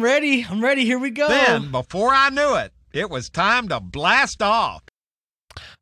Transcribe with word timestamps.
I'm 0.00 0.04
ready. 0.06 0.46
I'm 0.48 0.62
ready. 0.62 0.86
Here 0.86 0.98
we 0.98 1.10
go. 1.10 1.28
Then, 1.28 1.70
before 1.70 2.08
I 2.14 2.30
knew 2.30 2.54
it, 2.54 2.72
it 2.90 3.10
was 3.10 3.28
time 3.28 3.68
to 3.68 3.80
blast 3.80 4.40
off. 4.40 4.82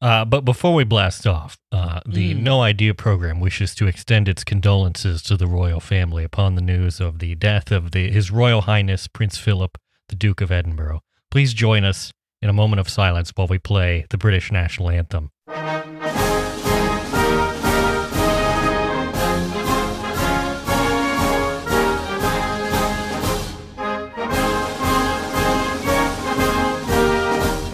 Uh, 0.02 0.24
but 0.24 0.40
before 0.44 0.74
we 0.74 0.82
blast 0.82 1.24
off, 1.24 1.56
uh, 1.70 2.00
the 2.04 2.34
Mm. 2.34 2.40
No 2.42 2.60
Idea 2.62 2.94
program 2.94 3.38
wishes 3.38 3.76
to 3.76 3.86
extend 3.86 4.28
its 4.28 4.42
condolences 4.42 5.22
to 5.22 5.36
the 5.36 5.46
royal 5.46 5.78
family 5.78 6.24
upon 6.24 6.56
the 6.56 6.60
news 6.60 6.98
of 6.98 7.20
the 7.20 7.36
death 7.36 7.70
of 7.70 7.92
the, 7.92 8.10
His 8.10 8.32
Royal 8.32 8.62
Highness 8.62 9.06
Prince 9.06 9.38
Philip, 9.38 9.78
the 10.08 10.16
Duke 10.16 10.40
of 10.40 10.50
Edinburgh. 10.50 11.00
Please 11.30 11.54
join 11.54 11.84
us 11.84 12.10
in 12.42 12.50
a 12.50 12.52
moment 12.52 12.80
of 12.80 12.88
silence 12.88 13.30
while 13.36 13.46
we 13.46 13.60
play 13.60 14.04
the 14.10 14.18
British 14.18 14.50
national 14.50 14.90
anthem. 14.90 15.30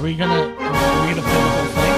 We 0.04 0.14
gonna? 0.14 0.34
Are 0.34 1.06
we 1.06 1.14
gonna 1.14 1.22
play 1.22 1.32
the 1.32 1.48
whole 1.48 1.66
thing? 1.66 1.94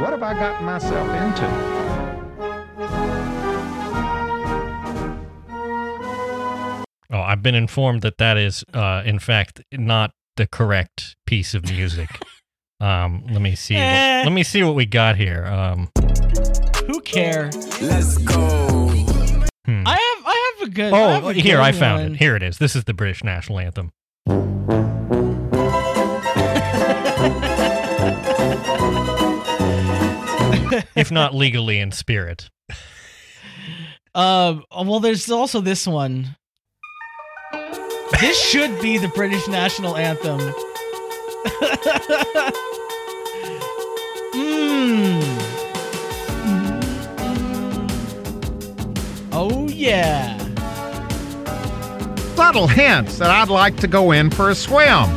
What 0.00 0.10
have 0.12 0.22
I 0.22 0.32
gotten 0.34 0.64
myself 0.64 1.08
into? 1.08 1.46
Oh, 7.10 7.20
I've 7.20 7.42
been 7.42 7.56
informed 7.56 8.02
that 8.02 8.18
that 8.18 8.36
is, 8.36 8.62
uh, 8.74 9.02
in 9.04 9.18
fact, 9.18 9.60
not 9.72 10.12
the 10.36 10.46
correct 10.46 11.16
piece 11.26 11.52
of 11.52 11.64
music. 11.64 12.10
um, 12.80 13.24
let 13.28 13.42
me 13.42 13.56
see. 13.56 13.74
Eh. 13.74 14.22
let 14.22 14.32
me 14.32 14.44
see 14.44 14.62
what 14.62 14.76
we 14.76 14.86
got 14.86 15.16
here. 15.16 15.46
Um, 15.46 15.90
Who 16.86 17.00
care? 17.00 17.50
Let's 17.80 18.18
go. 18.18 18.67
Hmm. 19.68 19.82
I 19.86 19.90
have. 19.90 20.26
I 20.26 20.54
have 20.58 20.68
a 20.68 20.70
good. 20.70 20.92
Oh, 20.94 21.28
a 21.28 21.32
here 21.34 21.56
good 21.56 21.62
I 21.62 21.72
found 21.72 22.02
one. 22.02 22.12
it. 22.12 22.18
Here 22.18 22.34
it 22.36 22.42
is. 22.42 22.58
This 22.58 22.74
is 22.74 22.84
the 22.84 22.94
British 22.94 23.22
national 23.22 23.58
anthem. 23.60 23.92
if 30.96 31.10
not 31.10 31.34
legally 31.34 31.78
in 31.78 31.92
spirit. 31.92 32.48
Um. 34.14 34.64
Well, 34.72 34.98
there's 34.98 35.30
also 35.30 35.60
this 35.60 35.86
one. 35.86 36.34
This 38.20 38.42
should 38.42 38.80
be 38.80 38.98
the 38.98 39.06
British 39.08 39.46
national 39.46 39.96
anthem. 39.96 40.40
Mmm. 44.32 45.24
Oh 49.32 49.68
yeah. 49.68 50.36
Subtle 52.34 52.66
hints 52.66 53.18
that 53.18 53.30
I'd 53.30 53.48
like 53.48 53.76
to 53.78 53.86
go 53.86 54.12
in 54.12 54.30
for 54.30 54.50
a 54.50 54.54
swim. 54.54 55.08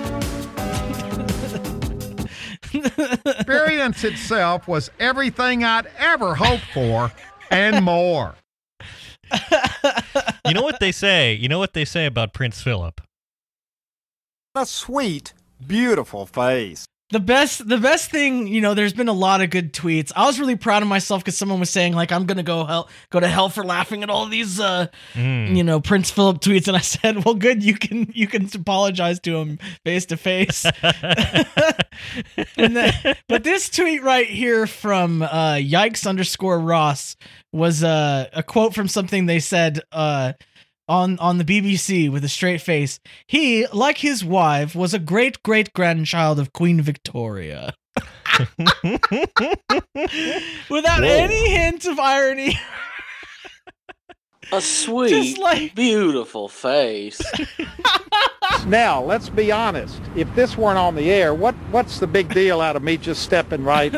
Experience 3.25 4.03
itself 4.03 4.67
was 4.67 4.89
everything 4.99 5.63
I'd 5.63 5.87
ever 5.97 6.35
hoped 6.35 6.65
for 6.73 7.11
and 7.49 7.83
more. 7.83 8.35
You 10.45 10.53
know 10.53 10.63
what 10.63 10.79
they 10.79 10.91
say? 10.91 11.33
You 11.33 11.47
know 11.47 11.59
what 11.59 11.73
they 11.73 11.85
say 11.85 12.05
about 12.05 12.33
Prince 12.33 12.61
Philip? 12.61 13.01
A 14.55 14.65
sweet, 14.65 15.33
beautiful 15.65 16.25
face. 16.25 16.85
The 17.11 17.19
best, 17.19 17.67
the 17.67 17.77
best 17.77 18.09
thing, 18.09 18.47
you 18.47 18.61
know, 18.61 18.73
there's 18.73 18.93
been 18.93 19.09
a 19.09 19.13
lot 19.13 19.41
of 19.41 19.49
good 19.49 19.73
tweets. 19.73 20.11
I 20.15 20.25
was 20.25 20.39
really 20.39 20.55
proud 20.55 20.81
of 20.81 20.87
myself 20.87 21.21
because 21.23 21.37
someone 21.37 21.59
was 21.59 21.69
saying 21.69 21.93
like, 21.93 22.11
"I'm 22.11 22.25
gonna 22.25 22.41
go 22.41 22.63
hell, 22.65 22.87
go 23.09 23.19
to 23.19 23.27
hell 23.27 23.49
for 23.49 23.66
laughing 23.66 24.01
at 24.01 24.09
all 24.09 24.27
these, 24.27 24.59
uh, 24.61 24.88
Mm. 25.13 25.55
you 25.57 25.63
know, 25.63 25.81
Prince 25.81 26.09
Philip 26.09 26.39
tweets." 26.39 26.67
And 26.69 26.77
I 26.77 26.79
said, 26.79 27.25
"Well, 27.25 27.35
good, 27.35 27.63
you 27.63 27.75
can, 27.75 28.09
you 28.13 28.27
can 28.27 28.47
apologize 28.55 29.19
to 29.21 29.35
him 29.38 29.59
face 29.83 30.05
to 30.07 30.17
face." 30.17 30.66
But 33.27 33.44
this 33.44 33.69
tweet 33.69 34.03
right 34.03 34.27
here 34.27 34.67
from 34.67 35.21
uh, 35.21 35.55
yikes 35.55 36.07
underscore 36.07 36.59
Ross 36.59 37.16
was 37.51 37.83
uh, 37.83 38.27
a 38.33 38.44
quote 38.44 38.73
from 38.73 38.88
something 38.88 39.25
they 39.25 39.39
said 39.39 39.81
uh, 39.91 40.33
on 40.91 41.18
on 41.19 41.38
the 41.38 41.46
BBC 41.46 42.12
with 42.12 42.24
a 42.25 42.29
straight 42.29 42.62
face. 42.62 43.00
He, 43.25 43.66
like 43.68 44.00
his 44.00 44.24
wife, 44.25 44.75
was 44.75 44.94
a 44.94 45.00
great 45.00 45.41
great 45.41 45.72
grandchild 45.74 46.38
of 46.40 46.52
Queen 46.53 46.81
Victoria. 46.81 47.74
Without 50.69 51.03
any 51.03 51.50
hint 51.50 51.85
of 51.85 52.00
irony, 52.00 52.57
A 54.51 54.62
sweet, 54.80 55.38
like 55.40 55.74
beautiful 55.75 56.50
face. 56.50 57.22
Now, 58.68 59.01
let's 59.01 59.28
be 59.30 59.51
honest. 59.51 60.00
If 60.16 60.34
this 60.35 60.56
weren't 60.56 60.78
on 60.78 60.94
the 60.94 61.09
air, 61.09 61.34
what 61.34 61.56
what's 61.72 62.00
the 62.00 62.06
big 62.06 62.31
deal 62.31 62.62
out 62.62 62.75
of 62.75 62.84
me 62.84 62.96
just 62.97 63.24
stepping 63.24 63.63
right? 63.63 63.91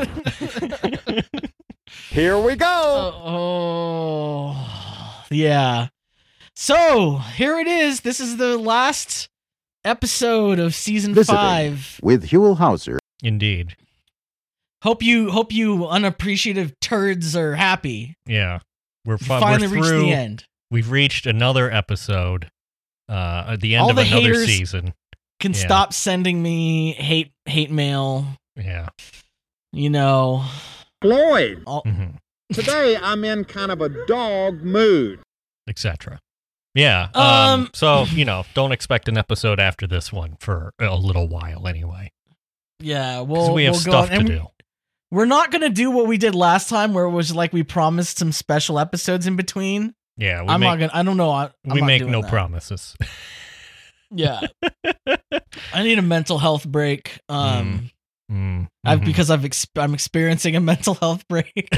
Here 2.09 2.39
we 2.39 2.55
go. 2.55 3.11
oh, 3.25 5.25
yeah. 5.29 5.87
So 6.63 7.17
here 7.17 7.59
it 7.59 7.67
is. 7.67 7.99
This 7.99 8.21
is 8.21 8.37
the 8.37 8.57
last 8.57 9.27
episode 9.83 10.59
of 10.59 10.73
season 10.73 11.13
Visiting. 11.13 11.35
five. 11.35 11.99
with 12.01 12.29
Huell 12.29 12.57
Howser. 12.57 12.99
Indeed. 13.21 13.75
Hope 14.81 15.03
you 15.03 15.29
hope 15.29 15.51
you 15.51 15.85
unappreciative 15.85 16.71
turds 16.79 17.35
are 17.35 17.55
happy. 17.55 18.15
Yeah. 18.25 18.59
We're, 19.03 19.17
fi- 19.17 19.41
finally 19.41 19.67
we're 19.67 19.73
reached 19.73 19.87
through. 19.89 20.01
the 20.03 20.13
end. 20.13 20.45
We've 20.71 20.89
reached 20.89 21.25
another 21.25 21.69
episode. 21.69 22.49
Uh, 23.09 23.43
at 23.49 23.59
the 23.59 23.75
end 23.75 23.83
All 23.83 23.89
of 23.89 23.97
the 23.97 24.03
another 24.03 24.45
season. 24.45 24.93
Can 25.41 25.51
Yeah. 25.51 25.59
stop 25.59 25.91
sending 25.91 26.41
me 26.41 26.93
hate 26.93 27.33
hate 27.45 27.71
mail. 27.71 28.25
Yeah. 28.55 28.87
You 29.73 29.89
know. 29.89 30.45
Floyd, 31.01 31.61
All, 31.67 31.81
hmm 31.81 32.11
today 32.53 32.95
I'm 32.95 33.25
in 33.25 33.43
kind 33.43 33.69
of 33.69 33.81
a 33.81 33.89
dog 34.05 34.61
mood. 34.61 35.19
Etc. 35.67 36.19
Yeah. 36.75 37.09
Um, 37.13 37.23
Um, 37.25 37.69
So 37.73 38.03
you 38.05 38.25
know, 38.25 38.45
don't 38.53 38.71
expect 38.71 39.07
an 39.07 39.17
episode 39.17 39.59
after 39.59 39.85
this 39.87 40.11
one 40.11 40.37
for 40.39 40.73
a 40.79 40.95
little 40.95 41.27
while 41.27 41.67
anyway, 41.67 42.11
yeah. 42.79 43.21
We'll 43.21 43.45
have 43.45 43.53
we'll 43.53 43.73
stuff 43.75 44.09
to 44.09 44.23
do. 44.23 44.47
We're 45.11 45.25
not 45.25 45.51
gonna 45.51 45.69
do 45.69 45.91
what 45.91 46.07
we 46.07 46.17
did 46.17 46.33
last 46.33 46.69
time, 46.69 46.93
where 46.93 47.05
it 47.05 47.11
was 47.11 47.35
like 47.35 47.53
we 47.53 47.61
promised 47.63 48.17
some 48.17 48.31
special 48.31 48.79
episodes 48.79 49.27
in 49.27 49.35
between. 49.35 49.93
Yeah. 50.17 50.41
We 50.41 50.49
I'm 50.49 50.59
make, 50.59 50.67
not 50.67 50.79
gonna. 50.79 50.91
I 50.93 51.03
don't 51.03 51.17
know. 51.17 51.29
I, 51.29 51.51
I'm 51.67 51.73
we 51.75 51.81
make 51.81 52.05
no 52.05 52.21
that. 52.21 52.29
promises. 52.31 52.95
Yeah. 54.11 54.41
I 55.73 55.83
need 55.83 55.97
a 55.99 56.03
mental 56.03 56.37
health 56.37 56.65
break. 56.67 57.19
Um, 57.29 57.89
Mm, 57.89 57.91
I've 58.83 59.01
mhm. 59.01 59.05
because 59.05 59.29
I've 59.29 59.45
ex- 59.45 59.67
I'm 59.75 59.93
experiencing 59.93 60.55
a 60.55 60.59
mental 60.59 60.95
health 60.95 61.27
break. 61.27 61.53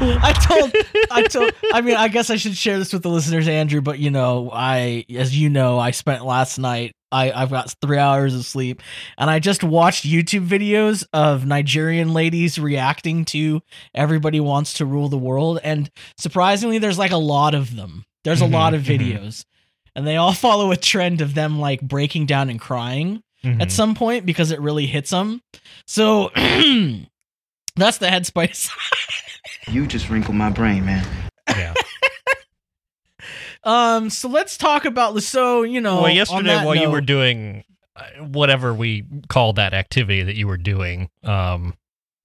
I 0.00 0.32
told 0.48 0.72
I 1.10 1.22
told 1.22 1.52
I 1.72 1.80
mean 1.80 1.96
I 1.96 2.08
guess 2.08 2.28
I 2.28 2.36
should 2.36 2.56
share 2.56 2.78
this 2.78 2.92
with 2.92 3.02
the 3.02 3.08
listeners, 3.08 3.46
Andrew, 3.46 3.80
but 3.80 4.00
you 4.00 4.10
know, 4.10 4.50
I 4.52 5.04
as 5.14 5.38
you 5.38 5.48
know, 5.48 5.78
I 5.78 5.92
spent 5.92 6.24
last 6.24 6.58
night 6.58 6.92
I, 7.12 7.30
I've 7.30 7.50
got 7.50 7.74
three 7.80 7.98
hours 7.98 8.34
of 8.34 8.44
sleep 8.44 8.82
and 9.16 9.30
I 9.30 9.38
just 9.38 9.62
watched 9.62 10.04
YouTube 10.04 10.46
videos 10.46 11.06
of 11.12 11.46
Nigerian 11.46 12.12
ladies 12.12 12.58
reacting 12.58 13.24
to 13.26 13.62
Everybody 13.94 14.40
Wants 14.40 14.74
to 14.74 14.86
Rule 14.86 15.08
the 15.08 15.16
World. 15.16 15.60
And 15.62 15.88
surprisingly, 16.18 16.78
there's 16.78 16.98
like 16.98 17.12
a 17.12 17.16
lot 17.16 17.54
of 17.54 17.76
them. 17.76 18.04
There's 18.24 18.40
a 18.40 18.46
lot 18.46 18.74
of 18.74 18.82
mhm. 18.82 18.98
videos. 18.98 19.44
And 19.94 20.06
they 20.06 20.16
all 20.16 20.32
follow 20.34 20.70
a 20.72 20.76
trend 20.76 21.20
of 21.20 21.34
them 21.34 21.60
like 21.60 21.80
breaking 21.80 22.26
down 22.26 22.50
and 22.50 22.60
crying 22.60 23.22
Mhm. 23.44 23.62
at 23.62 23.70
some 23.70 23.94
point 23.94 24.26
because 24.26 24.50
it 24.50 24.60
really 24.60 24.86
hits 24.86 25.10
them. 25.10 25.42
So 25.86 26.28
that's 27.76 27.98
the 27.98 28.06
headspace. 28.06 28.70
You 29.70 29.86
just 29.86 30.08
wrinkled 30.08 30.36
my 30.36 30.48
brain, 30.50 30.84
man. 30.86 31.06
yeah. 31.48 31.74
um, 33.64 34.08
so 34.10 34.28
let's 34.28 34.56
talk 34.56 34.84
about 34.84 35.20
so 35.22 35.62
you 35.62 35.80
know. 35.80 35.96
well, 35.96 36.06
on 36.06 36.14
yesterday 36.16 36.42
that 36.48 36.66
while 36.66 36.74
you 36.74 36.90
were 36.90 37.00
doing 37.00 37.64
uh, 37.96 38.02
whatever 38.24 38.72
we 38.72 39.04
call 39.28 39.52
that 39.54 39.74
activity 39.74 40.22
that 40.22 40.36
you 40.36 40.46
were 40.46 40.56
doing, 40.56 41.10
um, 41.24 41.74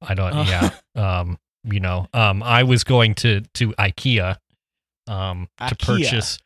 I 0.01 0.13
don't, 0.13 0.33
Uh. 0.33 0.45
yeah, 0.47 0.69
um, 1.19 1.37
you 1.63 1.79
know, 1.79 2.07
um, 2.13 2.43
I 2.43 2.63
was 2.63 2.83
going 2.83 3.15
to 3.15 3.41
to 3.55 3.69
IKEA, 3.73 4.37
um, 5.07 5.49
to 5.67 5.75
purchase, 5.75 6.37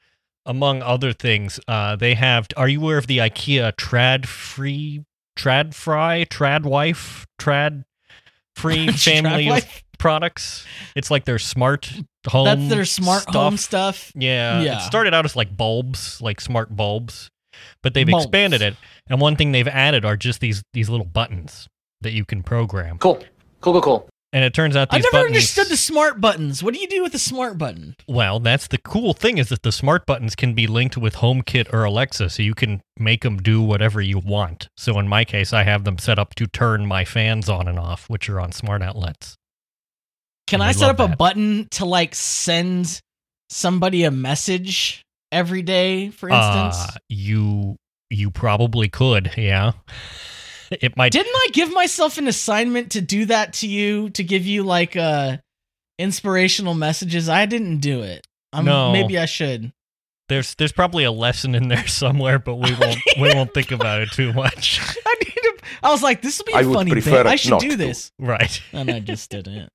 among 0.48 0.82
other 0.82 1.14
things, 1.14 1.60
uh, 1.68 1.96
they 1.96 2.16
have. 2.16 2.48
Are 2.58 2.68
you 2.68 2.82
aware 2.82 2.98
of 2.98 3.06
the 3.06 3.20
IKEA 3.20 3.74
TRÅDFRI, 3.76 5.04
Trad 5.38 5.74
Fry, 5.76 6.26
Trad 6.26 6.64
Wife, 6.64 7.28
Trad 7.40 7.84
Free 8.56 8.88
family 8.92 9.50
of 9.50 9.66
products? 10.00 10.66
It's 10.96 11.12
like 11.12 11.26
their 11.26 11.38
smart 11.38 11.92
home. 12.28 12.46
That's 12.46 12.70
their 12.70 12.86
smart 12.86 13.24
stuff. 13.24 13.36
home 13.36 13.58
stuff. 13.58 14.12
Yeah, 14.16 14.62
Yeah. 14.62 14.78
It 14.80 14.82
started 14.82 15.14
out 15.14 15.26
as 15.26 15.36
like 15.36 15.56
bulbs, 15.56 16.20
like 16.22 16.42
smart 16.42 16.76
bulbs, 16.76 17.30
but 17.84 17.94
they've 17.94 18.08
Bulbs. 18.08 18.26
expanded 18.26 18.62
it. 18.64 18.76
And 19.10 19.22
one 19.22 19.36
thing 19.36 19.52
they've 19.52 19.68
added 19.68 20.06
are 20.06 20.18
just 20.18 20.40
these 20.40 20.64
these 20.74 20.90
little 20.90 21.06
buttons. 21.06 21.68
that 22.02 22.12
you 22.14 22.24
can 22.26 22.44
program. 22.44 22.98
Cool. 23.00 23.16
Cool, 23.60 23.74
cool, 23.74 23.82
cool. 23.82 24.10
And 24.34 24.44
it 24.44 24.54
turns 24.54 24.76
out 24.76 24.92
these 24.92 24.98
I've 24.98 25.14
never 25.14 25.24
buttons. 25.24 25.36
understood 25.38 25.68
the 25.70 25.78
smart 25.78 26.20
buttons. 26.20 26.62
What 26.62 26.74
do 26.74 26.82
you 26.82 26.88
do 26.88 27.02
with 27.02 27.14
the 27.14 27.20
smart 27.20 27.58
button? 27.58 27.96
Well, 28.08 28.42
that's 28.42 28.68
the 28.68 28.78
cool 28.78 29.14
thing 29.14 29.38
is 29.38 29.48
that 29.50 29.64
the 29.64 29.72
smart 29.72 30.06
buttons 30.06 30.36
can 30.36 30.54
be 30.54 30.68
linked 30.68 30.98
with 30.98 31.16
HomeKit 31.16 31.74
or 31.74 31.86
Alexa, 31.86 32.30
so 32.30 32.44
you 32.44 32.54
can 32.54 32.82
make 33.00 33.24
them 33.24 33.38
do 33.38 33.62
whatever 33.62 34.02
you 34.02 34.20
want. 34.20 34.68
So 34.76 35.00
in 35.00 35.08
my 35.08 35.24
case, 35.24 35.54
I 35.54 35.64
have 35.64 35.86
them 35.86 35.98
set 35.98 36.20
up 36.20 36.36
to 36.36 36.46
turn 36.46 36.86
my 36.86 37.06
fans 37.06 37.48
on 37.48 37.70
and 37.70 37.80
off, 37.80 38.10
which 38.10 38.30
are 38.30 38.42
on 38.42 38.52
smart 38.52 38.82
outlets. 38.82 39.38
Can 40.46 40.62
I 40.62 40.74
set 40.74 40.90
up 40.90 41.00
a 41.00 41.14
button 41.14 41.68
to 41.72 41.86
like 41.86 42.14
send 42.14 43.02
somebody 43.50 44.04
a 44.04 44.12
message 44.12 45.04
every 45.32 45.62
day, 45.62 46.10
for 46.10 46.30
instance? 46.30 46.76
Uh, 46.78 46.98
you 47.10 47.78
you 48.10 48.32
probably 48.32 48.90
could, 48.90 49.32
yeah. 49.38 49.72
It 50.82 50.98
might 50.98 51.12
Didn't 51.14 51.34
I 51.36 51.48
give 51.54 51.72
myself 51.74 52.18
an 52.18 52.28
assignment 52.28 52.92
to 52.92 53.02
do 53.02 53.26
that 53.26 53.54
to 53.54 53.68
you 53.68 54.10
to 54.12 54.24
give 54.24 54.46
you 54.46 54.64
like 54.64 54.96
uh 54.96 55.38
inspirational 56.00 56.74
messages? 56.74 57.30
I 57.30 57.46
didn't 57.46 57.78
do 57.80 58.02
it. 58.04 58.26
I'm, 58.54 58.66
No. 58.66 58.92
maybe 58.92 59.18
I 59.18 59.26
should. 59.26 59.72
there's 60.30 60.56
there's 60.56 60.72
probably 60.72 61.04
a 61.04 61.12
lesson 61.12 61.56
in 61.56 61.68
there 61.70 61.88
somewhere, 61.88 62.40
but 62.40 62.56
we 62.56 62.74
won't 62.80 63.00
we 63.20 63.34
won't 63.34 63.54
think 63.54 63.72
about 63.72 64.02
it 64.02 64.12
too 64.12 64.34
much. 64.34 64.80
I 65.06 65.16
need 65.20 65.34
to. 65.36 65.58
I 65.84 65.90
was 65.92 66.02
like, 66.04 66.22
this 66.22 66.38
will 66.40 66.46
be 66.46 66.54
a 66.54 66.58
I 66.58 66.64
funny 66.64 66.92
prefer 66.92 67.24
bit. 67.24 67.28
I 67.28 67.36
should 67.36 67.52
not 67.52 67.62
do 67.62 67.70
to. 67.72 67.76
this, 67.78 68.12
Right. 68.20 68.62
and 68.74 68.90
I 68.90 69.00
just 69.00 69.30
didn't. 69.30 69.70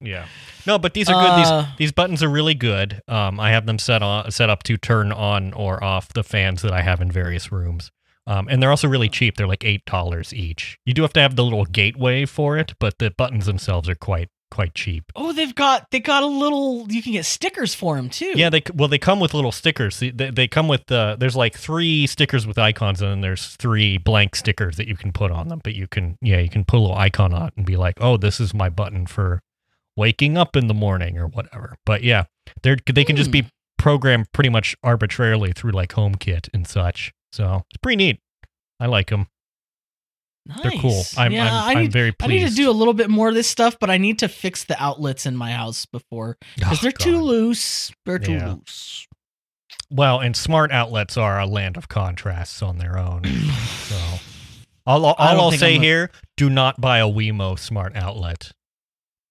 Yeah. 0.00 0.26
No, 0.66 0.78
but 0.78 0.94
these 0.94 1.08
are 1.08 1.14
good. 1.20 1.30
Uh, 1.30 1.60
these 1.62 1.76
these 1.78 1.92
buttons 1.92 2.22
are 2.22 2.28
really 2.28 2.54
good. 2.54 3.00
Um, 3.08 3.38
I 3.40 3.50
have 3.50 3.66
them 3.66 3.78
set 3.78 4.02
on 4.02 4.30
set 4.30 4.48
up 4.50 4.62
to 4.64 4.76
turn 4.76 5.12
on 5.12 5.52
or 5.54 5.82
off 5.82 6.12
the 6.12 6.22
fans 6.22 6.62
that 6.62 6.72
I 6.72 6.82
have 6.82 7.00
in 7.00 7.10
various 7.10 7.50
rooms. 7.52 7.90
Um, 8.26 8.46
and 8.48 8.62
they're 8.62 8.70
also 8.70 8.88
really 8.88 9.08
cheap. 9.08 9.36
They're 9.36 9.48
like 9.48 9.64
eight 9.64 9.84
dollars 9.84 10.32
each. 10.32 10.78
You 10.86 10.94
do 10.94 11.02
have 11.02 11.12
to 11.14 11.20
have 11.20 11.36
the 11.36 11.44
little 11.44 11.64
gateway 11.64 12.24
for 12.24 12.56
it, 12.56 12.74
but 12.78 12.98
the 12.98 13.10
buttons 13.10 13.46
themselves 13.46 13.88
are 13.88 13.94
quite 13.96 14.28
quite 14.50 14.74
cheap. 14.74 15.04
Oh, 15.16 15.32
they've 15.32 15.54
got 15.54 15.86
they 15.90 15.98
got 15.98 16.22
a 16.22 16.26
little. 16.26 16.86
You 16.90 17.02
can 17.02 17.12
get 17.12 17.24
stickers 17.24 17.74
for 17.74 17.96
them 17.96 18.10
too. 18.10 18.32
Yeah, 18.36 18.50
they 18.50 18.62
well 18.74 18.88
they 18.88 18.98
come 18.98 19.18
with 19.18 19.32
little 19.34 19.50
stickers. 19.50 19.98
They, 19.98 20.10
they, 20.10 20.46
come 20.46 20.68
with 20.68 20.92
uh, 20.92 21.16
there's 21.18 21.34
like 21.34 21.56
three 21.56 22.06
stickers 22.06 22.46
with 22.46 22.58
icons, 22.58 23.00
and 23.00 23.10
then 23.10 23.20
there's 23.22 23.56
three 23.56 23.96
blank 23.98 24.36
stickers 24.36 24.76
that 24.76 24.86
you 24.86 24.96
can 24.96 25.10
put 25.10 25.30
on 25.32 25.48
them. 25.48 25.60
But 25.64 25.74
you 25.74 25.86
can 25.88 26.16
yeah 26.20 26.38
you 26.38 26.48
can 26.50 26.64
put 26.64 26.76
a 26.76 26.80
little 26.80 26.96
icon 26.96 27.32
on 27.32 27.50
and 27.56 27.64
be 27.66 27.76
like, 27.76 27.96
oh, 28.00 28.16
this 28.18 28.38
is 28.40 28.52
my 28.54 28.68
button 28.68 29.06
for 29.06 29.40
waking 29.96 30.36
up 30.38 30.54
in 30.54 30.68
the 30.68 30.74
morning 30.74 31.18
or 31.18 31.26
whatever. 31.26 31.74
But 31.84 32.02
yeah, 32.04 32.24
they're 32.62 32.76
they 32.92 33.04
can 33.04 33.16
just 33.16 33.28
Hmm. 33.28 33.32
be 33.32 33.46
programmed 33.78 34.26
pretty 34.32 34.50
much 34.50 34.76
arbitrarily 34.84 35.52
through 35.52 35.72
like 35.72 35.92
HomeKit 35.94 36.48
and 36.54 36.66
such. 36.68 37.12
So 37.32 37.64
it's 37.70 37.78
pretty 37.82 37.96
neat. 37.96 38.20
I 38.80 38.86
like 38.86 39.08
them. 39.10 39.26
nice. 40.46 40.62
They're 40.62 40.72
cool. 40.72 41.02
I'm 41.16 41.32
yeah, 41.32 41.46
I'm, 41.46 41.52
I 41.52 41.72
I'm 41.72 41.78
need, 41.82 41.92
very 41.92 42.12
I 42.20 42.26
need 42.26 42.48
to 42.48 42.54
do 42.54 42.68
a 42.68 42.72
little 42.72 42.94
bit 42.94 43.08
more 43.10 43.28
of 43.28 43.34
this 43.34 43.48
stuff, 43.48 43.76
but 43.78 43.90
I 43.90 43.98
need 43.98 44.18
to 44.20 44.28
fix 44.28 44.64
the 44.64 44.80
outlets 44.82 45.24
in 45.26 45.36
my 45.36 45.52
house 45.52 45.86
before 45.86 46.36
ah, 46.40 46.44
because 46.56 46.78
Oh, 46.78 46.82
they're 46.82 46.92
too 46.92 47.20
loose. 47.20 47.92
They're 48.04 48.18
too 48.18 48.32
Yeah. 48.34 48.52
loose. 48.54 49.06
Well, 49.90 50.20
and 50.20 50.34
smart 50.36 50.72
outlets 50.72 51.16
are 51.16 51.38
a 51.38 51.46
land 51.46 51.76
of 51.76 51.88
contrasts 51.88 52.62
on 52.62 52.78
their 52.78 52.98
own. 52.98 53.22
so 53.24 53.96
all, 54.86 55.04
all, 55.04 55.14
all 55.18 55.40
I'll 55.40 55.52
say 55.52 55.76
a- 55.76 55.80
here: 55.80 56.10
do 56.36 56.50
not 56.50 56.80
buy 56.80 56.98
a 56.98 57.06
Wemo 57.06 57.58
smart 57.58 57.94
outlet. 57.96 58.52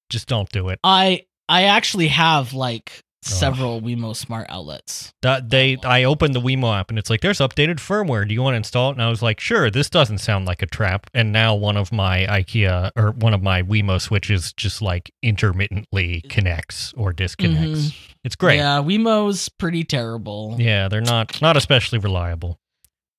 Just 0.09 0.27
don't 0.27 0.49
do 0.51 0.69
it. 0.69 0.79
I 0.83 1.25
I 1.49 1.63
actually 1.63 2.07
have 2.09 2.53
like 2.53 3.01
several 3.23 3.81
Wemo 3.81 4.15
smart 4.15 4.47
outlets. 4.49 5.13
That 5.21 5.49
they, 5.49 5.77
I 5.83 6.03
opened 6.03 6.33
the 6.33 6.41
Wemo 6.41 6.77
app 6.77 6.89
and 6.89 6.97
it's 6.97 7.09
like, 7.09 7.21
there's 7.21 7.39
updated 7.39 7.75
firmware. 7.75 8.27
Do 8.27 8.33
you 8.33 8.41
want 8.41 8.53
to 8.53 8.57
install 8.57 8.89
it? 8.89 8.93
And 8.93 9.01
I 9.01 9.09
was 9.09 9.21
like, 9.21 9.39
sure. 9.39 9.69
This 9.69 9.89
doesn't 9.89 10.17
sound 10.17 10.45
like 10.45 10.61
a 10.61 10.65
trap. 10.65 11.07
And 11.13 11.31
now 11.31 11.55
one 11.55 11.77
of 11.77 11.91
my 11.91 12.25
IKEA 12.25 12.91
or 12.95 13.11
one 13.11 13.33
of 13.33 13.43
my 13.43 13.61
Wemo 13.61 14.01
switches 14.01 14.53
just 14.53 14.81
like 14.81 15.11
intermittently 15.21 16.21
connects 16.29 16.93
or 16.93 17.13
disconnects. 17.13 17.91
It's 18.23 18.35
great. 18.35 18.57
Yeah, 18.57 18.77
Wemo's 18.79 19.49
pretty 19.49 19.83
terrible. 19.83 20.55
Yeah, 20.57 20.87
they're 20.87 21.01
not 21.01 21.41
not 21.41 21.57
especially 21.57 21.99
reliable. 21.99 22.59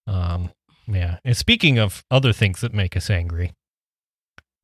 Um, 0.06 0.50
yeah. 0.87 1.19
And 1.25 1.37
speaking 1.37 1.78
of 1.78 2.05
other 2.10 2.32
things 2.32 2.60
that 2.60 2.75
make 2.75 2.96
us 2.96 3.08
angry, 3.08 3.52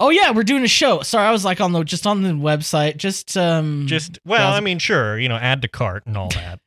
Oh 0.00 0.10
yeah, 0.10 0.30
we're 0.30 0.44
doing 0.44 0.62
a 0.64 0.68
show. 0.68 1.02
Sorry, 1.02 1.26
I 1.26 1.32
was 1.32 1.44
like 1.44 1.60
on 1.60 1.72
the 1.72 1.82
just 1.82 2.06
on 2.06 2.22
the 2.22 2.30
website. 2.30 2.96
Just 2.98 3.36
um 3.36 3.86
just 3.86 4.18
well, 4.24 4.52
I 4.52 4.60
mean, 4.60 4.78
sure, 4.78 5.18
you 5.18 5.28
know, 5.28 5.36
add 5.36 5.62
to 5.62 5.68
cart 5.68 6.04
and 6.06 6.16
all 6.16 6.28
that. 6.30 6.60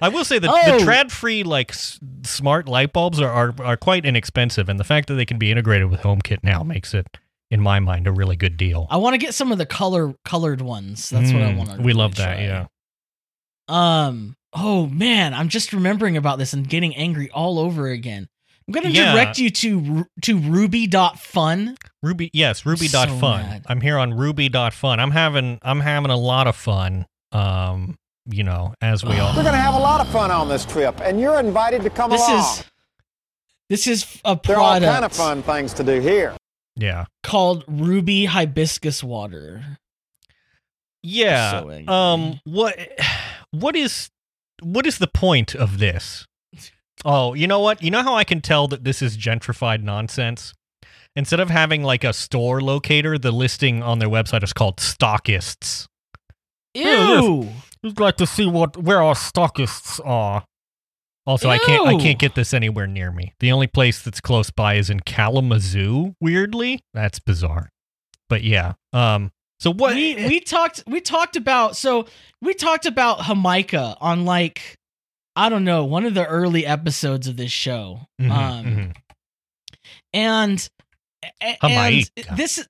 I 0.00 0.08
will 0.08 0.24
say 0.24 0.38
that 0.38 0.48
Oh. 0.48 0.78
the 0.78 0.84
TRÅDFRI 0.84 1.44
like 1.44 1.72
s- 1.72 1.98
smart 2.22 2.68
light 2.68 2.92
bulbs 2.92 3.20
are, 3.20 3.28
are 3.30 3.54
are 3.60 3.76
quite 3.76 4.04
inexpensive, 4.06 4.68
and 4.68 4.78
the 4.78 4.84
fact 4.84 5.08
that 5.08 5.14
they 5.14 5.24
can 5.26 5.38
be 5.38 5.50
integrated 5.50 5.90
with 5.90 6.00
HomeKit 6.00 6.44
now 6.44 6.62
makes 6.62 6.94
it, 6.94 7.08
in 7.50 7.60
my 7.60 7.80
mind, 7.80 8.06
a 8.06 8.12
really 8.12 8.36
good 8.36 8.56
deal. 8.56 8.86
I 8.90 8.98
want 8.98 9.14
to 9.14 9.18
get 9.18 9.34
some 9.34 9.50
of 9.50 9.58
the 9.58 9.66
color 9.66 10.14
colored 10.24 10.60
ones. 10.60 11.10
That's 11.10 11.32
what 11.32 11.42
I 11.42 11.52
Mm, 11.52 11.56
want 11.56 11.70
to. 11.76 11.82
We 11.82 11.92
love 11.92 12.14
that. 12.16 12.38
Yeah. 12.38 12.66
Um. 13.68 14.36
Oh 14.52 14.86
man, 14.86 15.34
I'm 15.34 15.48
just 15.48 15.72
remembering 15.72 16.16
about 16.16 16.38
this 16.38 16.52
and 16.52 16.68
getting 16.68 16.94
angry 16.96 17.28
all 17.30 17.58
over 17.58 17.88
again. 17.88 18.28
I'm 18.68 18.72
gonna 18.72 18.88
Yeah. 18.90 19.12
direct 19.12 19.38
you 19.38 19.50
to 19.50 20.06
to 20.22 20.38
ruby.fun. 20.38 21.76
Ruby, 22.02 22.30
yes, 22.32 22.62
so 22.62 22.70
ruby.fun. 22.70 23.42
mad. 23.42 23.64
I'm 23.66 23.80
here 23.80 23.98
on 23.98 24.14
ruby.fun. 24.14 25.00
I'm 25.00 25.10
having 25.10 25.58
I'm 25.62 25.80
having 25.80 26.10
a 26.10 26.16
lot 26.16 26.46
of 26.46 26.56
fun. 26.56 27.06
Um, 27.32 27.98
you 28.26 28.42
know, 28.44 28.74
as 28.80 29.04
we 29.04 29.18
all 29.18 29.34
We're 29.36 29.42
going 29.42 29.54
to 29.54 29.60
have 29.60 29.74
a 29.74 29.78
lot 29.78 30.00
of 30.00 30.08
fun 30.12 30.30
on 30.30 30.48
this 30.48 30.64
trip, 30.64 31.00
and 31.02 31.20
you're 31.20 31.38
invited 31.40 31.82
to 31.82 31.90
come 31.90 32.10
This 32.10 32.26
along. 32.26 32.40
is 32.40 32.64
this 33.68 33.86
is 33.86 34.20
a 34.24 34.36
product. 34.36 34.46
there 34.46 34.56
are 34.56 34.60
all 34.60 34.80
kind 34.80 35.04
of 35.04 35.12
fun 35.12 35.42
things 35.42 35.72
to 35.74 35.84
do 35.84 36.00
here. 36.00 36.34
yeah. 36.76 37.04
called 37.22 37.64
Ruby 37.68 38.24
Hibiscus 38.26 39.02
Water. 39.04 39.78
Yeah. 41.02 41.60
So 41.60 41.92
um 41.92 42.40
what 42.44 42.76
what 43.52 43.76
is 43.76 44.10
what 44.62 44.86
is 44.86 44.98
the 44.98 45.06
point 45.06 45.54
of 45.54 45.78
this? 45.78 46.26
Oh, 47.04 47.32
you 47.34 47.46
know 47.46 47.60
what? 47.60 47.82
You 47.82 47.90
know 47.90 48.02
how 48.02 48.14
I 48.14 48.24
can 48.24 48.40
tell 48.42 48.68
that 48.68 48.84
this 48.84 49.00
is 49.00 49.16
gentrified 49.16 49.82
nonsense? 49.82 50.52
Instead 51.16 51.40
of 51.40 51.50
having 51.50 51.82
like 51.82 52.04
a 52.04 52.12
store 52.12 52.60
locator, 52.60 53.18
the 53.18 53.32
listing 53.32 53.82
on 53.82 53.98
their 53.98 54.08
website 54.08 54.44
is 54.44 54.52
called 54.52 54.76
stockists. 54.76 55.86
Ew. 56.74 57.48
You'd 57.82 57.98
like 57.98 58.16
to 58.16 58.26
see 58.26 58.46
what 58.46 58.76
where 58.76 59.02
our 59.02 59.14
stockists 59.14 60.00
are. 60.04 60.44
Also, 61.26 61.48
I 61.48 61.58
can't 61.58 61.86
I 61.86 61.96
can't 61.98 62.18
get 62.18 62.34
this 62.34 62.54
anywhere 62.54 62.86
near 62.86 63.10
me. 63.10 63.34
The 63.40 63.52
only 63.52 63.66
place 63.66 64.02
that's 64.02 64.20
close 64.20 64.50
by 64.50 64.74
is 64.74 64.90
in 64.90 65.00
Kalamazoo, 65.00 66.14
weirdly. 66.20 66.80
That's 66.94 67.18
bizarre. 67.18 67.70
But 68.28 68.42
yeah. 68.42 68.74
Um 68.92 69.30
so 69.58 69.72
what 69.72 69.94
we 69.94 70.14
we 70.14 70.40
talked 70.40 70.82
we 70.86 71.00
talked 71.00 71.36
about 71.36 71.76
so 71.76 72.06
we 72.40 72.54
talked 72.54 72.86
about 72.86 73.24
Jamaica 73.24 73.96
on 74.00 74.24
like 74.24 74.76
I 75.36 75.48
don't 75.48 75.64
know 75.64 75.84
one 75.84 76.04
of 76.04 76.14
the 76.14 76.26
early 76.26 76.66
episodes 76.66 77.26
of 77.26 77.36
this 77.36 77.52
show. 77.52 78.00
Mhm, 78.20 78.30
um 78.30 78.64
mhm. 78.64 78.96
and 80.12 80.68
a- 81.42 81.64
and 81.64 82.10
this 82.36 82.66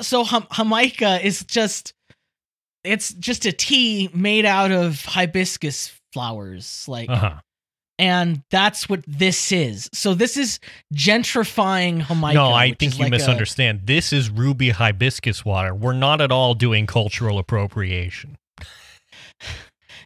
so 0.00 0.24
Jamaica 0.24 1.24
is 1.24 1.44
just 1.44 1.94
it's 2.84 3.12
just 3.14 3.46
a 3.46 3.52
tea 3.52 4.08
made 4.14 4.44
out 4.44 4.70
of 4.70 5.04
hibiscus 5.04 5.92
flowers 6.12 6.84
like 6.88 7.10
uh-huh. 7.10 7.40
and 7.98 8.42
that's 8.50 8.88
what 8.88 9.04
this 9.06 9.52
is. 9.52 9.90
So 9.92 10.14
this 10.14 10.36
is 10.36 10.60
gentrifying 10.94 12.06
Jamaica. 12.06 12.34
No, 12.34 12.52
I 12.52 12.72
think 12.72 12.94
you 12.94 13.04
like 13.04 13.08
a- 13.08 13.16
misunderstand. 13.16 13.82
This 13.84 14.12
is 14.12 14.30
ruby 14.30 14.70
hibiscus 14.70 15.44
water. 15.44 15.74
We're 15.74 15.92
not 15.92 16.20
at 16.20 16.30
all 16.32 16.54
doing 16.54 16.86
cultural 16.86 17.38
appropriation. 17.38 18.36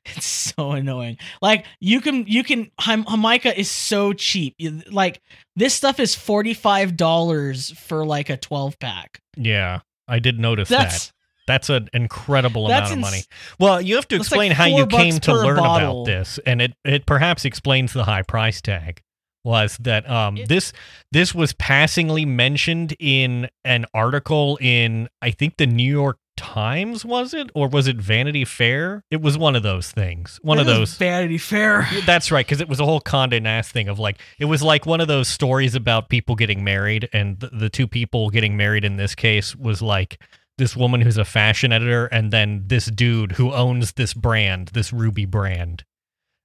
It's 0.16 0.26
so 0.26 0.72
annoying. 0.72 1.18
Like 1.42 1.66
you 1.78 2.00
can 2.00 2.26
you 2.26 2.42
can 2.42 2.70
Jamaica 2.80 3.58
is 3.58 3.70
so 3.70 4.12
cheap. 4.12 4.56
Like 4.90 5.20
this 5.56 5.74
stuff 5.74 6.00
is 6.00 6.14
forty 6.14 6.54
five 6.54 6.96
dollars 6.96 7.70
for 7.72 8.04
like 8.06 8.30
a 8.30 8.36
twelve 8.36 8.78
pack. 8.78 9.20
Yeah, 9.36 9.80
I 10.08 10.18
did 10.18 10.38
notice 10.38 10.68
That's 10.68 11.08
that. 11.08 11.12
That's 11.46 11.68
an 11.68 11.88
incredible 11.92 12.68
That's 12.68 12.90
amount 12.90 12.92
of 12.92 12.98
ins- 12.98 13.02
money. 13.02 13.22
Well, 13.58 13.80
you 13.80 13.96
have 13.96 14.06
to 14.08 14.18
That's 14.18 14.30
like 14.30 14.50
explain 14.50 14.52
how 14.52 14.66
you 14.66 14.86
came 14.86 15.18
to 15.20 15.34
learn 15.34 15.56
bottle. 15.56 16.02
about 16.02 16.06
this, 16.06 16.38
and 16.46 16.62
it 16.62 16.74
it 16.84 17.06
perhaps 17.06 17.44
explains 17.44 17.92
the 17.92 18.04
high 18.04 18.22
price 18.22 18.60
tag. 18.60 19.02
Was 19.42 19.76
that 19.78 20.08
um 20.08 20.38
this 20.48 20.72
this 21.12 21.34
was 21.34 21.52
passingly 21.54 22.24
mentioned 22.24 22.94
in 23.00 23.48
an 23.64 23.86
article 23.92 24.58
in 24.60 25.08
I 25.22 25.30
think 25.32 25.56
the 25.56 25.66
New 25.66 25.90
York 25.90 26.18
Times 26.40 27.04
was 27.04 27.34
it 27.34 27.50
or 27.54 27.68
was 27.68 27.86
it 27.86 27.96
Vanity 27.96 28.46
Fair? 28.46 29.04
It 29.10 29.20
was 29.20 29.36
one 29.36 29.54
of 29.54 29.62
those 29.62 29.90
things. 29.90 30.40
One 30.42 30.58
of 30.58 30.64
those 30.64 30.94
Vanity 30.94 31.36
Fair. 31.36 31.86
That's 32.06 32.32
right, 32.32 32.46
because 32.46 32.62
it 32.62 32.68
was 32.68 32.80
a 32.80 32.84
whole 32.86 33.02
Condé 33.02 33.42
Nast 33.42 33.72
thing 33.72 33.88
of 33.88 33.98
like 33.98 34.18
it 34.38 34.46
was 34.46 34.62
like 34.62 34.86
one 34.86 35.02
of 35.02 35.06
those 35.06 35.28
stories 35.28 35.74
about 35.74 36.08
people 36.08 36.36
getting 36.36 36.64
married, 36.64 37.10
and 37.12 37.38
the, 37.40 37.48
the 37.48 37.68
two 37.68 37.86
people 37.86 38.30
getting 38.30 38.56
married 38.56 38.86
in 38.86 38.96
this 38.96 39.14
case 39.14 39.54
was 39.54 39.82
like 39.82 40.18
this 40.56 40.74
woman 40.74 41.02
who's 41.02 41.18
a 41.18 41.26
fashion 41.26 41.72
editor, 41.72 42.06
and 42.06 42.32
then 42.32 42.64
this 42.68 42.86
dude 42.86 43.32
who 43.32 43.52
owns 43.52 43.92
this 43.92 44.14
brand, 44.14 44.68
this 44.68 44.94
Ruby 44.94 45.26
brand, 45.26 45.84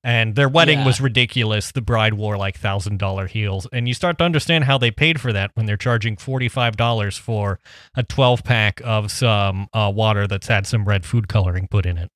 And 0.07 0.35
their 0.35 0.47
wedding 0.47 0.79
Yeah. 0.81 0.85
was 0.85 1.01
ridiculous. 1.01 1.71
The 1.71 1.81
bride 1.81 2.13
wore 2.13 2.37
like 2.37 2.59
thousand 2.59 2.99
dollar 2.99 3.25
heels, 3.25 3.65
and 3.73 3.87
you 3.87 3.95
start 3.95 4.19
to 4.19 4.23
understand 4.23 4.65
how 4.65 4.77
they 4.77 4.91
paid 4.91 5.19
for 5.19 5.33
that 5.33 5.49
when 5.55 5.65
they're 5.65 5.77
charging 5.77 6.15
forty 6.15 6.47
five 6.47 6.77
dollars 6.77 7.17
for 7.17 7.59
a 7.95 8.03
twelve 8.03 8.43
pack 8.43 8.79
of 8.85 9.09
some 9.11 9.67
uh, 9.73 9.91
water 9.93 10.27
that's 10.27 10.45
had 10.45 10.67
some 10.67 10.85
red 10.85 11.07
food 11.07 11.27
coloring 11.27 11.67
put 11.67 11.87
in 11.87 11.97
it. 11.97 12.11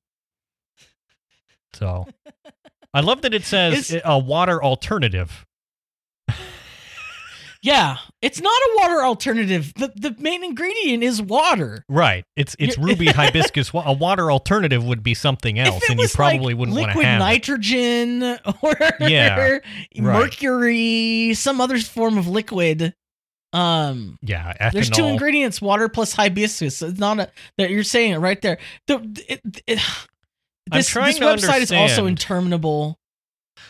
So, 1.72 2.06
I 2.94 3.00
love 3.00 3.22
that 3.22 3.34
it 3.34 3.42
says 3.44 3.90
Is- 3.92 4.02
a 4.04 4.18
water 4.20 4.62
alternative. 4.62 5.44
Yeah, 7.62 7.98
it's 8.22 8.40
not 8.40 8.54
a 8.54 8.76
water 8.78 9.02
alternative. 9.04 9.74
The 9.74 9.92
the 9.94 10.16
main 10.18 10.42
ingredient 10.42 11.02
is 11.02 11.20
water. 11.20 11.84
Right. 11.90 12.24
It's 12.34 12.56
it's 12.58 12.78
ruby 12.78 13.06
hibiscus. 13.08 13.70
A 13.74 13.92
water 13.92 14.30
alternative 14.32 14.82
would 14.84 15.02
be 15.02 15.12
something 15.12 15.58
else, 15.58 15.82
and 15.90 16.00
you 16.00 16.08
probably 16.08 16.54
like 16.54 16.58
wouldn't 16.58 16.76
want 16.78 16.92
to 16.92 16.98
liquid 16.98 17.04
have 17.06 17.20
it. 17.20 17.24
nitrogen 17.24 18.22
or 18.62 18.74
Yeah, 19.00 19.58
mercury, 19.98 21.34
some 21.34 21.60
other 21.60 21.78
form 21.78 22.18
of 22.18 22.26
liquid. 22.26 22.94
Um, 23.52 24.16
Yeah, 24.22 24.52
ethanol. 24.60 24.72
there's 24.72 24.90
two 24.90 25.06
ingredients: 25.06 25.60
water 25.60 25.88
plus 25.88 26.12
hibiscus. 26.12 26.82
It's 26.82 26.98
not 26.98 27.18
a 27.18 27.30
that 27.58 27.70
you're 27.70 27.82
saying 27.82 28.12
it 28.12 28.18
right 28.18 28.40
there. 28.40 28.58
The 28.86 29.22
it, 29.28 29.40
it, 29.66 29.78
this 30.70 30.94
this 30.94 31.18
website 31.18 31.60
is 31.62 31.72
also 31.72 32.06
interminable. 32.06 32.99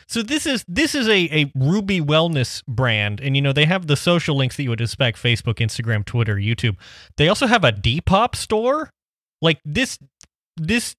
So 0.07 0.23
this 0.23 0.47
is 0.47 0.65
this 0.69 0.95
is 0.95 1.09
a, 1.09 1.29
a 1.33 1.53
Ruby 1.55 2.01
wellness 2.01 2.65
brand, 2.67 3.21
and 3.21 3.37
you 3.37 3.43
know 3.43 3.53
they 3.53 3.67
have 3.67 3.87
the 3.87 3.97
social 3.97 4.37
links 4.37 4.57
that 4.57 4.63
you 4.63 4.71
would 4.71 4.81
expect: 4.81 5.19
Facebook, 5.19 5.57
Instagram, 5.57 6.05
Twitter, 6.05 6.37
YouTube. 6.37 6.77
They 7.17 7.29
also 7.29 7.47
have 7.47 7.65
a 7.65 7.73
Depop 7.73 8.35
store. 8.35 8.91
Like 9.43 9.61
this, 9.65 9.99
this. 10.57 10.97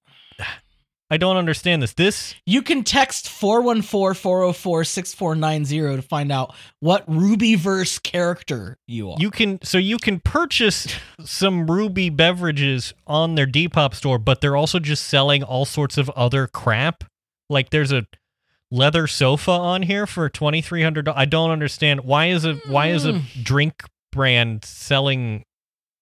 I 1.10 1.18
don't 1.18 1.36
understand 1.36 1.82
this. 1.82 1.92
This 1.92 2.34
You 2.46 2.62
can 2.62 2.84
text 2.84 3.26
414-404-6490 3.26 5.96
to 5.96 6.02
find 6.02 6.32
out 6.32 6.54
what 6.80 7.06
Rubyverse 7.06 8.02
character 8.02 8.78
you 8.86 9.10
are. 9.10 9.18
you 9.20 9.30
can 9.30 9.58
so 9.62 9.76
you 9.76 9.98
can 9.98 10.20
purchase 10.20 10.86
some 11.22 11.70
Ruby 11.70 12.08
beverages 12.08 12.94
on 13.06 13.34
their 13.34 13.46
Depop 13.46 13.94
store, 13.94 14.18
but 14.18 14.40
they're 14.40 14.56
also 14.56 14.78
just 14.78 15.04
selling 15.06 15.42
all 15.42 15.66
sorts 15.66 15.98
of 15.98 16.08
other 16.10 16.46
crap. 16.46 17.04
Like 17.50 17.68
there's 17.68 17.92
a 17.92 18.06
leather 18.72 19.06
sofa 19.06 19.52
on 19.52 19.82
here 19.82 20.06
for 20.06 20.28
twenty 20.28 20.60
three 20.62 20.82
hundred. 20.82 21.08
I 21.08 21.26
don't 21.26 21.50
understand 21.50 22.00
why 22.00 22.26
is 22.26 22.44
a 22.44 22.54
why 22.66 22.88
is 22.88 23.04
a 23.04 23.20
drink 23.42 23.84
brand 24.10 24.64
selling 24.64 25.44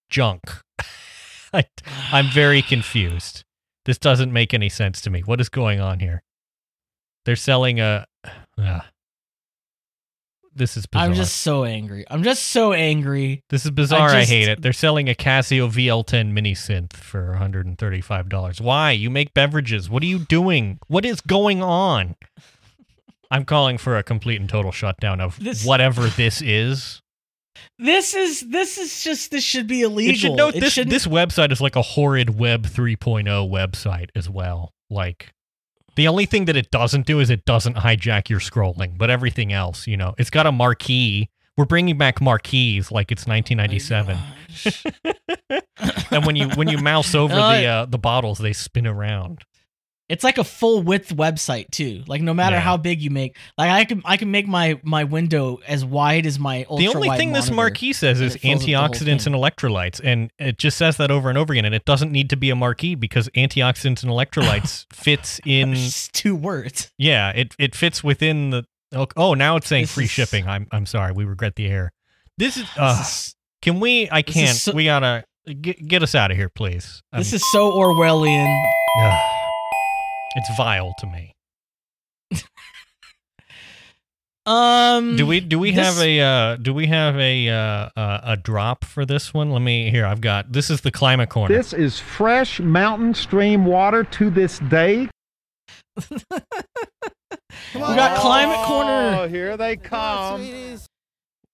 junk? 0.08 0.42
I, 1.52 1.64
I'm 2.12 2.28
very 2.30 2.62
confused. 2.62 3.44
This 3.84 3.98
doesn't 3.98 4.32
make 4.32 4.54
any 4.54 4.68
sense 4.68 5.00
to 5.02 5.10
me. 5.10 5.20
What 5.20 5.40
is 5.40 5.48
going 5.48 5.80
on 5.80 6.00
here? 6.00 6.22
They're 7.24 7.36
selling 7.36 7.80
a. 7.80 8.06
Uh, 8.56 8.80
this 10.54 10.76
is 10.76 10.86
bizarre. 10.86 11.06
I'm 11.06 11.14
just 11.14 11.36
so 11.38 11.64
angry. 11.64 12.04
I'm 12.10 12.22
just 12.22 12.44
so 12.48 12.72
angry. 12.72 13.42
This 13.50 13.64
is 13.64 13.70
bizarre. 13.70 14.10
I, 14.10 14.20
just- 14.20 14.30
hate 14.30 14.48
it. 14.48 14.62
They're 14.62 14.72
selling 14.72 15.08
a 15.08 15.14
Casio 15.14 15.70
VL10 15.70 16.32
mini 16.32 16.54
synth 16.54 16.92
for 16.94 17.36
$135. 17.40 18.60
Why? 18.60 18.90
You 18.90 19.10
make 19.10 19.32
beverages. 19.32 19.88
What 19.88 20.02
are 20.02 20.06
you 20.06 20.18
doing? 20.18 20.78
What 20.88 21.04
is 21.04 21.20
going 21.20 21.62
on? 21.62 22.16
I'm 23.30 23.44
calling 23.44 23.78
for 23.78 23.96
a 23.96 24.02
complete 24.02 24.40
and 24.40 24.49
total 24.50 24.72
shutdown 24.72 25.20
of 25.20 25.38
This- 25.38 25.64
whatever 25.64 26.08
this 26.08 26.42
is. 26.42 27.00
This 27.78 28.14
is 28.14 28.40
this 28.49 28.78
is 28.78 29.02
just 29.04 29.30
this 29.30 29.44
should 29.44 29.66
be 29.66 29.82
illegal. 29.82 30.14
It 30.14 30.18
should 30.18 30.32
note 30.32 30.54
It 30.54 30.60
this 30.60 30.72
shouldn't- 30.72 30.90
this 30.90 31.06
website 31.06 31.52
is 31.52 31.60
like 31.60 31.76
a 31.76 31.82
horrid 31.82 32.38
Web 32.38 32.64
3.0 32.66 33.49
website 33.50 34.08
as 34.14 34.30
well. 34.30 34.72
Like 34.88 35.32
the 35.96 36.08
only 36.08 36.25
thing 36.26 36.46
that 36.46 36.56
it 36.56 36.70
doesn't 36.70 37.06
do 37.06 37.20
is 37.20 37.28
it 37.30 37.44
doesn't 37.44 37.76
hijack 37.76 38.28
your 38.28 38.40
scrolling, 38.40 38.96
but 38.96 39.10
everything 39.10 39.52
else, 39.52 39.87
you 39.87 39.96
know, 39.96 40.14
it's 40.16 40.30
got 40.30 40.46
a 40.46 40.52
marquee. 40.52 41.28
We're 41.56 41.64
bringing 41.66 41.99
back 41.99 42.20
marquees 42.22 42.90
like 42.90 43.12
it's 43.12 43.26
1997. 43.26 44.16
and 46.10 46.25
when 46.25 46.37
you 46.37 46.49
when 46.50 46.68
you 46.68 46.78
mouse 46.78 47.14
over 47.14 47.34
Uh, 47.38 47.56
the 47.58 47.66
uh, 47.66 47.84
the 47.87 47.99
bottles, 47.99 48.38
they 48.38 48.52
spin 48.52 48.87
around. 48.87 49.44
It's 50.10 50.24
like 50.24 50.38
a 50.38 50.44
full 50.44 50.82
width 50.82 51.14
website 51.16 51.70
too. 51.70 52.02
Like 52.08 52.20
no 52.20 52.34
matter 52.34 52.56
Yeah. 52.56 52.60
how 52.62 52.76
big 52.76 53.00
you 53.00 53.10
make, 53.10 53.36
like 53.56 53.70
I 53.70 53.84
can 53.84 54.02
I 54.04 54.16
can 54.16 54.30
make 54.30 54.46
my 54.48 54.78
my 54.82 55.04
window 55.04 55.60
as 55.68 55.84
wide 55.84 56.26
as 56.26 56.38
my 56.38 56.66
ultra 56.68 56.84
the 56.86 56.94
only 56.94 57.08
thing 57.16 57.32
this 57.32 57.50
marquee 57.50 57.92
says 57.92 58.20
is 58.20 58.34
it 58.34 58.40
fills 58.40 58.60
up 58.62 58.66
the 58.66 58.72
whole 58.72 58.88
antioxidants 58.88 59.26
and 59.26 59.34
electrolytes, 59.36 60.00
and 60.02 60.30
it 60.38 60.58
just 60.58 60.76
says 60.76 60.96
that 60.96 61.10
over 61.10 61.28
and 61.28 61.38
over 61.38 61.52
again. 61.52 61.64
And 61.64 61.74
it 61.74 61.84
doesn't 61.84 62.10
need 62.10 62.28
to 62.30 62.36
be 62.36 62.50
a 62.50 62.56
marquee 62.56 62.96
because 62.96 63.28
antioxidants 63.36 64.02
and 64.02 64.10
electrolytes 64.10 64.84
fits 64.92 65.40
in. 65.46 65.76
Two 66.12 66.34
words. 66.34 66.90
Yeah, 66.98 67.30
it 67.30 67.54
it 67.58 67.74
fits 67.76 68.02
within 68.02 68.50
the. 68.50 68.64
Oh, 68.92 69.06
oh 69.16 69.34
now 69.34 69.54
it's 69.56 69.68
saying 69.68 69.84
This 69.84 69.94
free 69.94 70.04
is- 70.04 70.10
shipping. 70.10 70.48
I'm 70.48 70.66
I'm 70.72 70.86
sorry. 70.86 71.12
We 71.12 71.24
regret 71.24 71.54
the 71.54 71.68
error. 71.68 71.92
This 72.36 72.56
is. 72.56 72.64
This 72.64 72.78
Uh, 72.78 72.98
is- 73.00 73.34
can 73.62 73.78
we? 73.78 74.08
I 74.10 74.22
can't. 74.22 74.56
so- 74.56 74.72
we 74.72 74.86
gotta 74.86 75.24
get 75.60 75.86
get 75.86 76.02
us 76.02 76.16
out 76.16 76.32
of 76.32 76.36
here, 76.36 76.48
please. 76.48 77.00
I'm- 77.12 77.20
this 77.20 77.32
is 77.32 77.42
so 77.52 77.70
Orwellian. 77.70 78.48
Ugh. 80.37 80.42
it's 80.42 80.56
vile 80.56 80.92
to 80.99 81.06
me. 81.06 81.32
Um, 84.46 85.16
Do 85.16 85.26
we 85.26 85.40
do 85.40 85.58
we 85.58 85.70
this- 85.70 85.87
have 85.87 86.02
a 86.04 86.20
uh, 86.20 86.56
do 86.56 86.72
we 86.72 86.87
have 86.87 87.14
a 87.18 87.49
uh, 87.50 87.54
uh, 87.94 88.20
a 88.25 88.37
drop 88.38 88.84
for 88.84 89.04
this 89.04 89.34
one? 89.34 89.50
Let 89.50 89.60
me 89.60 89.90
here. 89.90 90.06
I've 90.06 90.22
got 90.22 90.50
this 90.52 90.70
is 90.70 90.80
the 90.80 90.90
climate 90.90 91.28
corner. 91.28 91.54
This 91.54 91.72
is 91.75 92.00
fresh 92.00 92.58
mountain 92.58 93.12
stream 93.14 93.66
water 93.66 94.02
to 94.04 94.30
this 94.30 94.58
day. 94.60 95.08
We 97.75 97.80
got 97.80 98.18
climate 98.18 98.56
Oh, 98.60 98.64
corner. 98.66 99.28
here 99.28 99.56
they 99.56 99.76
come. 99.76 100.40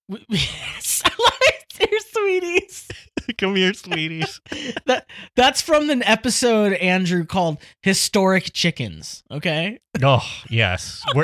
We- 0.09 0.25
Dear 0.29 1.99
sweeties. 2.01 2.89
Come 3.39 3.57
here, 3.57 3.75
sweeties. 3.75 4.41
That 4.87 5.07
that's 5.35 5.61
from 5.61 5.91
an 5.91 6.03
episode 6.05 6.75
Andrew 6.75 7.25
called 7.25 7.59
"Historic 7.83 8.53
Chickens." 8.53 9.25
Okay. 9.31 9.81
Oh 10.03 10.25
yes. 10.49 11.03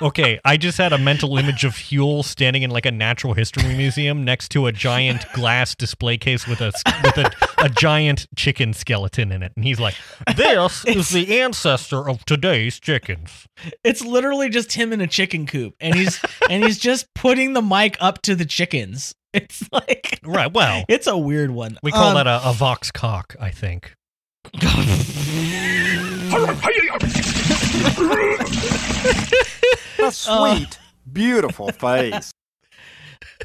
Okay, 0.00 0.38
I 0.44 0.56
just 0.56 0.78
had 0.78 0.92
a 0.92 0.98
mental 0.98 1.36
image 1.38 1.64
of 1.64 1.72
Huell 1.72 2.24
standing 2.24 2.62
in 2.62 2.70
like 2.70 2.86
a 2.86 2.92
natural 2.92 3.34
history 3.34 3.74
museum 3.74 4.24
next 4.24 4.50
to 4.50 4.66
a 4.66 4.72
giant 4.72 5.24
glass 5.32 5.74
display 5.74 6.16
case 6.16 6.46
with 6.46 6.60
a 6.60 6.72
with 7.02 7.18
a, 7.18 7.32
a 7.58 7.68
giant 7.68 8.28
chicken 8.36 8.72
skeleton 8.72 9.32
in 9.32 9.42
it, 9.42 9.52
and 9.56 9.64
he's 9.64 9.80
like, 9.80 9.96
"This 10.36 10.84
is 10.86 11.08
the 11.08 11.40
ancestor 11.40 12.08
of 12.08 12.24
today's 12.24 12.78
chickens." 12.78 13.48
It's 13.82 14.04
literally 14.04 14.48
just 14.48 14.74
him 14.74 14.92
in 14.92 15.00
a 15.00 15.08
chicken 15.08 15.46
coop, 15.46 15.74
and 15.80 15.96
he's 15.96 16.20
and 16.48 16.62
he's 16.62 16.78
just 16.78 17.12
putting 17.14 17.54
the 17.54 17.62
mic 17.62 17.96
up 18.00 18.22
to 18.22 18.36
the 18.36 18.46
chickens. 18.46 19.16
It's 19.34 19.70
like 19.72 20.20
Right. 20.24 20.52
Well, 20.52 20.84
it's 20.88 21.06
a 21.06 21.16
weird 21.16 21.50
one. 21.50 21.78
we 21.82 21.92
call 21.92 22.08
Um, 22.08 22.14
that 22.14 22.26
a, 22.26 22.48
a 22.48 22.52
vox 22.54 22.90
cock, 22.90 23.36
I 23.40 23.50
think. 23.50 23.94
A 30.00 30.12
sweet, 30.12 30.78
beautiful 31.12 31.68
face. 31.72 32.30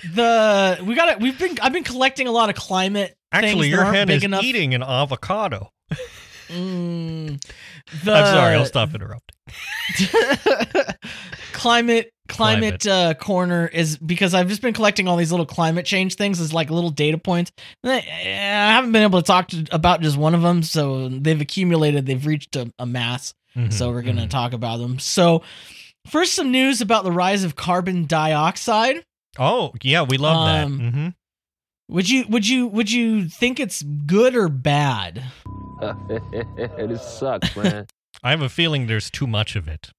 the 0.13 0.80
we 0.86 0.96
got 0.96 1.10
it. 1.10 1.20
We've 1.20 1.38
been 1.38 1.58
I've 1.62 1.74
been 1.74 1.84
collecting 1.84 2.28
a 2.28 2.32
lot 2.32 2.50
of 2.50 2.56
climate. 2.56 3.16
Actually, 3.32 3.50
things 3.52 3.62
that 3.62 3.68
your 3.70 3.84
aren't 3.86 3.96
hen 3.98 4.08
big 4.08 4.18
is 4.18 4.24
enough. 4.24 4.44
eating 4.44 4.74
an 4.75 4.84
avocado. 4.84 5.70
Mm, 6.50 7.44
the, 8.04 8.13
I'm 8.13 8.25
sorry. 8.34 8.56
I'll 8.56 8.66
stop 8.66 8.94
interrupting. 8.94 9.33
climate 11.54 12.10
climate, 12.30 12.82
Climate. 12.82 12.88
Uh, 12.88 13.14
corner 13.16 13.68
is 13.68 13.98
because 13.98 14.34
I've 14.34 14.48
just 14.48 14.62
been 14.62 14.74
collecting 14.74 15.08
all 15.08 15.18
these 15.18 15.32
little 15.32 15.46
climate 15.46 15.86
change 15.86 16.16
things 16.16 16.40
as 16.40 16.54
like 16.54 16.70
little 16.70 16.90
data 16.90 17.18
points. 17.18 17.52
I, 17.84 17.98
I 17.98 18.02
haven't 18.72 18.94
been 18.94 19.04
able 19.04 19.22
to 19.22 19.26
talk 19.28 19.50
to, 19.50 19.66
about 19.72 20.02
just 20.02 20.18
one 20.18 20.34
of 20.34 20.42
them, 20.42 20.64
so 20.64 21.10
they've 21.10 21.40
accumulated. 21.40 22.06
They've 22.06 22.26
reached 22.26 22.56
a, 22.56 22.72
a 22.80 22.86
mass. 22.86 23.34
So 23.56 23.62
Mhm, 23.62 23.94
we're 23.94 24.02
gonna 24.02 24.26
mhm. 24.26 24.30
talk 24.32 24.54
about 24.54 24.80
them. 24.80 24.98
So 24.98 25.44
first, 26.08 26.34
some 26.34 26.50
news 26.50 26.82
about 26.82 27.04
the 27.04 27.12
rise 27.12 27.44
of 27.44 27.56
carbon 27.56 28.06
dioxide. 28.06 29.04
Oh 29.38 29.74
yeah, 29.84 30.02
we 30.02 30.18
love 30.18 30.66
Um, 30.66 30.78
that. 30.78 30.92
hmm 30.92 31.08
Would 31.90 32.10
you 32.10 32.26
would 32.30 32.48
you 32.48 32.66
would 32.68 32.92
you 32.92 33.28
think 33.30 33.60
it's 33.60 33.84
good 33.84 34.36
or 34.36 34.50
bad? 34.50 35.24
it 36.10 37.00
sucks, 37.02 37.56
man. 37.56 37.86
I 38.22 38.32
have 38.32 38.41
a 38.41 38.50
feeling 38.50 38.88
there's 38.88 39.10
too 39.10 39.27
much 39.27 39.55
of 39.55 39.67
it. 39.67 39.91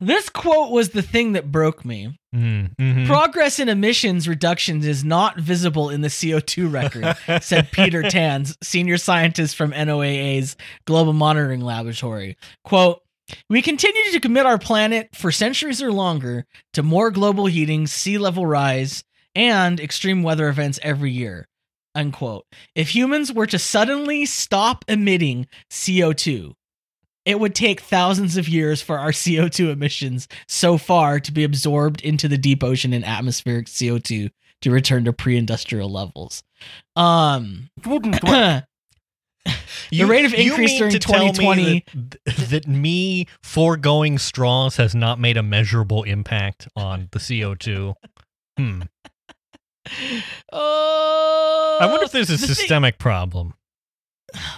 This 0.00 0.28
quote 0.28 0.70
was 0.70 0.90
the 0.90 1.02
thing 1.02 1.32
that 1.32 1.50
broke 1.50 1.84
me. 1.84 2.18
Mm, 2.34 2.74
mhm. 2.76 3.06
Progress 3.06 3.58
in 3.58 3.68
emissions 3.68 4.28
reductions 4.28 4.86
is 4.86 5.04
not 5.04 5.38
visible 5.38 5.88
in 5.88 6.00
the 6.00 6.08
CO2 6.08 6.70
record, 6.70 7.42
said 7.42 7.70
Peter 7.72 8.02
Tans, 8.02 8.58
senior 8.62 8.98
scientist 8.98 9.56
from 9.56 9.72
NOAA's 9.72 10.56
Global 10.84 11.12
Monitoring 11.12 11.60
Laboratory. 11.60 12.36
Quote, 12.64 13.00
we 13.48 13.62
continue 13.62 14.12
to 14.12 14.20
commit 14.20 14.44
our 14.44 14.58
planet 14.58 15.08
for 15.14 15.32
centuries 15.32 15.80
or 15.80 15.92
longer 15.92 16.44
to 16.74 16.82
more 16.82 17.10
global 17.10 17.46
heating, 17.46 17.86
sea 17.86 18.18
level 18.18 18.44
rise, 18.44 19.02
and 19.34 19.80
extreme 19.80 20.22
weather 20.22 20.48
events 20.48 20.78
every 20.82 21.10
year. 21.12 21.48
Unquote. 21.94 22.46
If 22.74 22.94
humans 22.94 23.32
were 23.32 23.46
to 23.46 23.58
suddenly 23.58 24.26
stop 24.26 24.84
emitting 24.88 25.46
CO2, 25.70 26.54
it 27.24 27.40
would 27.40 27.54
take 27.54 27.80
thousands 27.80 28.36
of 28.36 28.48
years 28.48 28.82
for 28.82 28.98
our 28.98 29.10
CO2 29.12 29.72
emissions 29.72 30.28
so 30.48 30.76
far 30.76 31.20
to 31.20 31.32
be 31.32 31.44
absorbed 31.44 32.00
into 32.02 32.28
the 32.28 32.38
deep 32.38 32.62
ocean 32.62 32.92
and 32.92 33.04
atmospheric 33.04 33.66
CO2 33.66 34.30
to 34.62 34.70
return 34.70 35.04
to 35.04 35.12
pre-industrial 35.12 35.90
levels. 35.90 36.42
Um, 36.96 37.68
the 39.90 40.04
rate 40.04 40.24
of 40.24 40.32
increase 40.32 40.78
during 40.78 40.92
to 40.92 40.96
me 40.96 41.32
2020 41.32 41.84
that, 41.94 42.36
that 42.50 42.66
me 42.66 43.26
foregoing 43.42 44.18
straws 44.18 44.76
has 44.76 44.94
not 44.94 45.20
made 45.20 45.36
a 45.36 45.42
measurable 45.42 46.02
impact 46.04 46.66
on 46.74 47.08
the 47.12 47.18
CO2. 47.18 47.94
Hmm. 48.56 48.82
Oh, 50.52 51.78
I 51.80 51.86
wonder 51.86 52.04
if 52.04 52.12
there's 52.12 52.30
a 52.30 52.32
the 52.32 52.38
thing- 52.38 52.48
systemic 52.54 52.98
problem. 52.98 53.54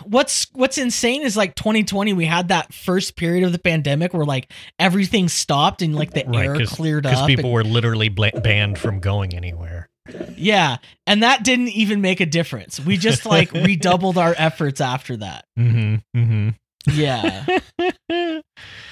what's 0.04 0.46
what's 0.54 0.78
insane 0.78 1.20
is 1.22 1.36
like 1.36 1.54
2020 1.54 2.14
we 2.14 2.24
had 2.24 2.48
that 2.48 2.72
first 2.72 3.14
period 3.14 3.44
of 3.44 3.52
the 3.52 3.58
pandemic 3.58 4.14
where 4.14 4.24
like 4.24 4.50
everything 4.78 5.28
stopped 5.28 5.82
and 5.82 5.94
like 5.94 6.12
the 6.12 6.26
air 6.34 6.64
cleared 6.64 7.04
up 7.04 7.12
Because 7.12 7.26
people 7.26 7.44
and- 7.46 7.52
were 7.54 7.64
literally 7.64 8.08
bla- 8.08 8.30
banned 8.42 8.78
from 8.78 9.00
going 9.00 9.34
anywhere. 9.34 9.88
yeah 10.34 10.76
and 11.06 11.22
that 11.22 11.44
didn't 11.44 11.68
even 11.68 12.00
make 12.00 12.20
a 12.20 12.26
difference 12.26 12.80
we 12.80 12.96
just 12.96 13.26
like 13.26 13.52
redoubled 13.68 14.16
our 14.16 14.34
efforts 14.38 14.80
after 14.80 15.16
that 15.18 15.44
Mm-hmm. 15.58 15.96
Mm-hmm. 16.18 16.48
yeah 16.92 17.44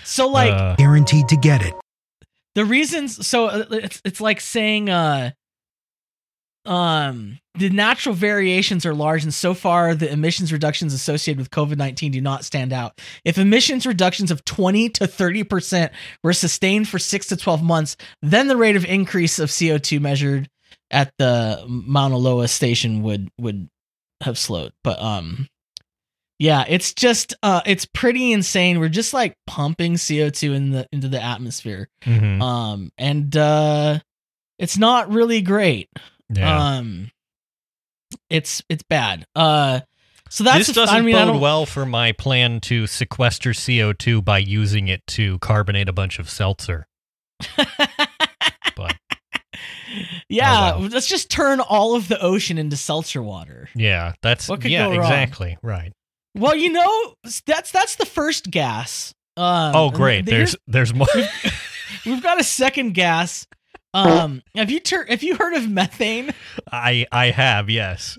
so 0.05 0.29
like 0.29 0.53
Uh, 0.53 0.75
Guaranteed 0.77 1.29
to 1.29 1.37
get 1.37 1.63
it. 1.65 1.73
the 2.57 2.65
reasons 2.67 3.27
so 3.27 3.47
uh, 3.47 3.65
it's 3.71 4.03
it's 4.05 4.21
like 4.21 4.41
saying 4.41 4.91
uh 4.91 5.31
um 6.67 7.39
the 7.57 7.71
natural 7.71 8.15
variations 8.15 8.85
are 8.85 8.95
large 8.95 9.23
and 9.23 9.33
so 9.33 9.55
far 9.55 9.95
the 9.95 10.11
emissions 10.11 10.53
reductions 10.53 10.93
associated 10.93 11.39
with 11.39 11.51
covid-19 11.51 12.11
do 12.13 12.21
not 12.21 12.45
stand 12.45 12.73
out. 12.73 13.01
If 13.25 13.39
emissions 13.39 13.87
reductions 13.87 14.31
of 14.31 14.45
20 14.45 14.89
to 14.91 15.05
30% 15.05 15.91
were 16.25 16.33
sustained 16.33 16.89
for 16.89 16.99
6 16.99 17.27
to 17.29 17.37
12 17.37 17.63
months 17.63 17.97
then 18.23 18.49
the 18.49 18.57
rate 18.57 18.77
of 18.77 18.85
increase 18.85 19.39
of 19.39 19.51
co2 19.51 20.01
measured 20.01 20.49
at 20.91 21.13
the 21.19 21.65
mauna 21.69 22.17
loa 22.17 22.49
station 22.49 23.03
would 23.03 23.29
would 23.39 23.69
have 24.23 24.39
slowed. 24.39 24.73
But 24.83 25.01
um 25.01 25.49
yeah 26.39 26.65
it's 26.69 26.93
just 26.95 27.35
uh 27.43 27.61
it's 27.67 27.85
pretty 27.85 28.33
insane. 28.33 28.81
We're 28.81 28.89
just 28.89 29.13
like 29.15 29.37
pumping 29.47 29.95
co2 29.95 30.55
in 30.55 30.71
the 30.71 30.89
into 30.93 31.09
the 31.09 31.23
atmosphere. 31.23 31.89
Mhm. 32.05 32.41
um 32.43 32.91
and 32.99 33.37
uh 33.37 33.99
it's 34.59 34.79
not 34.79 35.11
really 35.13 35.41
great 35.43 35.89
yeah. 36.31 36.77
um 36.77 37.11
it's 38.31 38.63
it's 38.69 38.83
bad 38.83 39.27
uh 39.35 39.81
so 40.31 40.43
that's 40.45 40.67
this 40.67 40.75
doesn't 40.75 40.95
I 40.97 41.01
mean, 41.01 41.15
bode 41.15 41.41
well 41.41 41.67
for 41.67 41.85
my 41.87 42.13
plan 42.13 42.61
to 42.63 42.87
sequester 42.87 43.51
CO2 43.51 44.25
by 44.25 44.39
using 44.39 44.89
it 44.89 45.07
to 45.09 45.39
carbonate 45.41 45.89
a 45.89 45.93
bunch 45.93 46.19
of 46.19 46.29
seltzer. 46.29 46.87
But 48.77 48.97
yeah 50.29 50.73
Oh, 50.75 50.81
well. 50.81 50.89
let's 50.89 51.07
just 51.07 51.31
turn 51.31 51.61
all 51.61 51.95
of 51.95 52.09
the 52.09 52.21
ocean 52.21 52.59
into 52.59 52.77
seltzer 52.77 53.23
water 53.23 53.69
yeah, 53.77 54.13
that's 54.23 54.49
What 54.49 54.61
could 54.61 54.71
yeah, 54.71 54.85
go 54.87 54.91
wrong? 54.93 55.01
exactly 55.01 55.59
right. 55.63 55.93
well 56.35 56.57
you 56.57 56.71
know 56.73 57.15
that's 57.47 57.71
that's 57.71 57.97
the 57.97 58.07
first 58.07 58.51
gas 58.51 59.15
um 59.37 59.73
Oh, 59.77 59.91
great! 59.91 60.25
the- 60.25 60.31
There's 60.33 60.57
there's 60.67 60.95
more. 60.95 61.07
we've 62.07 62.23
got 62.23 62.41
a 62.41 62.45
second 62.45 62.95
gas 62.95 63.47
um 63.95 64.43
have 64.55 64.71
you 64.71 64.81
tur- 64.81 65.07
have 65.09 65.23
you 65.23 65.37
heard 65.37 65.55
of 65.55 65.71
methane 65.71 66.33
I 66.71 67.07
I 67.13 67.31
have 67.31 67.71
yes. 67.71 68.19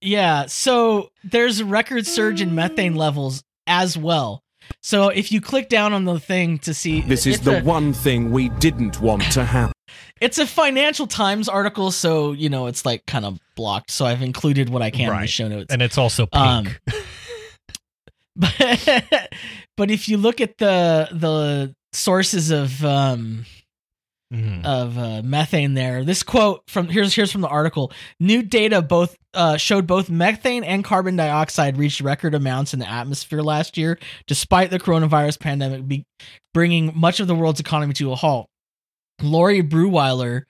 Yeah, 0.00 0.46
so 0.46 1.10
there's 1.22 1.60
a 1.60 1.64
record 1.64 2.06
surge 2.08 2.40
in 2.40 2.54
methane 2.56 2.96
levels 2.96 3.44
as 3.68 3.96
well. 3.96 4.42
So 4.80 5.10
if 5.10 5.30
you 5.30 5.40
click 5.40 5.68
down 5.68 5.92
on 5.92 6.04
the 6.06 6.18
thing 6.18 6.58
to 6.60 6.74
see 6.74 7.02
This 7.02 7.24
is 7.26 7.40
the 7.40 7.58
a, 7.60 7.62
one 7.62 7.92
thing 7.92 8.32
we 8.32 8.48
didn't 8.48 9.00
want 9.00 9.22
to 9.32 9.44
happen. 9.44 9.72
it's 10.20 10.38
a 10.38 10.46
Financial 10.46 11.06
Times 11.06 11.48
article, 11.48 11.92
so 11.92 12.32
you 12.32 12.48
know 12.48 12.66
it's 12.66 12.84
like 12.84 13.06
kind 13.06 13.24
of 13.24 13.38
blocked. 13.54 13.90
So 13.92 14.04
I've 14.04 14.22
included 14.22 14.70
what 14.70 14.82
I 14.82 14.90
can 14.90 15.12
in 15.14 15.20
the 15.20 15.26
show 15.28 15.46
notes. 15.48 15.72
and 15.72 15.80
it's 15.82 15.98
also 15.98 16.26
Um, 16.32 16.64
pink. 16.64 16.80
but 18.36 19.28
but 19.76 19.90
if 19.90 20.08
you 20.08 20.16
look 20.16 20.40
at 20.40 20.58
the 20.58 21.08
the 21.12 21.74
sources 21.92 22.50
of 22.50 22.84
um 22.84 23.44
Mhm. 24.32 24.64
of 24.64 24.96
uh, 24.96 25.20
methane 25.22 25.74
there. 25.74 26.04
This 26.04 26.22
quote 26.22 26.62
from 26.66 26.88
here's 26.88 27.14
here's 27.14 27.30
from 27.30 27.42
the 27.42 27.48
article. 27.48 27.92
New 28.18 28.42
data 28.42 28.80
both 28.80 29.14
uh, 29.34 29.56
showed 29.58 29.86
both 29.86 30.08
methane 30.08 30.64
and 30.64 30.82
carbon 30.82 31.16
dioxide 31.16 31.76
reached 31.76 32.00
record 32.00 32.34
amounts 32.34 32.72
in 32.72 32.80
the 32.80 32.90
atmosphere 32.90 33.42
last 33.42 33.76
year, 33.76 33.98
despite 34.26 34.70
the 34.70 34.78
coronavirus 34.78 35.38
pandemic 35.38 35.86
be- 35.86 36.04
bringing 36.54 36.92
much 36.94 37.20
of 37.20 37.26
the 37.26 37.34
world's 37.34 37.60
economy 37.60 37.92
to 37.94 38.10
a 38.12 38.14
halt. 38.14 38.46
Lori 39.20 39.62
Bruhwiler, 39.62 40.42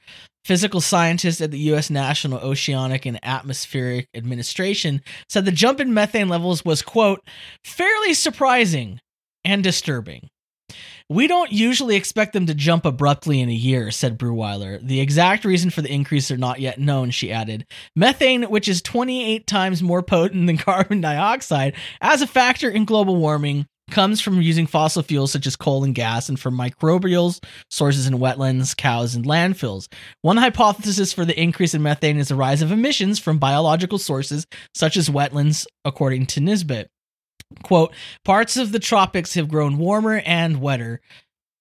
physical 0.45 0.81
scientist 0.81 1.41
at 1.41 1.51
the 1.51 1.59
U.S. 1.59 1.91
National 1.91 2.39
Oceanic 2.39 3.05
and 3.05 3.19
Atmospheric 3.23 4.07
Administration, 4.15 5.03
said 5.29 5.45
the 5.45 5.53
jump 5.53 5.81
in 5.81 5.93
methane 5.93 6.29
levels 6.29 6.65
was 6.65 6.83
quote 6.83 7.21
fairly 7.65 8.15
surprising 8.15 9.01
and 9.45 9.63
disturbing. 9.65 10.29
We 11.13 11.27
don't 11.27 11.53
usually 11.53 11.97
expect 11.97 12.33
them 12.33 12.47
to 12.47 12.55
jump 12.55 12.87
abruptly 12.87 13.41
in 13.41 13.51
a 13.51 13.53
year, 13.53 13.91
said 13.91 14.19
Bruhwiler. 14.19 14.81
The 14.81 15.01
exact 15.01 15.45
reason 15.45 15.69
for 15.69 15.83
the 15.83 15.93
increase 15.93 16.31
are 16.31 16.39
not 16.39 16.59
yet 16.59 16.81
known, 16.81 17.11
she 17.11 17.31
added. 17.31 17.67
Methane, 17.95 18.45
which 18.45 18.67
is 18.67 18.81
28 18.81 19.47
times 19.47 19.83
more 19.83 20.03
potent 20.03 20.47
than 20.47 20.57
carbon 20.57 21.03
dioxide 21.03 21.75
as 22.01 22.23
a 22.23 22.27
factor 22.27 22.71
in 22.71 22.87
global 22.87 23.17
warming, 23.17 23.67
comes 23.91 24.23
from 24.23 24.41
using 24.41 24.67
fossil 24.67 25.03
fuels 25.03 25.31
such 25.31 25.47
as 25.47 25.55
coal 25.55 25.85
and 25.85 25.95
gas 25.95 26.31
and 26.31 26.41
from 26.41 26.57
microbials 26.57 27.45
sources 27.69 28.07
in 28.07 28.15
wetlands, 28.15 28.75
cows, 28.75 29.15
and 29.15 29.27
landfills. 29.27 29.93
One 30.23 30.39
hypothesis 30.39 31.13
for 31.13 31.27
the 31.27 31.39
increase 31.39 31.75
in 31.75 31.83
methane 31.83 32.17
is 32.17 32.29
the 32.29 32.37
rise 32.37 32.63
of 32.63 32.73
emissions 32.73 33.19
from 33.19 33.37
biological 33.37 33.99
sources 33.99 34.47
such 34.75 34.97
as 34.97 35.11
wetlands, 35.11 35.67
according 35.85 36.25
to 36.29 36.41
Nisbet. 36.41 36.89
Quote, 37.63 37.95
parts 38.25 38.57
of 38.57 38.73
the 38.73 38.79
tropics 38.79 39.35
have 39.35 39.49
grown 39.49 39.79
warmer 39.79 40.23
and 40.25 40.61
wetter 40.61 41.01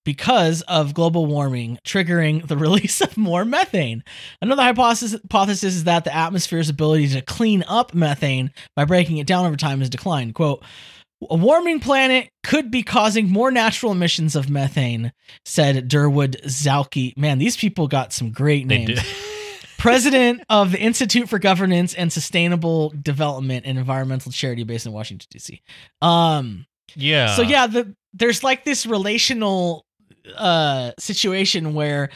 because 0.04 0.62
of 0.64 0.94
global 0.94 1.26
warming, 1.26 1.78
triggering 1.86 2.48
the 2.48 2.58
release 2.58 3.02
of 3.02 3.18
more 3.18 3.46
methane. 3.46 4.04
Another 4.42 4.64
hypothesis, 4.64 5.64
is 5.64 5.84
that 5.84 6.04
the 6.04 6.16
atmosphere's 6.16 6.70
ability 6.70 7.10
to 7.10 7.22
clean 7.22 7.64
up 7.68 7.94
methane 7.94 8.52
by 8.76 8.86
breaking 8.86 9.18
it 9.18 9.28
down 9.28 9.46
over 9.46 9.56
time 9.56 9.80
has 9.80 9.90
declined. 9.90 10.34
Quote, 10.36 10.64
a 11.30 11.36
warming 11.36 11.80
planet 11.80 12.30
could 12.44 12.72
be 12.72 12.82
causing 12.82 13.30
more 13.30 13.52
natural 13.52 13.92
emissions 13.92 14.36
of 14.36 14.50
methane, 14.50 15.14
said 15.46 15.88
Durwood 15.88 16.42
Zaelke. 16.46 17.16
Man, 17.16 17.38
these 17.38 17.56
people 17.56 17.88
got 17.88 18.12
some 18.12 18.32
great 18.32 18.66
names. 18.66 19.00
president 19.82 20.44
of 20.50 20.72
the 20.72 20.80
Institute 20.80 21.28
for 21.28 21.40
Governance 21.40 21.94
and 21.94 22.14
Sustainable 22.14 22.94
Development 23.02 23.66
and 23.66 23.78
environmental 23.78 24.32
charity 24.32 24.64
based 24.64 24.86
in 24.86 24.92
Washington 24.92 25.28
D.C. 25.32 25.62
Um, 26.02 26.66
yeah. 26.96 27.36
so 27.36 27.42
yeah, 27.42 27.68
the 27.68 27.96
there's 28.14 28.44
like 28.44 28.64
this 28.64 28.86
relational 28.86 29.86
uh 30.38 30.92
situation 31.00 31.74
where 31.74 32.10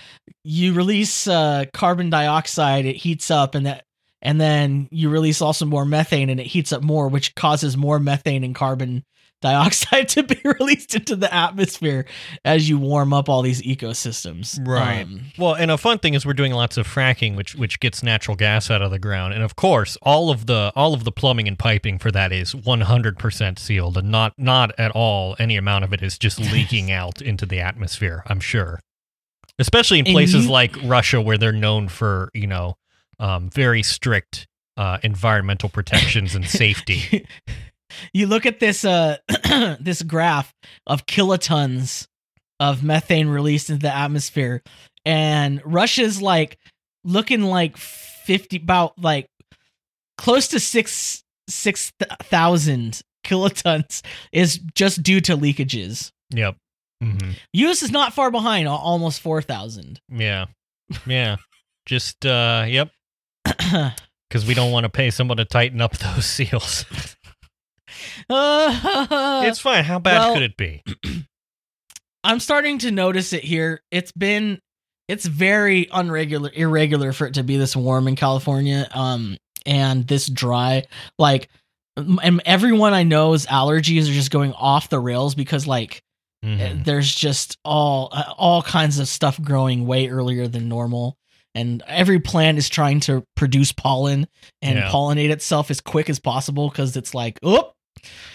you 0.44 0.74
release 0.74 1.28
uh 1.28 1.66
carbon 1.74 2.12
dioxide, 2.12 2.86
it 2.86 2.96
heats 2.96 3.32
up, 3.32 3.56
and 3.56 3.66
that 3.66 3.86
and 4.22 4.40
then 4.40 4.88
you 4.92 5.10
release 5.10 5.42
also 5.42 5.66
more 5.66 5.86
methane, 5.86 6.30
and 6.30 6.40
it 6.40 6.46
heats 6.48 6.72
up 6.72 6.84
more, 6.84 7.08
which 7.08 7.34
causes 7.36 7.76
more 7.76 8.00
methane 8.00 8.44
and 8.44 8.54
carbon 8.56 9.04
dioxide 9.42 10.08
to 10.10 10.24
be 10.24 10.40
released 10.44 10.96
into 10.96 11.16
the 11.16 11.32
atmosphere 11.34 12.06
as 12.44 12.68
you 12.68 12.78
warm 12.78 13.14
up 13.14 13.30
all 13.30 13.42
these 13.42 13.62
ecosystems. 13.62 14.60
Right. 14.68 15.04
Um, 15.04 15.22
Well, 15.38 15.54
and 15.54 15.70
a 15.72 15.78
fun 15.78 16.00
thing 16.00 16.14
is 16.14 16.26
we're 16.26 16.34
doing 16.34 16.54
lots 16.54 16.78
of 16.78 16.88
fracking, 16.88 17.36
which 17.36 17.56
which 17.56 17.80
gets 17.80 18.02
natural 18.04 18.36
gas 18.36 18.72
out 18.72 18.82
of 18.82 18.92
the 18.92 19.00
ground, 19.00 19.34
and 19.34 19.44
of 19.44 19.56
course, 19.56 19.98
all 20.02 20.30
of 20.32 20.46
the 20.46 20.72
all 20.76 20.94
of 20.94 21.04
the 21.04 21.12
plumbing 21.12 21.48
and 21.48 21.60
piping 21.60 22.00
for 22.00 22.12
that 22.12 22.32
is 22.32 22.54
100% 22.54 23.60
sealed, 23.60 23.98
and 23.98 24.10
not 24.10 24.34
not 24.38 24.72
at 24.80 24.92
all 24.92 25.36
any 25.40 25.58
amount 25.58 25.84
of 25.84 25.94
it 25.94 26.02
is 26.02 26.18
just 26.18 26.40
leaking 26.52 26.92
out 26.92 27.22
into 27.22 27.46
the 27.46 27.60
atmosphere. 27.60 28.24
I'm 28.28 28.40
sure, 28.40 28.80
especially 29.60 30.00
in 30.00 30.06
places 30.06 30.46
you- 30.46 30.52
like 30.52 30.76
Russia, 30.84 31.22
where 31.22 31.38
they're 31.38 31.52
known 31.52 31.88
for 31.88 32.30
you 32.34 32.48
know 32.48 32.78
um, 33.20 33.50
very 33.50 33.84
strict 33.84 34.48
uh, 34.78 34.98
environmental 35.04 35.70
protections 35.70 36.36
and 36.36 36.46
safety. 36.48 37.26
you 38.14 38.28
look 38.28 38.46
at 38.46 38.60
this 38.60 38.86
uh 38.86 39.18
this 39.80 40.02
graph 40.02 40.54
of 40.88 41.06
kilotons 41.06 42.08
of 42.60 42.84
methane 42.84 43.28
released 43.28 43.70
into 43.70 43.82
the 43.82 43.94
atmosphere 43.94 44.62
and 45.06 45.62
Russia's 45.66 46.22
like 46.22 46.58
looking 47.04 47.44
like 47.44 47.78
50 47.78 48.58
about 48.58 48.98
like 49.00 49.28
close 50.18 50.48
to 50.50 50.60
6 50.60 51.24
6000 51.48 53.02
kilotons 53.24 54.02
is 54.32 54.60
just 54.74 55.04
due 55.04 55.22
to 55.22 55.38
leakages. 55.38 56.12
yep. 56.32 56.56
Mm-hmm. 57.04 57.32
US 57.54 57.84
is 57.84 57.92
not 57.92 58.14
far 58.14 58.32
behind, 58.32 58.68
almost 58.68 59.20
4000. 59.20 60.00
Yeah. 60.10 60.46
Yeah. 61.06 61.36
Just 61.86 62.26
uh, 62.26 62.66
yep. 62.68 62.90
Because 64.28 64.48
we 64.48 64.56
don't 64.56 64.72
want 64.72 64.86
to 64.86 64.90
pay 64.90 65.12
someone 65.12 65.38
to 65.38 65.46
tighten 65.46 65.82
up 65.82 65.96
those 65.98 66.26
seals. 66.26 66.86
Uh, 68.30 69.44
it's 69.48 69.60
fine. 69.60 69.84
How 69.84 70.00
bad 70.00 70.20
well- 70.20 70.34
could 70.34 70.44
it 70.44 70.58
be? 70.58 70.84
I'm 72.24 72.40
starting 72.40 72.80
to 72.80 72.92
notice 72.92 73.34
it 73.34 73.44
here. 73.44 73.82
It's 73.92 74.12
been 74.12 74.60
it's 75.08 75.26
very 75.28 75.86
unregular 75.88 76.52
irregular 76.54 77.14
for 77.14 77.28
it 77.28 77.36
to 77.36 77.44
be 77.44 77.58
this 77.58 77.76
warm 77.76 78.08
in 78.08 78.16
California 78.16 78.88
um 78.92 79.38
and 79.68 80.08
this 80.08 80.26
dry 80.28 80.84
like 81.20 81.48
and 81.96 82.42
everyone 82.46 82.94
I 82.96 83.04
know's 83.04 83.46
allergies 83.46 84.10
are 84.10 84.14
just 84.14 84.32
going 84.32 84.54
off 84.54 84.90
the 84.90 85.00
rails 85.00 85.36
because 85.36 85.68
like 85.68 86.02
Mhm. 86.44 86.84
there's 86.86 87.14
just 87.14 87.58
all 87.64 88.10
uh, 88.12 88.34
all 88.38 88.62
kinds 88.64 88.98
of 89.00 89.08
stuff 89.08 89.40
growing 89.42 89.86
way 89.86 90.08
earlier 90.10 90.48
than 90.48 90.68
normal 90.68 91.16
and 91.54 91.84
every 91.88 92.20
plant 92.20 92.58
is 92.58 92.68
trying 92.70 93.00
to 93.02 93.24
produce 93.36 93.72
pollen 93.72 94.28
and 94.64 94.78
Yeah. 94.80 94.90
pollinate 94.90 95.30
itself 95.30 95.70
as 95.72 95.82
quick 95.82 96.10
as 96.10 96.20
possible 96.20 96.70
cuz 96.72 96.98
it's 96.98 97.14
like 97.14 97.38
oop 97.46 97.72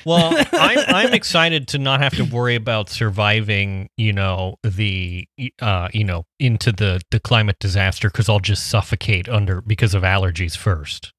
Well, 0.04 0.34
I'm 0.52 0.78
I'm 0.88 1.14
excited 1.14 1.68
to 1.68 1.78
not 1.78 2.00
have 2.00 2.14
to 2.16 2.24
worry 2.24 2.54
about 2.54 2.88
surviving, 2.88 3.88
you 3.96 4.12
know, 4.12 4.56
the 4.62 5.26
uh, 5.60 5.88
you 5.92 6.04
know, 6.04 6.24
into 6.38 6.72
the 6.72 7.00
the 7.10 7.20
climate 7.20 7.56
disaster 7.60 8.08
because 8.08 8.28
I'll 8.28 8.40
just 8.40 8.68
suffocate 8.68 9.28
under 9.28 9.60
because 9.60 9.94
of 9.94 10.02
allergies 10.02 10.56
first, 10.56 11.12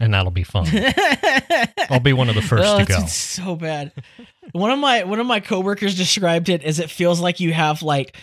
and 0.00 0.14
that'll 0.14 0.30
be 0.30 0.44
fun. 0.44 0.66
I'll 1.90 2.00
be 2.00 2.12
one 2.12 2.28
of 2.28 2.34
the 2.34 2.42
first 2.42 2.64
Oh, 2.66 2.78
to 2.78 2.84
go. 2.84 3.00
so 3.06 3.56
bad. 3.56 3.92
One 4.52 4.70
of 4.70 4.78
my 4.78 5.04
one 5.04 5.20
of 5.20 5.26
my 5.26 5.40
coworkers 5.40 5.96
described 5.96 6.48
it 6.48 6.62
as 6.62 6.78
it 6.78 6.90
feels 6.90 7.20
like 7.20 7.40
you 7.40 7.52
have 7.52 7.82
like 7.82 8.16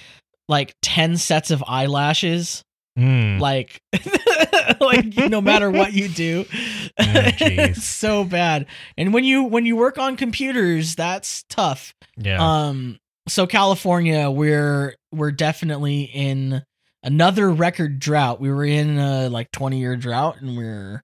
like 0.47 0.75
10 0.81 1.17
sets 1.17 1.51
of 1.51 1.63
eyelashes 1.67 2.63
Mm, 2.99 3.39
like 3.39 3.81
like 4.81 5.15
no 5.29 5.39
matter 5.39 5.71
what 5.71 5.93
you 5.93 6.09
do. 6.09 6.45
It's 6.99 7.85
so 7.85 8.25
bad. 8.25 8.65
And 8.97 9.13
when 9.13 9.23
you 9.23 9.43
when 9.43 9.65
you 9.65 9.77
work 9.77 9.97
on 9.97 10.17
computers 10.17 10.95
that's 10.95 11.43
tough. 11.49 11.93
Yeah. 12.17 12.39
um 12.41 12.99
so 13.27 13.47
california 13.47 14.29
we're 14.29 14.95
we're 15.13 15.31
definitely 15.31 16.03
in 16.03 16.63
another 17.03 17.49
record 17.49 17.99
drought. 17.99 18.41
We 18.41 18.51
were 18.51 18.65
in 18.65 18.97
a 18.99 19.29
like 19.29 19.51
20 19.51 19.79
year 19.79 19.95
drought 19.95 20.41
and 20.41 20.57
we're 20.57 21.01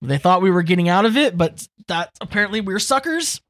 they 0.00 0.16
thought 0.18 0.40
we 0.40 0.50
were 0.50 0.62
getting 0.62 0.88
out 0.88 1.04
of 1.04 1.16
it 1.18 1.36
but 1.36 1.66
that 1.88 2.10
apparently 2.20 2.62
we're 2.62 2.78
suckers. 2.78 3.42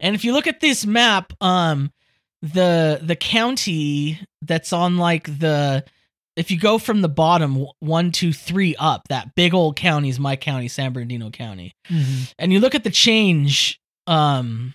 And 0.00 0.16
if 0.16 0.24
you 0.24 0.32
look 0.32 0.48
at 0.48 0.60
this 0.60 0.84
map 0.84 1.32
um 1.40 1.92
the 2.42 2.98
the 3.00 3.14
county 3.14 4.18
that's 4.40 4.72
on 4.72 4.96
like 4.96 5.38
the 5.38 5.84
if 6.36 6.50
you 6.50 6.58
go 6.58 6.78
from 6.78 7.02
the 7.02 7.08
bottom 7.08 7.66
one 7.80 8.10
two 8.10 8.32
three 8.32 8.74
up 8.76 9.08
that 9.08 9.34
big 9.34 9.54
old 9.54 9.76
county 9.76 10.08
is 10.08 10.18
my 10.18 10.36
county 10.36 10.68
san 10.68 10.92
bernardino 10.92 11.30
county. 11.30 11.74
And 12.38 12.52
you 12.52 12.60
look 12.60 12.74
at 12.74 12.84
the 12.84 12.90
change 12.90 13.80
um 14.06 14.74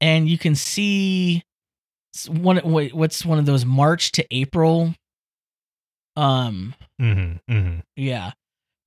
and 0.00 0.28
you 0.28 0.36
can 0.38 0.54
see 0.54 1.42
one 2.28 2.60
wait, 2.64 2.94
what's 2.94 3.24
one 3.24 3.38
of 3.38 3.46
those 3.46 3.64
march 3.64 4.12
to 4.12 4.26
april 4.34 4.94
um 6.16 6.74
hmm 6.98 7.34
hmm 7.48 7.78
yeah 7.96 8.32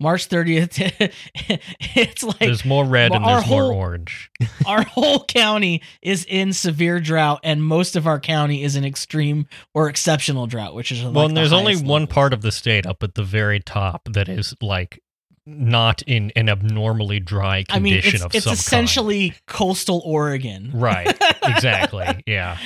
march 0.06 0.30
30th 0.30 1.12
it's 1.96 2.24
like 2.24 2.38
There's 2.38 2.64
more 2.64 2.86
red 2.86 3.12
and 3.12 3.26
there's 3.26 3.48
more 3.48 3.74
orange. 3.74 4.30
our 4.68 4.84
whole 4.84 5.26
county 5.26 5.82
is 6.04 6.26
in 6.26 6.54
severe 6.54 7.00
drought 7.00 7.40
and 7.44 7.64
most 7.64 7.96
of 7.96 8.06
our 8.06 8.20
county 8.20 8.62
is 8.62 8.76
in 8.76 8.86
extreme 8.86 9.48
or 9.74 9.90
exceptional 9.90 10.46
drought 10.46 10.76
which 10.76 10.92
is 10.92 11.02
like 11.04 11.16
well, 11.16 11.26
and 11.26 11.36
the 11.36 11.42
there's 11.42 11.52
only 11.54 11.74
highest 11.74 11.86
one 11.86 12.06
part 12.06 12.34
of 12.34 12.42
the 12.44 12.52
state 12.52 12.86
up 12.86 13.02
at 13.02 13.16
the 13.16 13.24
very 13.24 13.60
top 13.60 14.08
that 14.14 14.30
is 14.30 14.54
like 14.62 15.02
not 15.48 16.02
in 16.04 16.32
an 16.36 16.50
abnormally 16.50 17.20
dry 17.20 17.64
i 17.70 17.80
mean 17.80 17.94
condition 17.94 18.16
it's, 18.16 18.24
of 18.26 18.36
it's 18.36 18.44
some 18.46 18.52
kind. 18.52 18.60
essentially 18.60 19.34
coastal 19.48 20.02
oregon 20.06 20.70
Right. 20.74 21.18
Exactly. 21.44 22.24
Yeah. 22.28 22.58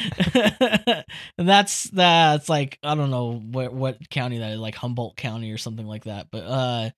and 1.38 1.47
that's 1.49 1.84
that's 1.86 2.49
like 2.49 2.80
I 2.84 2.95
don't 2.95 3.12
know 3.12 3.34
what 3.34 3.73
what 3.73 4.10
county 4.10 4.39
that 4.39 4.52
is, 4.54 4.60
like 4.60 4.75
Humboldt 4.75 5.15
County 5.17 5.52
or 5.52 5.58
something 5.58 5.86
like 5.86 6.06
that. 6.06 6.28
But 6.32 6.43
uh, 6.45 6.89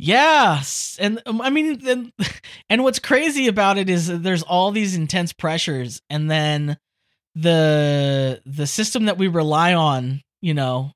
yeah, 0.00 0.56
s- 0.60 0.96
and 1.00 1.20
um, 1.26 1.40
I 1.40 1.50
mean, 1.50 1.86
and, 1.86 2.12
and 2.70 2.82
what's 2.82 2.98
crazy 2.98 3.46
about 3.48 3.78
it 3.78 3.90
is 3.90 4.06
that 4.08 4.22
there's 4.22 4.42
all 4.42 4.70
these 4.70 4.96
intense 4.96 5.32
pressures, 5.32 6.00
and 6.10 6.30
then 6.30 6.78
the 7.34 8.40
the 8.44 8.66
system 8.66 9.04
that 9.06 9.18
we 9.18 9.28
rely 9.28 9.74
on, 9.74 10.22
you 10.40 10.54
know, 10.54 10.92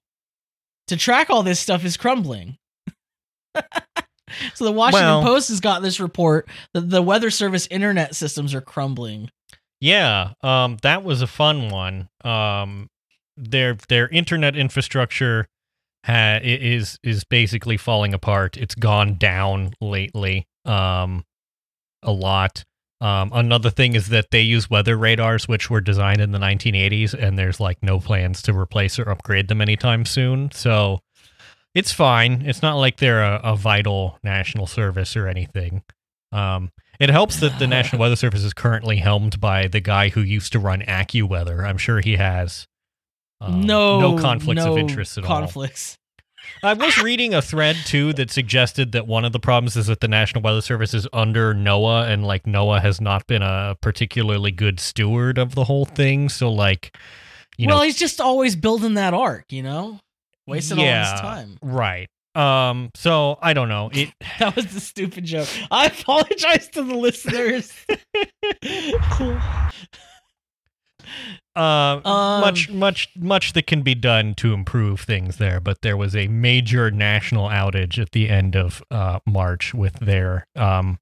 to 0.88 0.96
track 0.96 1.30
all 1.30 1.42
this 1.42 1.60
stuff 1.60 1.84
is 1.84 1.96
crumbling. 1.96 2.56
so 4.54 4.64
the 4.64 4.72
Washington 4.72 5.06
Well- 5.06 5.22
Post 5.22 5.48
has 5.50 5.60
got 5.60 5.82
this 5.82 6.00
report 6.00 6.48
that 6.72 6.88
the 6.90 7.02
Weather 7.02 7.30
Service 7.30 7.66
internet 7.70 8.14
systems 8.14 8.54
are 8.54 8.60
crumbling. 8.60 9.30
Yeah, 9.80 10.32
um, 10.42 10.78
that 10.82 11.04
was 11.04 11.20
a 11.20 11.26
fun 11.26 11.68
one. 11.68 12.08
Um, 12.24 12.88
their 13.36 13.74
their 13.88 14.08
internet 14.08 14.56
infrastructure 14.56 15.46
ha- 16.04 16.40
is 16.42 16.98
is 17.02 17.24
basically 17.24 17.76
falling 17.76 18.14
apart. 18.14 18.56
It's 18.56 18.74
gone 18.74 19.16
down 19.16 19.74
lately, 19.80 20.46
um, 20.64 21.24
a 22.02 22.12
lot. 22.12 22.64
Um, 23.00 23.32
another 23.34 23.70
thing 23.70 23.94
is 23.94 24.08
that 24.08 24.30
they 24.30 24.40
use 24.40 24.70
weather 24.70 24.96
radars, 24.96 25.46
which 25.46 25.68
were 25.68 25.80
designed 25.80 26.20
in 26.20 26.30
the 26.30 26.38
1980s, 26.38 27.12
and 27.12 27.38
there's 27.38 27.60
like 27.60 27.82
no 27.82 28.00
plans 28.00 28.40
to 28.42 28.56
replace 28.56 28.98
or 28.98 29.10
upgrade 29.10 29.48
them 29.48 29.60
anytime 29.60 30.04
soon. 30.04 30.50
So 30.52 31.00
it's 31.74 31.92
fine. 31.92 32.42
It's 32.46 32.62
not 32.62 32.76
like 32.76 32.98
they're 32.98 33.22
a, 33.22 33.40
a 33.42 33.56
vital 33.56 34.18
national 34.22 34.66
service 34.66 35.16
or 35.16 35.28
anything. 35.28 35.82
Um, 36.32 36.70
it 37.00 37.10
helps 37.10 37.40
that 37.40 37.58
the 37.58 37.66
National 37.66 38.00
Weather 38.00 38.16
Service 38.16 38.44
is 38.44 38.54
currently 38.54 38.96
helmed 38.96 39.40
by 39.40 39.66
the 39.68 39.80
guy 39.80 40.08
who 40.08 40.20
used 40.20 40.52
to 40.52 40.58
run 40.58 40.80
AccuWeather. 40.82 41.64
I'm 41.64 41.78
sure 41.78 42.00
he 42.00 42.16
has 42.16 42.66
um, 43.40 43.62
no, 43.62 44.00
no 44.00 44.18
conflicts 44.18 44.62
of 44.62 44.74
no 44.74 44.78
interest 44.78 45.18
at 45.18 45.24
conflicts. 45.24 45.26
all. 45.26 45.40
Conflicts. 45.62 45.98
I 46.62 46.74
was 46.74 46.98
reading 46.98 47.32
a 47.34 47.40
thread 47.40 47.74
too 47.86 48.12
that 48.14 48.30
suggested 48.30 48.92
that 48.92 49.06
one 49.06 49.24
of 49.24 49.32
the 49.32 49.40
problems 49.40 49.76
is 49.76 49.86
that 49.86 50.00
the 50.00 50.08
National 50.08 50.42
Weather 50.42 50.60
Service 50.60 50.92
is 50.92 51.08
under 51.12 51.54
NOAA, 51.54 52.08
and 52.08 52.24
like 52.26 52.44
NOAA 52.44 52.82
has 52.82 53.00
not 53.00 53.26
been 53.26 53.40
a 53.42 53.76
particularly 53.80 54.50
good 54.50 54.78
steward 54.78 55.38
of 55.38 55.54
the 55.54 55.64
whole 55.64 55.84
thing. 55.86 56.28
So 56.28 56.52
like, 56.52 56.96
you 57.56 57.66
know 57.66 57.74
well, 57.74 57.80
know, 57.82 57.86
he's 57.86 57.96
just 57.98 58.20
always 58.20 58.56
building 58.56 58.94
that 58.94 59.14
arc, 59.14 59.52
you 59.52 59.62
know, 59.62 59.98
wasting 60.46 60.78
all 60.78 60.84
Yeah. 60.84 61.10
his 61.12 61.20
time. 61.20 61.58
right. 61.62 62.08
Um, 62.34 62.90
so 62.94 63.38
I 63.40 63.52
don't 63.54 63.68
know. 63.68 63.90
It 63.92 64.10
That 64.38 64.54
was 64.56 64.66
the 64.66 64.80
stupid 64.80 65.24
joke. 65.24 65.48
I 65.70 65.86
apologize 65.86 66.68
to 66.70 66.82
the 66.82 66.94
listeners. 66.94 67.72
Uh, 71.56 72.00
Um, 72.04 72.40
much, 72.40 72.68
much, 72.70 73.08
much 73.16 73.52
that 73.52 73.66
can 73.66 73.82
be 73.82 73.94
done 73.94 74.34
to 74.34 74.52
improve 74.52 75.00
things 75.00 75.36
there, 75.36 75.60
but 75.60 75.82
there 75.82 75.96
was 75.96 76.16
a 76.16 76.28
major 76.28 76.90
national 76.90 77.48
outage 77.48 77.98
at 77.98 78.12
the 78.12 78.28
end 78.28 78.56
of 78.56 78.82
uh, 78.90 79.20
March 79.26 79.72
with 79.72 79.94
their 80.00 80.46
um, 80.56 80.98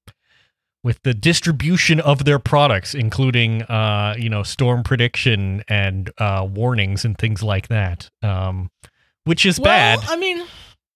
with 0.83 1.01
the 1.03 1.13
distribution 1.13 1.99
of 2.01 2.25
their 2.25 2.39
products, 2.39 2.93
including 2.93 3.63
uh, 3.63 4.15
you 4.17 4.29
know 4.29 4.43
storm 4.43 4.83
prediction 4.83 5.63
and 5.67 6.11
uh, 6.17 6.47
warnings 6.49 7.05
and 7.05 7.17
things 7.17 7.41
like 7.41 7.69
that, 7.69 8.09
um, 8.21 8.69
which 9.23 9.45
is 9.45 9.59
well, 9.59 9.97
bad. 9.97 9.99
I 10.07 10.17
mean, 10.17 10.45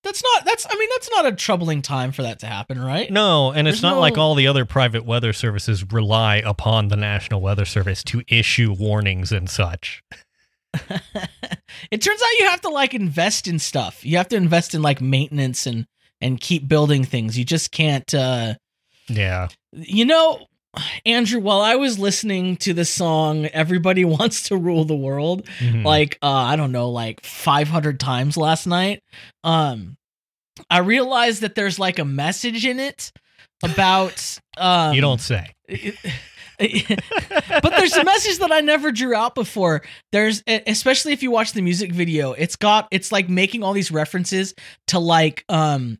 that's 0.08 0.24
not. 0.24 0.46
That's. 0.46 0.66
I 0.70 0.76
mean, 0.76 0.90
that's 0.96 1.12
not 1.12 1.26
a 1.26 1.34
troubling 1.34 1.82
time 1.82 2.12
for 2.12 2.24
that 2.24 2.40
to 2.40 2.48
happen, 2.48 2.80
right? 2.82 3.12
No, 3.12 3.52
and 3.52 3.68
it's 3.68 3.78
There's 3.78 3.84
not 3.84 4.00
like 4.00 4.18
all 4.18 4.36
the 4.36 4.48
other 4.48 4.66
private 4.66 5.06
weather 5.06 5.34
services 5.34 5.84
rely 5.92 6.38
upon 6.38 6.88
the 6.88 6.96
National 6.96 7.42
Weather 7.42 7.66
Service 7.66 8.04
to 8.06 8.24
issue 8.28 8.74
warnings 8.74 9.32
and 9.32 9.50
such. 9.50 10.02
it 11.92 12.02
turns 12.02 12.22
out 12.22 12.40
you 12.40 12.46
have 12.46 12.62
to 12.62 12.70
like 12.70 12.94
invest 12.94 13.48
in 13.48 13.60
stuff. 13.60 14.06
You 14.06 14.18
have 14.18 14.30
to 14.30 14.38
invest 14.38 14.74
in 14.74 14.82
like 14.82 15.02
maintenance 15.02 15.68
and 15.68 15.86
and 16.22 16.40
keep 16.40 16.68
building 16.68 17.04
things. 17.04 17.38
You 17.38 17.44
just 17.44 17.72
can't. 17.72 18.12
uh 18.14 18.56
Yeah. 19.10 19.50
You 19.74 20.06
know, 20.06 20.48
Andrew, 21.06 21.40
while 21.40 21.62
I 21.62 21.76
was 21.76 21.98
listening 22.00 22.58
to 22.58 22.74
the 22.74 22.86
song 22.86 23.46
Everybody 23.48 24.06
Wants 24.18 24.50
to 24.50 24.58
Rule 24.58 24.86
the 24.86 24.96
World, 24.96 25.46
Mhm. 25.60 25.84
like 25.84 26.18
uh 26.22 26.28
I 26.32 26.56
don't 26.56 26.72
know, 26.72 26.90
like 26.90 27.24
500 27.26 28.00
times 28.00 28.38
last 28.38 28.68
night, 28.68 29.02
um 29.44 29.98
I 30.70 30.80
realized 30.80 31.42
that 31.42 31.56
there's 31.56 31.78
like 31.80 32.00
a 32.00 32.06
message 32.06 32.66
in 32.66 32.80
it 32.80 33.12
about 33.64 34.40
um 34.58 34.94
you 34.96 35.02
don't 35.02 35.22
say. 35.22 35.54
but 36.60 37.70
there's 37.78 37.96
a 37.96 38.04
message 38.04 38.40
that 38.40 38.52
I 38.52 38.62
never 38.62 38.92
drew 38.92 39.14
out 39.14 39.36
before. 39.36 39.84
There's 40.12 40.44
especially 40.48 41.14
if 41.14 41.22
you 41.22 41.30
watch 41.32 41.54
the 41.54 41.62
music 41.62 41.92
video, 41.92 42.34
it's 42.34 42.56
got 42.56 42.88
it's 42.92 43.12
like 43.12 43.30
making 43.30 43.64
all 43.64 43.74
these 43.74 43.92
references 43.92 44.54
to 44.88 45.00
like 45.00 45.44
um 45.50 46.00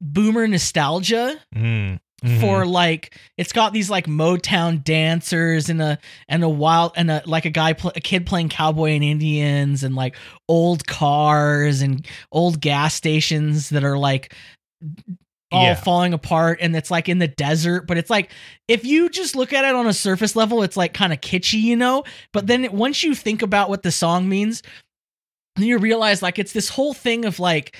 boomer 0.00 0.46
nostalgia 0.46 1.38
Mm. 1.54 1.98
Mhm. 2.24 2.40
for 2.40 2.64
like 2.64 3.14
it's 3.36 3.52
got 3.52 3.74
these 3.74 3.90
like 3.90 4.06
Motown 4.06 4.82
dancers 4.82 5.68
and 5.68 5.82
a 5.82 5.98
and 6.28 6.42
a 6.42 6.48
wild 6.48 6.92
and 6.96 7.10
a 7.10 7.22
like 7.26 7.44
a 7.44 7.50
guy 7.50 7.74
pl- 7.74 7.92
a 7.94 8.00
kid 8.00 8.24
playing 8.24 8.48
cowboy 8.48 8.92
and 8.92 9.04
Indians 9.04 9.82
and 9.84 9.94
like 9.94 10.16
old 10.48 10.86
cars 10.86 11.82
and 11.82 12.06
old 12.32 12.58
gas 12.62 12.94
stations 12.94 13.68
that 13.68 13.84
are 13.84 13.98
like 13.98 14.32
all 15.52 15.62
Yeah. 15.64 15.74
falling 15.74 16.14
apart 16.14 16.58
and 16.62 16.74
it's 16.74 16.90
like 16.90 17.08
in 17.10 17.18
the 17.18 17.28
desert 17.28 17.86
but 17.86 17.98
it's 17.98 18.10
like 18.10 18.32
if 18.66 18.84
you 18.86 19.10
just 19.10 19.36
look 19.36 19.52
at 19.52 19.64
it 19.66 19.74
on 19.74 19.86
a 19.86 19.92
surface 19.92 20.34
level 20.34 20.62
it's 20.62 20.76
like 20.76 20.94
kind 20.94 21.12
of 21.12 21.20
kitschy 21.20 21.60
you 21.60 21.76
know 21.76 22.02
but 22.32 22.46
then 22.46 22.72
once 22.72 23.02
you 23.04 23.14
think 23.14 23.42
about 23.42 23.68
what 23.68 23.82
the 23.82 23.92
song 23.92 24.26
means 24.28 24.62
then 25.56 25.66
you 25.66 25.78
realize 25.78 26.22
like 26.22 26.38
it's 26.38 26.52
this 26.52 26.70
whole 26.70 26.94
thing 26.94 27.24
of 27.26 27.38
like 27.38 27.76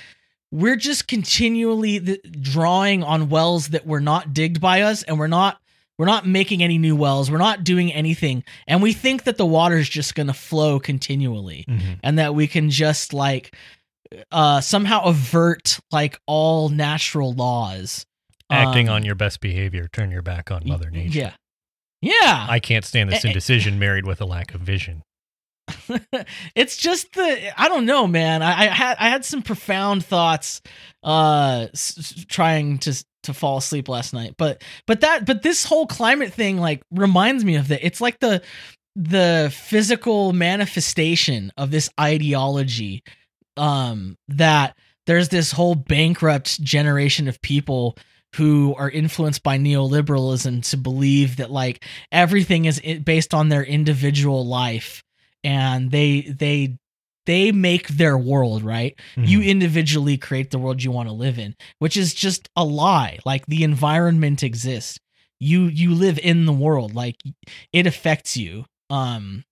we're 0.51 0.75
just 0.77 1.07
continually 1.07 1.99
th- 1.99 2.21
drawing 2.41 3.03
on 3.03 3.29
wells 3.29 3.69
that 3.69 3.85
were 3.85 3.99
not 4.01 4.33
digged 4.33 4.61
by 4.61 4.81
us 4.81 5.03
and 5.03 5.19
we're 5.19 5.27
not 5.27 5.59
we're 5.99 6.05
not 6.05 6.27
making 6.27 6.61
any 6.63 6.77
new 6.77 6.95
wells 6.95 7.29
we're 7.31 7.37
not 7.37 7.63
doing 7.63 7.91
anything 7.91 8.43
and 8.67 8.81
we 8.81 8.93
think 8.93 9.23
that 9.23 9.37
the 9.37 9.45
water's 9.45 9.89
just 9.89 10.15
going 10.15 10.27
to 10.27 10.33
flow 10.33 10.79
continually 10.79 11.65
Mhm. 11.67 11.99
and 12.03 12.19
that 12.19 12.33
we 12.35 12.47
can 12.47 12.69
just 12.69 13.13
like 13.13 13.53
uh 14.31 14.61
somehow 14.61 15.03
avert 15.03 15.79
like 15.91 16.19
all 16.27 16.69
natural 16.69 17.33
laws 17.33 18.05
Acting 18.49 18.87
Um, 18.87 18.95
on 18.95 19.03
your 19.05 19.15
best 19.15 19.41
behavior, 19.41 19.89
turn 19.91 20.09
your 20.09 20.21
back 20.21 20.49
on 20.51 20.61
Mother 20.65 20.89
Nature. 20.89 21.19
yeah 21.19 21.33
yeah 22.01 22.45
I 22.49 22.59
can't 22.61 22.85
stand 22.85 23.11
this 23.11 23.25
indecision 23.25 23.77
married 23.79 24.05
with 24.05 24.21
a 24.21 24.25
lack 24.25 24.53
of 24.53 24.61
vision. 24.61 25.01
it's 26.55 26.77
just 26.77 27.13
the 27.13 27.61
I 27.61 27.67
don't 27.67 27.85
know, 27.85 28.07
man. 28.07 28.41
I, 28.41 28.51
I 28.51 28.65
had 28.67 28.97
I 28.99 29.09
had 29.09 29.25
some 29.25 29.41
profound 29.41 30.05
thoughts 30.05 30.61
uh 31.03 31.67
s- 31.73 32.25
trying 32.27 32.79
to 32.79 33.03
to 33.23 33.33
fall 33.33 33.57
asleep 33.57 33.89
last 33.89 34.13
night. 34.13 34.35
But 34.37 34.63
but 34.85 35.01
that 35.01 35.25
but 35.25 35.43
this 35.43 35.65
whole 35.65 35.87
climate 35.87 36.33
thing 36.33 36.57
like 36.57 36.81
reminds 36.91 37.43
me 37.45 37.55
of 37.55 37.67
that. 37.69 37.85
It's 37.85 38.01
like 38.01 38.19
the 38.19 38.41
the 38.95 39.53
physical 39.55 40.33
manifestation 40.33 41.51
of 41.57 41.71
this 41.71 41.89
ideology 41.99 43.03
um 43.55 44.15
that 44.27 44.75
there's 45.05 45.29
this 45.29 45.51
whole 45.51 45.75
bankrupt 45.75 46.61
generation 46.61 47.27
of 47.27 47.41
people 47.41 47.97
who 48.35 48.75
are 48.77 48.89
influenced 48.89 49.41
by 49.41 49.57
neoliberalism 49.57 50.69
to 50.69 50.77
believe 50.77 51.37
that 51.37 51.49
like 51.49 51.83
everything 52.11 52.65
is 52.65 52.79
based 53.03 53.33
on 53.33 53.49
their 53.49 53.63
individual 53.63 54.45
life 54.45 55.03
and 55.43 55.91
they 55.91 56.21
they 56.21 56.77
they 57.25 57.51
make 57.51 57.87
their 57.89 58.17
world 58.17 58.63
right 58.63 58.97
you 59.17 59.39
Mhm. 59.39 59.45
individually 59.47 60.17
create 60.17 60.51
the 60.51 60.57
world 60.59 60.81
you 60.83 60.91
want 60.91 61.09
to 61.09 61.13
live 61.13 61.37
in 61.37 61.55
which 61.79 61.97
is 61.97 62.13
just 62.13 62.49
a 62.55 62.63
lie 62.63 63.19
like 63.25 63.45
the 63.47 63.63
environment 63.63 64.43
exists 64.43 64.99
you 65.39 65.65
you 65.65 65.93
live 65.93 66.17
in 66.19 66.45
the 66.45 66.53
world 66.53 66.95
like 66.95 67.17
it 67.73 67.85
affects 67.85 68.37
you 68.37 68.65
um 68.89 69.43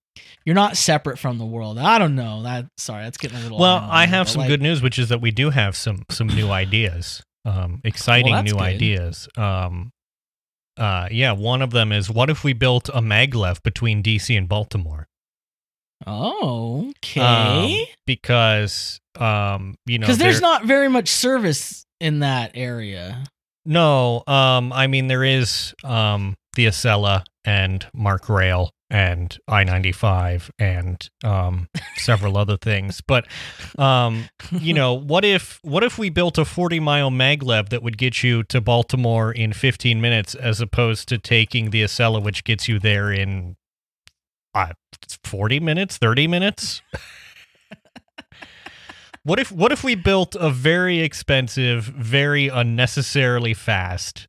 you're 0.44 0.54
not 0.54 0.76
separate 0.76 1.18
from 1.18 1.36
the 1.38 1.44
world 1.44 1.78
i 1.78 1.98
don't 1.98 2.14
know 2.16 2.42
that 2.42 2.66
sorry 2.78 3.04
that's 3.04 3.18
getting 3.18 3.36
a 3.36 3.40
little 3.40 3.58
Well, 3.58 3.86
I 3.88 4.06
have 4.06 4.28
some 4.28 4.40
like, 4.40 4.48
good 4.48 4.62
news, 4.62 4.80
which 4.82 4.98
is 4.98 5.08
that 5.10 5.20
we 5.20 5.30
do 5.30 5.50
have 5.50 5.76
some 5.76 6.04
some 6.10 6.26
new 6.28 6.50
ideas, 6.50 7.22
um, 7.44 7.80
exciting 7.84 8.32
that's 8.32 8.50
new 8.50 8.58
good. 8.58 8.64
ideas. 8.64 9.28
Um, 9.36 9.92
uh, 10.76 11.08
yeah, 11.10 11.32
one 11.32 11.62
of 11.62 11.70
them 11.70 11.92
is 11.92 12.10
what 12.10 12.28
if 12.30 12.44
we 12.44 12.52
built 12.52 12.88
a 12.90 13.00
maglev 13.00 13.62
between 13.62 14.02
DC 14.02 14.36
and 14.36 14.48
Baltimore? 14.48 15.06
Oh 16.06 16.92
okay 17.04 17.80
Um, 17.80 17.86
because 18.06 19.00
um, 19.18 19.76
you 19.86 19.98
know, 19.98 20.06
because 20.06 20.18
there's 20.18 20.40
not 20.40 20.64
very 20.64 20.88
much 20.88 21.08
service 21.08 21.86
in 22.00 22.20
that 22.20 22.52
area 22.54 23.24
no. 23.66 24.22
Um, 24.28 24.72
I 24.72 24.86
mean, 24.86 25.08
there 25.08 25.24
is 25.24 25.74
um 25.84 26.36
the 26.54 26.66
Acela 26.66 27.24
and 27.44 27.86
MARC 27.92 28.28
Rail 28.28 28.70
and 28.88 29.36
I 29.48 29.64
ninety 29.64 29.90
five 29.90 30.50
and 30.58 31.06
um 31.24 31.68
several 31.96 32.38
other 32.38 32.56
things, 32.56 33.02
but 33.06 33.26
um 33.78 34.28
you 34.52 34.72
know, 34.72 34.94
what 35.12 35.24
if 35.24 35.58
what 35.62 35.82
if 35.82 35.98
we 35.98 36.08
built 36.10 36.38
a 36.38 36.44
40 36.44 36.78
mile 36.78 37.10
maglev 37.10 37.70
that 37.70 37.82
would 37.82 37.98
get 37.98 38.22
you 38.22 38.44
to 38.44 38.60
Baltimore 38.60 39.32
in 39.32 39.52
15 39.52 40.00
minutes 40.00 40.36
as 40.36 40.60
opposed 40.60 41.08
to 41.08 41.18
taking 41.18 41.70
the 41.70 41.82
Acela 41.82 42.22
which 42.22 42.44
gets 42.44 42.68
you 42.68 42.78
there 42.78 43.10
in 43.10 43.56
uh, 44.56 44.72
40 45.24 45.60
minutes, 45.60 45.98
30 45.98 46.26
minutes? 46.26 46.82
what 49.22 49.38
if 49.38 49.50
what 49.52 49.72
if 49.72 49.82
we 49.84 49.94
built 49.94 50.34
a 50.36 50.50
very 50.50 51.00
expensive, 51.00 51.84
very 51.84 52.48
unnecessarily 52.48 53.54
fast 53.54 54.28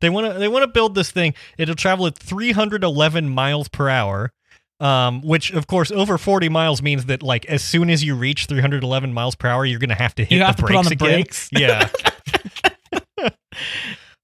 They 0.00 0.10
want 0.10 0.32
to 0.32 0.38
they 0.38 0.48
want 0.48 0.64
to 0.64 0.68
build 0.68 0.94
this 0.96 1.10
thing. 1.12 1.34
It'll 1.56 1.74
travel 1.76 2.06
at 2.06 2.18
311 2.18 3.28
miles 3.28 3.68
per 3.68 3.88
hour. 3.88 4.32
Um, 4.80 5.22
which 5.22 5.52
of 5.52 5.66
course 5.66 5.90
over 5.90 6.18
40 6.18 6.48
miles 6.48 6.82
means 6.82 7.06
that 7.06 7.20
like 7.22 7.44
as 7.46 7.64
soon 7.64 7.90
as 7.90 8.04
you 8.04 8.14
reach 8.14 8.46
311 8.46 9.12
miles 9.12 9.34
per 9.34 9.48
hour, 9.48 9.64
you're 9.64 9.78
gonna 9.80 9.94
have 9.94 10.14
to 10.16 10.22
hit 10.24 10.32
You 10.32 10.38
the 10.40 10.46
have 10.46 10.56
to 10.56 10.62
put 10.62 10.68
brakes 10.68 10.78
on 10.78 10.84
the 10.84 10.90
again. 10.92 11.08
brakes. 11.08 11.48
Yeah. 11.52 11.88
um, 13.22 13.30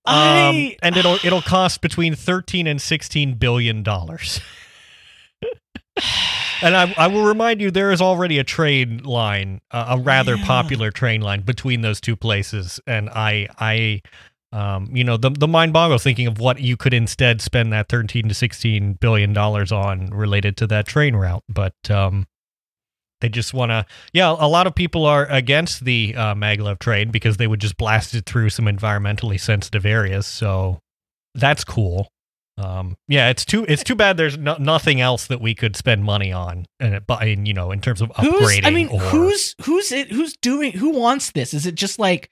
I- 0.07 0.76
and 0.83 0.96
it'll 0.96 1.18
it'll 1.24 1.42
cost 1.42 1.80
between 1.80 2.14
13 2.14 2.66
and 2.66 2.80
16 2.80 3.35
billion 3.35 3.83
dollars. 3.83 4.40
And 6.62 6.77
I, 6.77 6.93
I 6.97 7.07
will 7.09 7.25
remind 7.25 7.61
you, 7.61 7.71
there 7.71 7.90
is 7.93 8.01
already 8.01 8.38
a 8.38 8.45
train 8.45 8.99
line, 9.05 9.61
uh, 9.71 9.97
a 9.97 9.99
rather 9.99 10.37
Yeah. 10.37 10.45
popular 10.47 10.90
train 10.90 11.21
line 11.21 11.43
between 11.43 11.81
those 11.83 12.01
two 12.01 12.17
places, 12.17 12.81
and 12.87 13.09
I, 13.11 13.49
I, 13.59 14.03
um, 14.53 14.88
you 14.95 15.03
know, 15.05 15.17
the 15.17 15.31
the 15.31 15.49
mind 15.49 15.73
boggles 15.73 16.03
thinking 16.05 16.27
of 16.27 16.38
what 16.38 16.61
you 16.61 16.77
could 16.77 16.95
instead 16.95 17.40
spend 17.40 17.73
that 17.73 17.88
13 17.88 18.29
to 18.29 18.35
16 18.35 18.95
billion 18.95 19.33
dollars 19.33 19.73
on 19.73 20.07
related 20.11 20.57
to 20.59 20.67
that 20.69 20.87
train 20.87 21.17
route, 21.17 21.43
but 21.49 21.75
um, 21.90 22.27
they 23.21 23.29
just 23.29 23.53
want 23.55 23.71
to. 23.71 23.85
Yeah, 24.12 24.31
a 24.38 24.47
lot 24.47 24.67
of 24.67 24.75
people 24.75 25.07
are 25.07 25.27
against 25.27 25.85
the 25.85 26.14
uh, 26.17 26.35
maglev 26.35 26.79
train 26.79 27.11
because 27.11 27.37
they 27.37 27.47
would 27.47 27.61
just 27.61 27.77
blast 27.77 28.14
it 28.14 28.27
through 28.27 28.51
some 28.51 28.67
environmentally 28.67 29.40
sensitive 29.40 29.85
areas. 29.85 30.27
So 30.27 30.79
that's 31.35 31.64
cool. 31.64 32.09
Um, 32.57 32.97
yeah, 33.09 33.31
it's 33.31 33.45
too 33.45 33.64
it's 33.69 33.83
too 33.83 33.97
bad 33.97 34.17
there's 34.17 34.38
no, 34.38 34.57
nothing 34.59 35.01
else 35.01 35.27
that 35.27 35.40
we 35.40 35.55
could 35.55 35.75
spend 35.75 36.05
money 36.05 36.33
on, 36.33 36.67
and 36.79 37.01
in, 37.23 37.47
you 37.47 37.53
know, 37.55 37.73
in 37.73 37.81
terms 37.81 38.01
of 38.01 38.12
who's 38.17 38.33
upgrading. 38.33 38.67
I 38.67 38.71
mean, 38.71 38.88
or, 38.88 39.01
who's 39.01 39.57
who's 39.62 39.90
it? 39.90 40.12
Who's 40.12 40.37
doing? 40.37 40.73
Who 40.73 40.90
wants 40.90 41.33
this? 41.33 41.53
Is 41.53 41.67
it 41.67 41.75
just 41.75 41.99
like 41.99 42.31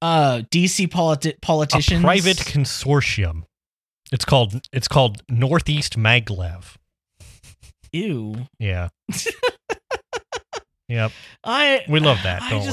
uh 0.00 0.42
DC 0.50 0.88
politi- 0.88 1.36
a 1.36 1.40
politicians? 1.40 2.02
private 2.02 2.38
consortium? 2.38 3.42
It's 4.10 4.24
called 4.24 4.58
it's 4.72 4.88
called 4.88 5.22
Northeast 5.28 5.98
Maglev. 5.98 6.76
Ew. 7.92 8.46
Yeah. 8.58 8.88
yep. 10.88 11.12
I 11.44 11.84
We 11.88 12.00
love 12.00 12.22
that, 12.22 12.42
I 12.42 12.50
don't 12.50 12.62
we? 12.62 12.72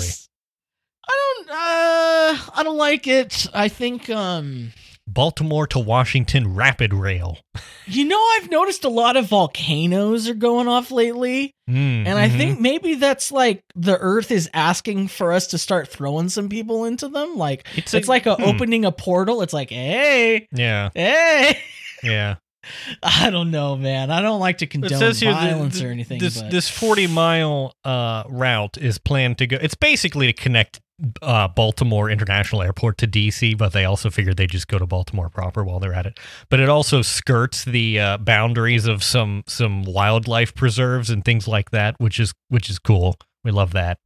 I 1.08 1.34
don't. 1.38 1.49
Uh, 1.49 2.51
I 2.55 2.63
don't 2.63 2.77
like 2.77 3.08
it. 3.08 3.47
I 3.53 3.67
think. 3.67 4.10
Um. 4.10 4.71
Baltimore 5.07 5.67
to 5.67 5.79
Washington 5.79 6.55
Rapid 6.55 6.93
Rail. 6.93 7.37
You 7.85 8.05
know, 8.05 8.19
I've 8.35 8.49
noticed 8.49 8.83
a 8.83 8.89
lot 8.89 9.15
of 9.17 9.27
volcanoes 9.27 10.27
are 10.27 10.33
going 10.33 10.67
off 10.67 10.91
lately. 10.91 11.53
Mm, 11.69 12.05
And 12.07 12.19
I 12.19 12.29
mhm. 12.29 12.37
think 12.37 12.59
maybe 12.59 12.95
that's 12.95 13.31
like 13.31 13.63
the 13.75 13.97
Earth 13.97 14.31
is 14.31 14.49
asking 14.53 15.07
for 15.09 15.31
us 15.31 15.47
to 15.47 15.57
start 15.57 15.87
throwing 15.87 16.29
some 16.29 16.49
people 16.49 16.85
into 16.85 17.07
them. 17.07 17.35
Like 17.37 17.67
It's 17.75 17.93
it's, 17.93 18.07
like 18.07 18.25
a 18.25 18.35
hmm. 18.35 18.43
opening 18.43 18.85
a 18.85 18.91
portal. 18.91 19.41
It's 19.41 19.53
like, 19.53 19.69
hey, 19.69 20.47
Yeah, 20.51 20.89
hey. 20.95 21.59
yeah. 22.03 22.35
I 23.04 23.30
don't 23.30 23.51
know, 23.51 23.75
man. 23.75 24.12
I 24.12 24.21
don't 24.21 24.39
like 24.39 24.60
to 24.60 24.67
condone 24.67 24.93
It 24.93 24.97
says 24.97 25.19
here 25.19 25.32
violence 25.32 25.75
th- 25.75 25.86
or 25.86 25.91
anything. 25.91 26.19
This 26.19 26.41
but 26.41 26.51
this 26.51 26.69
forty 26.69 27.08
mile 27.08 27.73
uh, 27.84 28.23
route 28.30 28.78
is 28.78 28.97
planned 28.97 29.38
to 29.39 29.47
go. 29.47 29.58
It's 29.62 29.75
basically 29.75 30.28
to 30.28 30.34
connect 30.34 30.82
uh, 31.21 31.47
Baltimore 31.49 32.10
International 32.10 32.62
Airport 32.62 32.97
to 32.99 33.08
DC, 33.08 33.58
but 33.58 33.73
they 33.73 33.86
also 33.86 34.10
figured 34.10 34.38
they'd 34.38 34.49
just 34.49 34.67
go 34.67 34.80
to 34.80 34.86
Baltimore 34.86 35.30
proper 35.30 35.63
while 35.63 35.80
they're 35.80 35.93
at 35.93 36.06
it. 36.06 36.19
But 36.49 36.60
it 36.60 36.69
also 36.69 37.01
skirts 37.01 37.65
the 37.65 37.99
uh, 37.99 38.17
boundaries 38.17 38.88
of 38.88 39.04
some 39.04 39.43
some 39.47 39.84
wildlife 39.84 40.56
preserves 40.56 41.10
and 41.10 41.23
things 41.23 41.47
like 41.47 41.71
that, 41.71 41.95
which 41.97 42.19
is 42.19 42.34
which 42.49 42.69
is 42.69 42.80
cool. 42.80 43.15
We 43.43 43.51
love 43.51 43.73
that. 43.73 43.99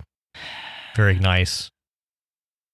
Very 0.95 1.19
nice. 1.19 1.69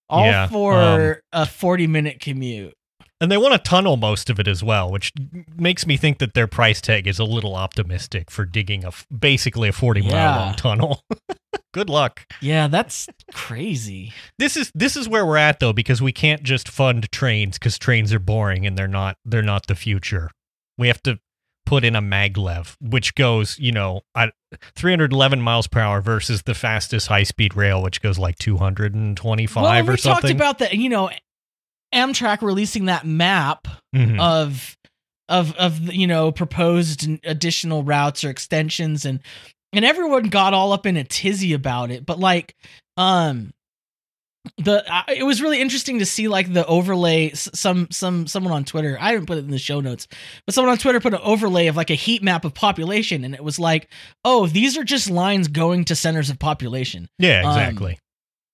all 0.10 0.26
yeah, 0.26 0.48
for 0.48 1.21
a 1.32 1.45
forty-minute 1.45 2.19
commute. 2.19 2.74
And 3.21 3.32
they 3.32 3.38
want 3.38 3.54
to 3.54 3.60
tunnel 3.60 3.95
most 3.95 4.30
of 4.30 4.39
it 4.41 4.47
as 4.47 4.62
well, 4.62 4.91
which 4.91 5.13
makes 5.56 5.88
me 5.88 5.95
think 5.95 6.17
that 6.19 6.34
their 6.34 6.47
price 6.47 6.82
tag 6.82 7.08
is 7.08 7.17
a 7.17 7.23
little 7.23 7.56
optimistic 7.56 8.30
for 8.30 8.43
digging 8.45 8.84
a 8.84 8.91
basically 9.13 9.69
a 9.69 9.73
40 9.73 10.01
mile 10.01 10.12
Yeah. 10.12 10.36
long 10.38 10.56
tunnel. 10.56 11.01
Good 11.73 11.89
luck. 11.89 12.25
Yeah, 12.41 12.67
that's 12.67 13.08
crazy. 13.34 14.13
This 14.38 14.58
is 14.58 14.71
this 14.75 14.95
is 14.97 15.08
where 15.10 15.25
we're 15.25 15.38
at 15.38 15.60
though 15.60 15.73
because 15.73 16.01
we 16.01 16.12
can't 16.12 16.43
just 16.43 16.67
fund 16.69 17.10
trains 17.12 17.58
cuz 17.58 17.78
trains 17.78 18.13
are 18.13 18.19
boring 18.19 18.65
and 18.65 18.78
they're 18.78 18.88
not 18.88 19.17
they're 19.25 19.41
not 19.41 19.67
the 19.67 19.75
future. 19.75 20.30
We 20.78 20.88
have 20.88 21.01
to 21.04 21.19
put 21.65 21.84
in 21.84 21.95
a 21.95 22.01
maglev 22.01 22.75
which 22.82 23.15
goes, 23.15 23.58
you 23.60 23.71
know, 23.71 24.01
at 24.15 24.34
311 24.75 25.41
miles 25.41 25.67
per 25.67 25.80
hour 25.80 26.01
versus 26.01 26.43
the 26.43 26.54
fastest 26.54 27.08
high-speed 27.08 27.56
rail 27.56 27.82
which 27.82 28.01
goes 28.01 28.17
like 28.19 28.38
225 28.38 29.63
well, 29.63 29.71
or 29.80 29.84
we 29.93 29.97
something. 29.97 30.21
talked 30.21 30.32
about 30.34 30.60
that. 30.60 30.73
You 30.75 30.89
know, 30.89 31.10
Amtrak 31.95 32.41
releasing 32.41 32.86
that 32.86 33.05
map 33.05 33.67
Mhm. 33.95 34.19
of 34.19 34.77
of 35.29 35.55
of 35.55 35.91
you 35.93 36.05
know 36.05 36.31
proposed 36.31 37.08
additional 37.23 37.84
routes 37.84 38.23
or 38.23 38.29
extensions 38.29 39.05
and 39.05 39.19
and 39.73 39.84
everyone 39.84 40.29
got 40.29 40.53
all 40.53 40.71
up 40.71 40.86
in 40.86 40.97
a 40.97 41.03
tizzy 41.03 41.53
about 41.53 41.89
it 41.89 42.05
but 42.05 42.19
like 42.19 42.53
um 42.97 43.51
the 44.58 44.84
uh, 44.93 45.01
it 45.08 45.23
was 45.23 45.41
really 45.41 45.60
interesting 45.60 45.97
to 45.97 46.05
see 46.05 46.27
like 46.27 46.53
the 46.53 46.63
overlay 46.67 47.31
some 47.31 47.88
some 47.89 48.27
someone 48.27 48.53
on 48.53 48.63
twitter 48.63 48.95
i 49.01 49.12
didn't 49.12 49.25
put 49.25 49.39
it 49.39 49.43
in 49.45 49.49
the 49.49 49.58
show 49.58 49.79
notes 49.79 50.08
but 50.45 50.53
someone 50.53 50.71
on 50.71 50.77
twitter 50.77 50.99
put 50.99 51.15
an 51.15 51.19
overlay 51.23 51.65
of 51.65 51.75
like 51.75 51.89
a 51.89 51.95
heat 51.95 52.21
map 52.21 52.45
of 52.45 52.53
population 52.53 53.23
and 53.23 53.34
it 53.34 53.43
was 53.43 53.58
like 53.58 53.89
oh 54.23 54.45
these 54.45 54.77
are 54.77 54.84
just 54.84 55.10
lines 55.10 55.47
going 55.47 55.84
to 55.86 55.95
centers 55.95 56.29
of 56.29 56.38
population 56.38 57.08
Yeah, 57.17 57.41
Um, 57.43 57.58
exactly. 57.58 57.97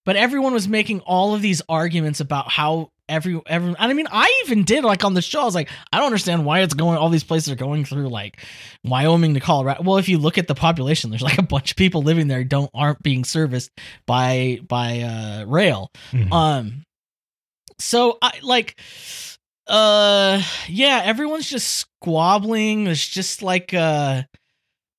but 0.06 0.15
everyone 0.15 0.54
was 0.54 0.69
making 0.69 1.01
all 1.01 1.36
of 1.36 1.41
these 1.41 1.62
arguments 1.67 2.21
about 2.21 2.49
how 2.49 2.88
every 3.12 3.39
every 3.45 3.69
and 3.69 3.91
I 3.91 3.93
mean 3.93 4.08
I 4.12 4.41
even 4.45 4.63
did 4.63 4.84
like 4.84 5.04
on 5.04 5.13
the 5.13 5.21
show 5.21 5.41
I 5.41 5.45
was 5.45 5.54
like 5.56 5.69
I 5.91 5.97
don't 5.97 6.06
understand 6.08 6.45
why 6.45 6.62
it's 6.62 6.74
going 6.74 6.97
all 6.97 7.10
these 7.10 7.24
places 7.24 7.52
are 7.52 7.56
going 7.56 7.86
through 7.86 8.08
like 8.10 8.43
Wyoming 8.84 9.34
to 9.36 9.39
Colorado. 9.39 9.84
Well 9.84 9.97
if 9.97 10.10
you 10.10 10.17
look 10.17 10.38
at 10.38 10.47
the 10.47 10.56
population 10.56 11.10
there's 11.10 11.21
like 11.21 11.38
a 11.38 11.43
bunch 11.43 11.71
of 11.71 11.78
people 11.78 12.02
living 12.02 12.28
there 12.28 12.43
don't 12.43 12.71
aren't 12.74 13.04
being 13.04 13.24
serviced 13.26 13.69
by 14.08 14.60
by 14.67 15.02
uh 15.02 15.45
rail. 15.45 15.91
Mhm. 16.12 16.32
um 16.32 16.84
so 17.80 18.17
I 18.21 18.39
like 18.41 18.80
uh 19.67 20.41
yeah 20.67 21.02
everyone's 21.04 21.50
just 21.50 21.67
squabbling. 21.67 22.86
There's 22.86 23.06
just 23.08 23.41
like 23.41 23.74
uh 23.74 24.24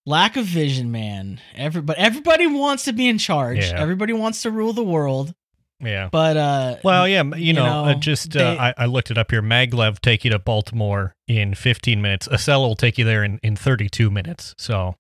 lack 0.07 0.37
of 0.37 0.45
vision 0.45 0.91
man. 0.91 1.41
Every 1.55 1.83
but 1.83 1.99
everybody 1.99 2.47
wants 2.47 2.85
to 2.85 2.93
be 2.93 3.09
in 3.09 3.19
charge. 3.19 3.59
Yeah. 3.59 3.81
everybody 3.81 4.13
wants 4.13 4.43
to 4.43 4.51
rule 4.51 4.73
the 4.73 4.83
world 4.85 5.35
yeah. 5.83 6.09
but 6.11 6.37
uh 6.37 6.77
Well, 6.85 7.07
yeah, 7.09 7.23
you, 7.23 7.35
you 7.37 7.53
know, 7.53 7.67
uh, 7.85 7.93
know, 7.93 7.99
just 7.99 8.37
uh, 8.37 8.57
I, 8.59 8.75
I 8.77 8.87
looked 8.87 9.11
it 9.11 9.19
up 9.19 9.31
here. 9.31 9.43
Maglev 9.43 10.01
take 10.01 10.25
you 10.25 10.31
to 10.31 10.39
Baltimore 10.39 11.15
in 11.29 11.55
15 11.55 12.01
minutes. 12.01 12.29
Acela 12.29 12.67
will 12.67 12.77
take 12.77 12.99
you 12.99 13.05
there 13.05 13.25
in, 13.25 13.39
in 13.43 13.57
32 13.57 14.11
minutes. 14.11 14.55
So, 14.59 14.97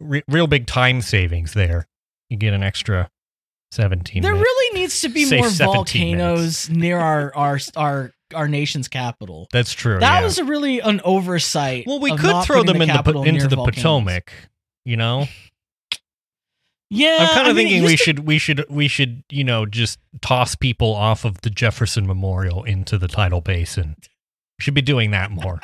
re- 0.00 0.22
real 0.28 0.46
big 0.46 0.66
time 0.66 1.00
savings 1.00 1.54
there. 1.54 1.86
You 2.30 2.36
get 2.36 2.54
an 2.54 2.62
extra 2.62 3.10
17 3.72 4.22
there 4.22 4.32
minutes. 4.32 4.44
really 4.44 4.80
needs 4.80 5.00
to 5.00 5.08
be 5.08 5.24
more 5.34 5.48
17 5.48 5.74
volcanoes 6.18 6.68
near 6.70 6.98
our 6.98 7.34
our 7.34 7.58
our 7.76 8.12
our 8.34 8.48
nation's 8.48 8.88
capital 8.88 9.48
That's 9.52 9.72
true. 9.72 9.98
that 9.98 10.18
yeah. 10.18 10.24
was 10.24 10.38
a 10.38 10.44
really 10.44 10.80
an 10.80 11.00
oversight 11.04 11.86
well, 11.86 12.00
we 12.00 12.14
could 12.16 12.44
throw 12.44 12.62
them 12.62 12.80
in 12.82 12.88
the, 12.88 13.22
into 13.26 13.48
the 13.48 13.56
volcanoes. 13.56 13.82
Potomac. 13.82 14.32
You 14.84 14.96
know, 14.96 15.26
yeah 16.94 17.16
I'm 17.20 17.26
kind 17.34 17.46
I 17.46 17.50
of 17.50 17.56
mean, 17.56 17.66
thinking 17.66 17.84
we 17.84 17.90
used 17.92 17.98
to- 18.02 18.04
should 18.04 18.18
we 18.26 18.38
should 18.38 18.64
we 18.68 18.86
should 18.88 19.22
you 19.30 19.44
know 19.44 19.66
just 19.66 19.98
toss 20.20 20.54
people 20.54 20.92
off 20.94 21.24
of 21.24 21.40
the 21.40 21.50
Jefferson 21.50 22.06
Memorial 22.06 22.62
into 22.64 22.98
the 22.98 23.08
tidal 23.08 23.40
basin. 23.40 23.96
We 24.00 24.62
should 24.62 24.74
be 24.74 24.82
doing 24.82 25.10
that 25.12 25.30
more. 25.30 25.60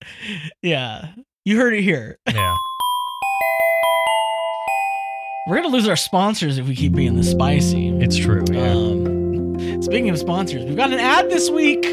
yeah 0.62 1.12
you 1.44 1.56
heard 1.58 1.74
it 1.74 1.82
here 1.82 2.18
Yeah. 2.28 2.56
We're 5.48 5.56
gonna 5.56 5.68
lose 5.68 5.88
our 5.88 5.96
sponsors 5.96 6.58
if 6.58 6.66
we 6.68 6.74
keep 6.76 6.94
being 6.94 7.16
this 7.16 7.30
spicy. 7.30 7.88
It's 7.98 8.16
true. 8.16 8.44
Yeah. 8.50 8.70
Um, 8.70 9.82
speaking 9.82 10.08
of 10.08 10.18
sponsors, 10.18 10.64
we've 10.64 10.76
got 10.76 10.92
an 10.92 11.00
ad 11.00 11.30
this 11.30 11.50
week. 11.50 11.84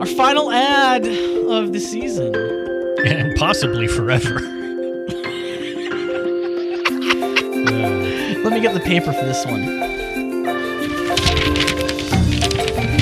Our 0.00 0.06
final 0.06 0.50
ad 0.50 1.06
of 1.06 1.72
the 1.72 1.78
season. 1.78 2.34
and 3.06 3.36
possibly 3.36 3.86
forever. 3.86 4.38
Let 8.44 8.52
me 8.52 8.60
get 8.60 8.74
the 8.74 8.80
paper 8.80 9.12
for 9.12 9.24
this 9.24 9.44
one. 9.46 9.62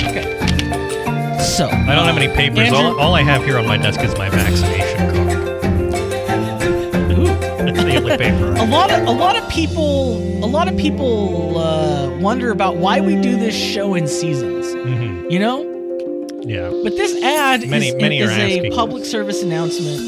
Okay. 0.09 1.37
So 1.39 1.67
I 1.67 1.95
don't 1.95 2.05
have 2.05 2.17
any 2.17 2.27
papers. 2.33 2.59
Andrew- 2.59 2.77
All, 2.77 2.99
all 2.99 3.15
I 3.15 3.23
have 3.23 3.43
here 3.43 3.57
on 3.57 3.67
my 3.67 3.77
desk 3.77 4.01
is 4.01 4.15
my 4.17 4.29
vaccination 4.29 4.97
card. 5.09 5.29
That's 7.65 7.83
the 7.83 7.95
only 7.97 8.17
paper. 8.17 8.53
I 8.57 8.63
a 8.63 8.65
lot 8.69 8.91
of 8.91 9.07
a 9.07 9.11
lot 9.11 9.35
of 9.37 9.47
people 9.49 10.17
a 10.43 10.47
lot 10.47 10.67
of 10.67 10.77
people 10.77 11.57
uh, 11.57 12.09
wonder 12.19 12.51
about 12.51 12.77
why 12.77 13.01
we 13.01 13.15
do 13.19 13.37
this 13.37 13.55
show 13.55 13.95
in 13.95 14.07
seasons. 14.07 14.65
Mhm. 14.67 15.31
You 15.31 15.39
know, 15.39 15.63
Yeah. 16.43 16.69
But 16.83 16.95
this 16.95 17.21
ad 17.23 17.67
Many- 17.67 17.89
is, 17.89 17.95
many 17.95 18.19
is 18.19 18.29
a 18.29 18.33
asking 18.33 18.73
public 18.73 19.05
service 19.05 19.41
announcement. 19.43 19.99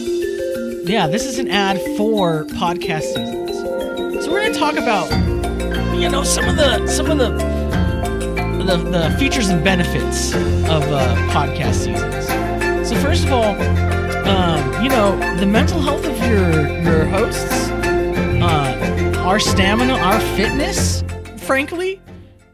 Yeah, 0.88 1.08
this 1.08 1.26
is 1.26 1.38
an 1.40 1.50
ad 1.50 1.80
for 1.98 2.46
podcast 2.46 3.04
seasons. 3.14 3.41
We're 4.32 4.40
going 4.42 4.54
to 4.54 4.60
talk 4.60 4.76
about, 4.78 5.10
you 6.00 6.10
know, 6.10 6.24
some 6.24 6.48
of 6.48 6.56
the 6.56 6.88
some 6.88 7.12
of 7.12 7.18
the 7.18 7.30
the, 8.66 8.78
the 8.78 9.16
features 9.18 9.50
and 9.50 9.64
benefits 9.64 10.34
of 10.34 10.84
uh, 10.84 11.16
podcast 11.32 11.74
seasons. 11.86 12.88
So 12.88 12.96
first 13.02 13.26
of 13.26 13.34
all, 13.34 13.56
um, 14.28 14.84
you 14.84 14.90
know, 14.90 15.18
the 15.38 15.46
mental 15.46 15.82
health 15.82 16.06
of 16.06 16.18
your 16.20 16.68
your 16.82 17.06
hosts, 17.06 17.70
uh, 18.42 19.14
our 19.26 19.40
stamina, 19.40 19.94
our 19.94 20.20
fitness, 20.38 21.04
frankly, 21.38 22.02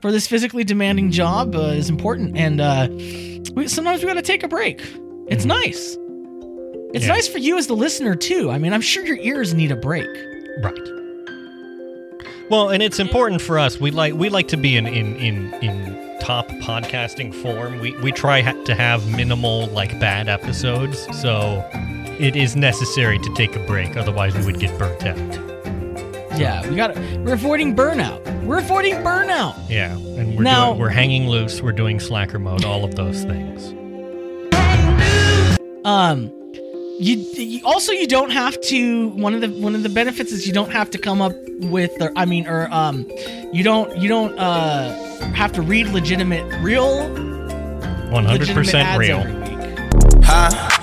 for 0.02 0.12
this 0.12 0.28
physically 0.28 0.64
demanding 0.64 1.12
job 1.12 1.56
uh, 1.56 1.60
is 1.76 1.90
important, 1.90 2.38
and 2.38 2.60
uh, 2.62 2.88
we, 3.54 3.68
sometimes 3.68 4.02
we 4.02 4.08
got 4.08 4.14
to 4.16 4.22
take 4.22 4.44
a 4.44 4.48
break. 4.48 4.82
It's 5.28 5.46
nice. 5.46 5.98
It's 6.94 7.06
Yeah. 7.06 7.14
nice 7.14 7.28
for 7.28 7.38
you 7.38 7.58
as 7.58 7.68
the 7.68 7.76
listener 7.76 8.16
too. 8.16 8.50
I 8.50 8.58
mean, 8.58 8.74
I'm 8.74 8.82
sure 8.82 9.06
your 9.06 9.18
ears 9.20 9.54
need 9.54 9.72
a 9.72 9.76
break. 9.76 10.08
Right. 10.64 10.94
Well, 12.50 12.70
and 12.70 12.82
it's 12.82 13.00
important 13.00 13.42
for 13.42 13.60
us. 13.60 13.80
We 13.80 13.92
like 13.92 14.14
we 14.14 14.30
like 14.30 14.48
to 14.50 14.58
be 14.58 14.78
in 14.78 14.88
in 14.88 15.16
in, 15.18 15.54
in 15.56 16.20
top 16.20 16.48
podcasting 16.48 17.34
form. 17.34 17.80
We 17.80 17.92
we 17.98 18.12
try 18.12 18.42
ha- 18.42 18.54
to 18.66 18.74
have 18.76 19.06
minimal 19.16 19.68
like 19.68 20.00
bad 20.00 20.30
episodes, 20.30 20.98
so 21.22 21.68
it 22.20 22.36
is 22.38 22.56
necessary 22.56 23.20
to 23.20 23.34
take 23.36 23.56
a 23.56 23.60
break. 23.66 23.98
Otherwise, 23.98 24.34
we 24.38 24.46
would 24.46 24.60
get 24.60 24.78
burnt 24.80 25.04
out. 25.06 25.18
Yeah, 26.40 26.68
we 26.70 26.76
got. 26.76 26.96
We're 27.20 27.34
avoiding 27.34 27.76
burnout. 27.76 28.24
We're 28.46 28.60
avoiding 28.60 28.96
burnout. 28.96 29.56
Yeah, 29.70 29.92
and 29.98 30.38
we're 30.38 30.44
Now- 30.44 30.68
doing, 30.68 30.80
we're 30.80 30.90
hanging 30.90 31.28
loose. 31.28 31.62
We're 31.62 31.72
doing 31.74 32.00
slacker 32.00 32.40
mode. 32.40 32.64
All 32.64 32.86
of 32.86 32.96
those 32.96 33.24
things. 33.24 33.74
Um, 35.84 36.32
you, 37.00 37.16
you 37.34 37.62
also 37.66 37.92
you 37.92 38.08
don't 38.08 38.32
have 38.32 38.60
to. 38.62 39.10
One 39.10 39.34
of 39.34 39.42
the 39.42 39.50
one 39.50 39.76
of 39.76 39.84
the 39.84 39.90
benefits 39.90 40.32
is 40.32 40.48
you 40.48 40.54
don't 40.54 40.72
have 40.72 40.90
to 40.92 40.98
come 40.98 41.22
up 41.22 41.34
with, 41.60 41.92
or 42.02 42.12
I 42.16 42.26
mean, 42.26 42.48
or 42.48 42.68
um, 42.72 43.06
you 43.54 43.64
don't 43.64 43.96
you 43.98 44.08
don't 44.10 44.38
uh 44.40 44.92
have 45.34 45.52
to 45.54 45.62
read 45.62 45.88
legitimate 45.88 46.44
real 46.62 47.08
One 48.12 48.26
hundred 48.26 48.40
legitimate 48.42 48.56
percent 48.66 48.88
ads 48.88 49.00
real. 49.00 49.24
huh. 50.24 50.74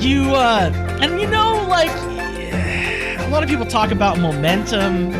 You 0.00 0.34
uh, 0.34 0.70
and 1.00 1.20
you 1.20 1.28
know, 1.28 1.66
like 1.68 1.90
a 1.90 3.28
lot 3.30 3.42
of 3.42 3.48
people 3.48 3.64
talk 3.66 3.90
about 3.90 4.18
momentum. 4.18 5.10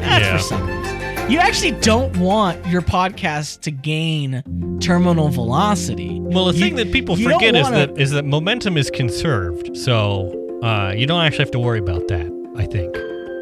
That's 0.00 0.24
Yeah. 0.24 0.36
for 0.36 0.42
suckers. 0.42 0.71
You 1.28 1.38
actually 1.38 1.70
don't 1.80 2.14
want 2.18 2.66
your 2.66 2.82
podcast 2.82 3.60
to 3.62 3.70
gain 3.70 4.42
terminal 4.80 5.28
velocity. 5.28 6.18
Well, 6.20 6.46
the 6.46 6.52
You- 6.54 6.60
thing 6.64 6.76
that 6.76 6.92
people 6.92 7.16
forget 7.16 7.54
is 7.54 7.62
wanna- 7.64 7.86
that 7.88 7.98
is 8.00 8.10
that 8.10 8.24
momentum 8.26 8.76
is 8.76 8.90
conserved, 8.90 9.76
so 9.76 10.30
uh, 10.62 10.92
you 10.96 11.06
don't 11.06 11.20
actually 11.22 11.44
have 11.44 11.50
to 11.52 11.58
worry 11.58 11.78
about 11.78 12.08
that. 12.08 12.30
I 12.56 12.64
think, 12.66 12.94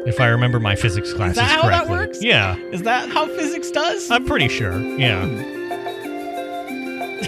if 0.07 0.21
I 0.21 0.27
remember 0.27 0.59
my 0.59 0.75
physics 0.75 1.11
classes 1.13 1.35
that 1.35 1.45
how 1.49 1.63
that 1.63 1.85
correctly. 1.87 1.97
works? 1.97 2.23
Yeah, 2.23 2.55
Is 2.71 2.83
that 2.83 3.09
how 3.09 3.27
physics 3.27 3.69
does? 3.71 4.09
I'm 4.09 4.25
pretty 4.25 4.47
sure. 4.47 4.79
Yeah. 4.79 5.25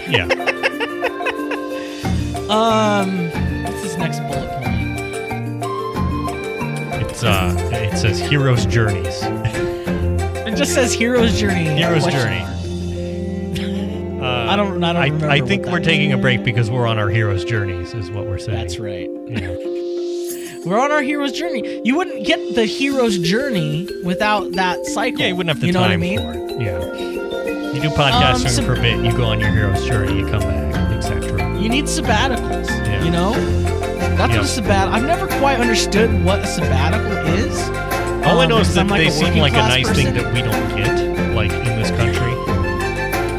Yeah. 0.08 0.28
Um, 2.50 3.30
what's 3.64 3.82
this 3.82 3.96
next 3.96 4.20
bullet 4.20 4.48
point? 4.50 4.74
It's 7.10 7.24
uh 7.24 7.54
it 7.72 7.96
says 7.96 8.20
hero's 8.20 8.66
journeys. 8.66 9.22
It 10.54 10.58
just 10.58 10.74
says 10.74 10.92
hero's 10.94 11.38
journey. 11.38 11.64
Hero's 11.64 12.02
question 12.04 12.20
journey. 12.20 12.40
mark. 12.40 12.50
Uh, 14.24 14.26
I 14.48 14.56
don't- 14.56 14.82
I 14.82 14.92
don't 14.94 15.02
remember 15.02 15.28
I 15.28 15.40
what 15.40 15.48
think 15.48 15.64
that 15.64 15.72
we're 15.72 15.80
is. 15.80 15.86
taking 15.86 16.12
a 16.14 16.16
break 16.16 16.44
because 16.44 16.70
we're 16.70 16.86
on 16.86 16.98
our 16.98 17.10
hero's 17.10 17.44
journeys 17.44 17.92
is 17.92 18.10
what 18.10 18.24
we're 18.26 18.38
saying. 18.38 18.56
That's 18.58 18.78
right. 18.78 19.10
Yeah. 19.28 19.54
We're 20.64 20.78
on 20.80 20.90
our 20.92 21.02
hero's 21.02 21.32
journey. 21.32 21.82
You 21.84 21.94
wouldn't 21.98 22.24
get 22.24 22.54
the 22.54 22.64
hero's 22.64 23.18
journey 23.18 23.86
without 24.02 24.52
that 24.52 24.82
cycle. 24.86 25.20
Yeah, 25.20 25.26
you 25.26 25.36
wouldn't 25.36 25.54
have 25.54 25.60
the 25.60 25.66
you 25.66 25.74
know 25.74 25.80
time 25.80 25.90
what 25.90 25.94
I 25.94 25.96
mean? 25.98 26.18
for 26.18 26.32
it. 26.32 26.62
Yeah. 26.62 27.72
You 27.74 27.82
do 27.82 27.90
podcasting 27.90 28.44
Um, 28.46 28.48
so- 28.48 28.62
for 28.64 28.72
a 28.72 28.80
bit, 28.80 29.04
you 29.04 29.12
go 29.14 29.24
on 29.24 29.40
your 29.40 29.50
hero's 29.50 29.84
journey, 29.84 30.20
you 30.20 30.26
come 30.26 30.40
back, 30.40 30.74
etc. 30.96 31.60
You 31.60 31.68
need 31.68 31.84
sabbaticals. 31.84 32.68
Yeah. 32.70 33.04
You 33.04 33.10
know, 33.10 33.32
that's 34.16 34.32
what 34.34 34.44
a 34.44 34.48
sabbat. 34.48 34.88
I've 34.88 35.04
never 35.04 35.26
quite 35.38 35.60
understood 35.60 36.24
what 36.24 36.38
a 36.38 36.46
sabbatical 36.46 37.12
is. 37.34 37.58
All 38.26 38.40
I 38.40 38.44
Um, 38.44 38.48
know 38.50 38.58
is 38.58 38.74
that 38.74 38.80
I'm 38.80 38.88
like 38.88 39.00
they 39.02 39.08
a 39.08 39.10
seem 39.10 39.26
working 39.28 39.42
like 39.42 39.52
a 39.52 39.56
class 39.56 39.68
nice 39.70 39.88
person. 39.88 40.04
thing 40.04 40.14
that 40.14 40.32
we 40.34 40.42
don't 40.42 40.76
get, 40.76 41.34
like 41.34 41.52
in 41.52 41.78
this 41.80 41.90
country. 41.90 42.32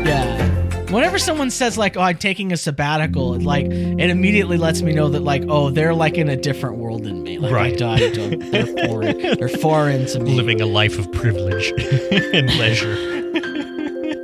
Yeah. 0.08 0.92
Whenever 0.92 1.18
someone 1.18 1.50
says 1.50 1.78
like, 1.78 1.98
"Oh, 1.98 2.02
I'm 2.02 2.18
taking 2.18 2.52
a 2.54 2.58
sabbatical," 2.58 3.34
it 3.34 3.42
like 3.44 3.66
it 3.66 4.10
immediately 4.10 4.58
lets 4.58 4.82
me 4.82 4.94
know 4.94 5.10
that 5.10 5.22
like, 5.24 5.44
oh, 5.50 5.70
they're 5.72 5.94
like 5.96 6.18
in 6.18 6.30
a 6.30 6.36
different 6.36 6.78
world 6.78 7.04
than 7.04 7.24
me. 7.24 7.38
Like, 7.40 7.52
Right. 7.52 7.82
I, 7.82 8.12
don't, 8.12 8.40
they're 8.52 8.66
foreign. 8.88 9.18
They're 9.40 9.50
foreign 9.50 10.06
to 10.08 10.20
me. 10.20 10.36
Living 10.36 10.62
a 10.62 10.66
life 10.66 10.98
of 11.00 11.12
privilege 11.12 11.72
and 12.12 12.48
leisure. 12.58 13.14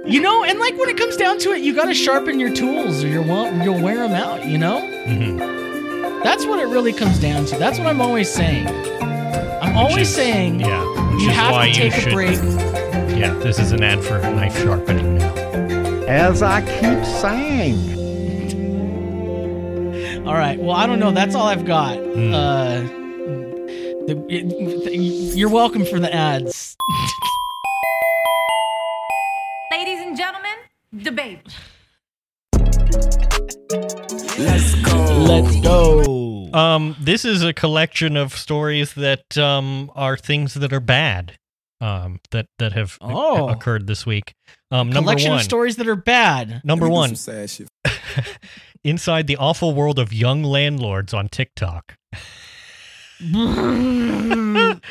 You 0.07 0.19
know, 0.21 0.43
and 0.43 0.59
like 0.59 0.77
when 0.77 0.89
it 0.89 0.97
comes 0.97 1.15
down 1.17 1.37
to 1.39 1.51
it, 1.51 1.61
you 1.61 1.73
got 1.75 1.85
to 1.85 1.93
sharpen 1.93 2.39
your 2.39 2.53
tools, 2.53 3.03
or 3.03 3.07
you'll 3.07 3.25
you'll 3.63 3.81
wear 3.81 3.97
them 4.07 4.11
out. 4.13 4.45
You 4.45 4.57
know, 4.59 4.79
hmm 5.05 5.37
that's 6.23 6.45
what 6.45 6.59
it 6.59 6.67
really 6.67 6.93
comes 6.93 7.17
down 7.17 7.45
to. 7.47 7.57
That's 7.57 7.79
what 7.79 7.87
I'm 7.87 7.99
always 7.99 8.29
saying. 8.31 8.67
I'm 9.71 9.77
I'm 9.77 9.85
always 9.85 10.09
is- 10.09 10.15
saying 10.15 10.59
Yeah, 10.59 10.83
you 11.17 11.29
have 11.29 11.53
to 11.65 11.73
take 11.73 11.95
you 11.95 12.01
should. 12.01 12.11
a 12.11 12.15
break. 12.15 12.37
Yeah, 13.17 13.33
this 13.35 13.57
is 13.57 13.71
an 13.71 13.81
ad 13.83 14.03
for 14.03 14.19
knife 14.19 14.57
sharpening 14.57 15.17
now. 15.17 15.33
As 16.07 16.41
I 16.43 16.59
keep 16.61 17.05
saying. 17.05 17.97
All 20.27 20.33
right. 20.33 20.59
Well, 20.59 20.75
I 20.75 20.85
don't 20.87 20.99
know. 20.99 21.11
That's 21.11 21.35
all 21.35 21.47
I've 21.47 21.63
got. 21.65 21.95
Hmm. 21.97 22.33
Uh, 22.33 22.81
the, 24.07 24.25
it- 24.29 25.35
you're 25.37 25.49
welcome 25.49 25.85
for 25.85 25.99
the 25.99 26.13
ads. 26.13 26.75
Ladies 29.71 29.99
and 30.01 30.17
gentlemen, 30.17 30.57
debate. 31.01 31.39
Let's 34.37 34.75
go. 34.83 34.90
Um, 36.53 36.95
this 36.99 37.23
is 37.25 37.43
a 37.43 37.53
collection 37.53 38.17
of 38.17 38.33
stories 38.35 38.93
that 38.95 39.37
um 39.37 39.91
are 39.95 40.17
things 40.17 40.53
that 40.55 40.73
are 40.73 40.79
bad. 40.79 41.37
Um, 41.79 42.19
that 42.31 42.45
that 42.59 42.73
have 42.73 42.97
Oh. 43.01 43.49
occurred 43.49 43.87
this 43.87 44.05
week. 44.05 44.33
Um, 44.69 44.89
number 44.89 45.01
Collection 45.11 45.31
one. 45.31 45.39
of 45.39 45.43
stories 45.43 45.75
that 45.77 45.87
are 45.87 45.95
bad. 45.95 46.61
Number 46.63 46.87
one. 46.89 47.15
Sad 47.15 47.49
shit. 47.49 47.69
Inside 48.83 49.27
the 49.27 49.37
awful 49.37 49.73
world 49.73 49.97
of 49.99 50.11
young 50.13 50.43
landlords 50.43 51.13
on 51.13 51.29
TikTok. 51.29 51.95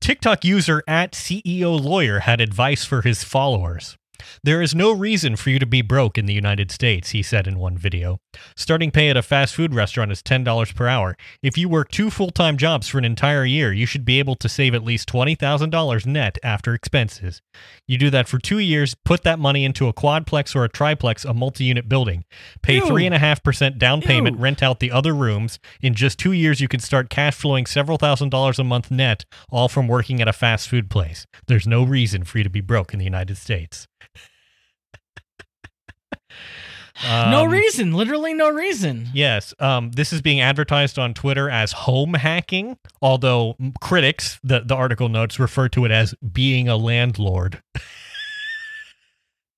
TikTok 0.00 0.44
user 0.44 0.82
at 0.88 1.12
CEO 1.12 1.80
Lawyer 1.80 2.20
had 2.20 2.40
advice 2.40 2.84
for 2.84 3.02
his 3.02 3.22
followers. 3.24 3.96
There 4.42 4.62
is 4.62 4.74
no 4.74 4.92
reason 4.92 5.36
for 5.36 5.50
you 5.50 5.58
to 5.58 5.66
be 5.66 5.82
broke 5.82 6.18
in 6.18 6.26
the 6.26 6.34
United 6.34 6.70
States, 6.70 7.10
he 7.10 7.22
said 7.22 7.46
in 7.46 7.58
one 7.58 7.76
video. 7.76 8.20
Starting 8.56 8.90
pay 8.90 9.10
at 9.10 9.16
a 9.16 9.22
fast 9.22 9.54
food 9.54 9.74
restaurant 9.74 10.12
is 10.12 10.22
$10 10.22 10.74
per 10.74 10.86
hour. 10.88 11.16
If 11.42 11.58
you 11.58 11.68
work 11.68 11.90
two 11.90 12.10
full 12.10 12.30
time 12.30 12.56
jobs 12.56 12.88
for 12.88 12.98
an 12.98 13.04
entire 13.04 13.44
year, 13.44 13.72
you 13.72 13.86
should 13.86 14.04
be 14.04 14.18
able 14.18 14.36
to 14.36 14.48
save 14.48 14.74
at 14.74 14.84
least 14.84 15.08
$20,000 15.08 16.06
net 16.06 16.38
after 16.42 16.74
expenses. 16.74 17.42
You 17.86 17.98
do 17.98 18.10
that 18.10 18.28
for 18.28 18.38
two 18.38 18.58
years, 18.58 18.94
put 19.04 19.22
that 19.24 19.38
money 19.38 19.64
into 19.64 19.88
a 19.88 19.92
quadplex 19.92 20.54
or 20.54 20.64
a 20.64 20.68
triplex, 20.68 21.24
a 21.24 21.34
multi 21.34 21.64
unit 21.64 21.88
building. 21.88 22.24
Pay 22.62 22.80
3.5% 22.80 23.78
down 23.78 24.00
payment, 24.02 24.36
Ew. 24.36 24.42
rent 24.42 24.62
out 24.62 24.80
the 24.80 24.90
other 24.90 25.14
rooms. 25.14 25.58
In 25.80 25.94
just 25.94 26.18
two 26.18 26.32
years, 26.32 26.60
you 26.60 26.68
can 26.68 26.80
start 26.80 27.10
cash 27.10 27.34
flowing 27.34 27.66
several 27.66 27.98
thousand 27.98 28.30
dollars 28.30 28.58
a 28.58 28.64
month 28.64 28.90
net, 28.90 29.24
all 29.50 29.68
from 29.68 29.88
working 29.88 30.20
at 30.20 30.28
a 30.28 30.32
fast 30.32 30.68
food 30.68 30.90
place. 30.90 31.26
There's 31.46 31.66
no 31.66 31.82
reason 31.82 32.24
for 32.24 32.38
you 32.38 32.44
to 32.44 32.50
be 32.50 32.60
broke 32.60 32.92
in 32.92 32.98
the 32.98 33.04
United 33.04 33.36
States. 33.36 33.86
No 37.04 37.44
Um, 37.44 37.50
reason. 37.50 37.92
Literally 37.92 38.34
no 38.34 38.48
reason. 38.50 39.08
Yes, 39.14 39.54
um, 39.58 39.90
this 39.92 40.12
is 40.12 40.20
being 40.22 40.40
advertised 40.40 40.98
on 40.98 41.14
Twitter 41.14 41.48
as 41.48 41.72
home 41.72 42.14
hacking, 42.14 42.76
although 43.02 43.56
critics, 43.80 44.38
the, 44.42 44.60
the 44.60 44.74
article 44.74 45.08
notes, 45.08 45.38
refer 45.38 45.68
to 45.70 45.84
it 45.84 45.90
as 45.90 46.14
being 46.32 46.68
a 46.68 46.76
landlord. 46.76 47.62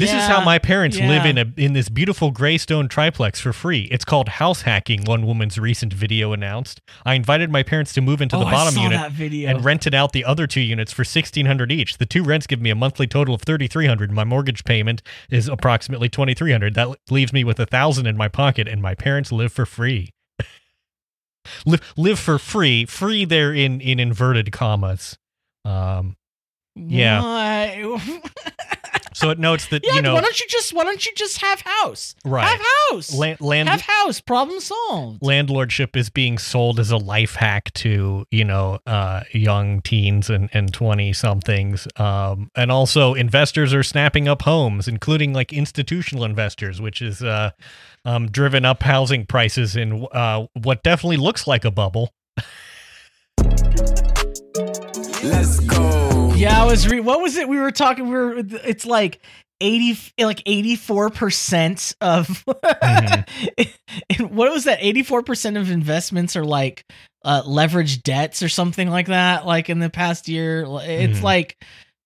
This 0.00 0.10
is 0.12 0.22
how 0.26 0.44
my 0.44 0.58
parents 0.58 0.98
live 0.98 1.24
in 1.24 1.38
a 1.38 1.52
in 1.56 1.72
this 1.72 1.88
beautiful 1.88 2.32
graystone 2.32 2.88
triplex 2.88 3.40
for 3.40 3.52
free. 3.52 3.88
It's 3.92 4.04
called 4.04 4.28
house 4.28 4.62
hacking, 4.62 5.04
one 5.04 5.24
woman's 5.24 5.56
recent 5.56 5.92
video 5.92 6.32
announced. 6.32 6.80
I 7.06 7.14
invited 7.14 7.50
my 7.50 7.62
parents 7.62 7.92
to 7.94 8.00
move 8.00 8.20
into 8.20 8.34
Oh, 8.36 8.40
the 8.40 8.44
bottom 8.46 8.76
unit 8.76 9.46
and 9.48 9.64
rented 9.64 9.94
out 9.94 10.12
the 10.12 10.24
other 10.24 10.46
two 10.48 10.60
units 10.60 10.92
for 10.92 11.02
1600 11.02 11.70
each. 11.70 11.98
The 11.98 12.06
two 12.06 12.24
rents 12.24 12.46
give 12.48 12.60
me 12.60 12.70
a 12.70 12.74
monthly 12.74 13.06
total 13.06 13.36
of 13.36 13.42
3300. 13.42 14.10
My 14.10 14.24
mortgage 14.24 14.64
payment 14.64 15.00
is 15.30 15.48
approximately 15.48 16.08
2300. 16.08 16.74
That 16.74 16.88
leaves 17.10 17.32
me 17.32 17.44
with 17.44 17.60
a 17.60 17.62
1000 17.62 18.06
in 18.06 18.16
my 18.16 18.28
pocket 18.28 18.66
and 18.66 18.82
my 18.82 18.94
parents 18.96 19.30
live 19.30 19.52
for 19.52 19.64
free. 19.64 20.10
live 21.66 21.92
live 21.96 22.18
for 22.18 22.38
free. 22.40 22.84
Free 22.84 23.24
there 23.24 23.54
in 23.54 23.80
in 23.80 24.00
inverted 24.00 24.50
commas. 24.50 25.16
Um 25.64 26.16
yeah. 26.74 27.96
Why? 29.14 29.26
so 29.26 29.30
it 29.30 29.38
notes 29.38 29.66
that 29.66 29.84
yeah. 29.84 29.94
you 29.94 30.02
know 30.02 30.14
why 30.14 30.20
don't 30.20 30.38
you 30.38 30.46
just 30.48 30.72
Why 30.72 30.84
don't 30.84 31.04
you 31.04 31.12
just 31.14 31.40
have 31.40 31.60
house? 31.60 32.14
Right. 32.24 32.46
Have 32.46 32.60
house. 32.90 33.14
land, 33.14 33.40
land 33.40 33.68
have 33.68 33.82
house. 33.82 34.20
Problem 34.20 34.60
solved. 34.60 35.20
landlordship 35.20 35.96
is 35.96 36.10
being 36.10 36.38
sold 36.38 36.80
as 36.80 36.90
a 36.90 36.96
life 36.96 37.34
hack 37.34 37.72
to 37.74 38.26
you 38.30 38.44
know 38.44 38.80
uh, 38.86 39.22
young 39.32 39.82
teens 39.82 40.30
and, 40.30 40.50
and 40.52 40.72
20 40.72 41.12
somethings 41.12 41.86
um, 41.96 42.50
and 42.54 42.70
also 42.70 43.14
investors 43.14 43.72
are 43.72 43.82
snapping 43.82 44.28
up 44.28 44.42
homes 44.42 44.88
including 44.88 45.32
like 45.32 45.52
institutional 45.52 46.24
investors 46.24 46.80
which 46.80 47.00
is 47.00 47.22
uh, 47.22 47.50
um, 48.04 48.30
driven 48.30 48.64
up 48.64 48.82
housing 48.82 49.26
prices 49.26 49.76
in 49.76 50.06
uh, 50.12 50.46
what 50.54 50.82
definitely 50.82 51.16
looks 51.16 51.46
like 51.46 51.64
a 51.64 51.70
bubble 51.70 52.12
Let's 55.22 55.58
go. 55.60 56.03
Yeah, 56.36 56.60
I 56.62 56.66
was. 56.66 56.88
Re- 56.88 57.00
what 57.00 57.20
was 57.20 57.36
it? 57.36 57.48
We 57.48 57.58
were 57.58 57.70
talking. 57.70 58.06
We 58.06 58.10
were. 58.10 58.34
It's 58.38 58.84
like 58.84 59.20
eighty, 59.60 59.96
like 60.20 60.42
eighty-four 60.46 61.10
percent 61.10 61.94
of. 62.00 62.42
what 62.46 63.26
was 64.52 64.64
that? 64.64 64.78
Eighty-four 64.80 65.22
percent 65.22 65.56
of 65.56 65.70
investments 65.70 66.34
are 66.36 66.44
like 66.44 66.84
uh, 67.24 67.42
leveraged 67.44 68.02
debts 68.02 68.42
or 68.42 68.48
something 68.48 68.90
like 68.90 69.06
that. 69.06 69.46
Like 69.46 69.70
in 69.70 69.78
the 69.78 69.90
past 69.90 70.28
year, 70.28 70.62
it's 70.82 71.20
Mhm. 71.20 71.22
like. 71.22 71.56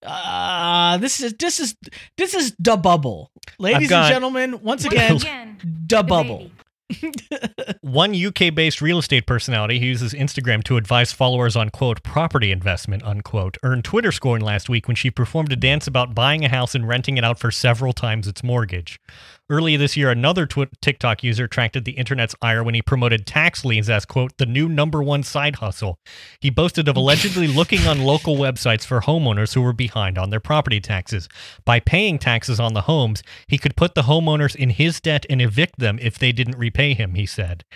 Uh, 0.04 0.96
this 0.98 1.20
is 1.20 1.34
this 1.40 1.58
is 1.58 1.74
this 2.16 2.32
is 2.34 2.54
the 2.60 2.76
bubble, 2.76 3.32
ladies 3.58 3.88
got- 3.88 4.04
and 4.04 4.12
gentlemen. 4.14 4.52
Once 4.52 4.62
Once 4.62 4.84
again, 4.84 5.16
again, 5.16 5.56
the 5.88 6.02
bubble. 6.04 6.50
One 7.80 8.14
UK 8.14 8.54
based 8.54 8.80
real 8.80 8.98
estate 8.98 9.26
personality 9.26 9.78
who 9.78 9.86
uses 9.86 10.14
Instagram 10.14 10.64
to 10.64 10.76
advise 10.76 11.12
followers 11.12 11.56
on, 11.56 11.70
quote, 11.70 12.02
property 12.02 12.50
investment, 12.50 13.02
unquote, 13.04 13.58
earned 13.62 13.84
Twitter 13.84 14.12
scorn 14.12 14.40
last 14.40 14.68
week 14.68 14.88
when 14.88 14.96
she 14.96 15.10
performed 15.10 15.52
a 15.52 15.56
dance 15.56 15.86
about 15.86 16.14
buying 16.14 16.44
a 16.44 16.48
house 16.48 16.74
and 16.74 16.88
renting 16.88 17.16
it 17.16 17.24
out 17.24 17.38
for 17.38 17.50
several 17.50 17.92
times 17.92 18.26
its 18.26 18.42
mortgage. 18.42 18.98
Earlier 19.50 19.78
this 19.78 19.96
year, 19.96 20.10
another 20.10 20.46
twi- 20.46 20.66
TikTok 20.82 21.24
user 21.24 21.44
attracted 21.44 21.86
the 21.86 21.92
internet's 21.92 22.34
ire 22.42 22.62
when 22.62 22.74
he 22.74 22.82
promoted 22.82 23.26
tax 23.26 23.64
liens 23.64 23.88
as, 23.88 24.04
quote, 24.04 24.36
the 24.36 24.44
new 24.44 24.68
number 24.68 25.02
one 25.02 25.22
side 25.22 25.56
hustle. 25.56 25.98
He 26.40 26.50
boasted 26.50 26.86
of 26.86 26.96
allegedly 26.96 27.46
looking 27.46 27.86
on 27.86 28.02
local 28.02 28.36
websites 28.36 28.84
for 28.84 29.00
homeowners 29.00 29.54
who 29.54 29.62
were 29.62 29.72
behind 29.72 30.18
on 30.18 30.28
their 30.28 30.40
property 30.40 30.80
taxes. 30.80 31.30
By 31.64 31.80
paying 31.80 32.18
taxes 32.18 32.60
on 32.60 32.74
the 32.74 32.82
homes, 32.82 33.22
he 33.46 33.56
could 33.56 33.74
put 33.74 33.94
the 33.94 34.02
homeowners 34.02 34.54
in 34.54 34.68
his 34.68 35.00
debt 35.00 35.24
and 35.30 35.40
evict 35.40 35.78
them 35.78 35.98
if 36.02 36.18
they 36.18 36.32
didn't 36.32 36.58
repay 36.58 36.92
him, 36.92 37.14
he 37.14 37.24
said. 37.24 37.64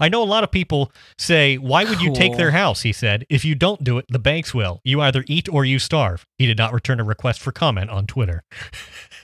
I 0.00 0.08
know 0.08 0.22
a 0.22 0.24
lot 0.24 0.44
of 0.44 0.52
people 0.52 0.92
say, 1.18 1.56
Why 1.56 1.84
would 1.84 2.00
you 2.00 2.14
take 2.14 2.36
their 2.36 2.52
house? 2.52 2.82
He 2.82 2.92
said. 2.92 3.26
If 3.28 3.44
you 3.44 3.56
don't 3.56 3.82
do 3.82 3.98
it, 3.98 4.04
the 4.08 4.20
banks 4.20 4.54
will. 4.54 4.80
You 4.84 5.00
either 5.00 5.24
eat 5.26 5.48
or 5.48 5.64
you 5.64 5.80
starve. 5.80 6.24
He 6.38 6.46
did 6.46 6.58
not 6.58 6.72
return 6.72 7.00
a 7.00 7.04
request 7.04 7.40
for 7.40 7.50
comment 7.50 7.90
on 7.90 8.06
Twitter. 8.06 8.44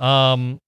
Um, 0.00 0.60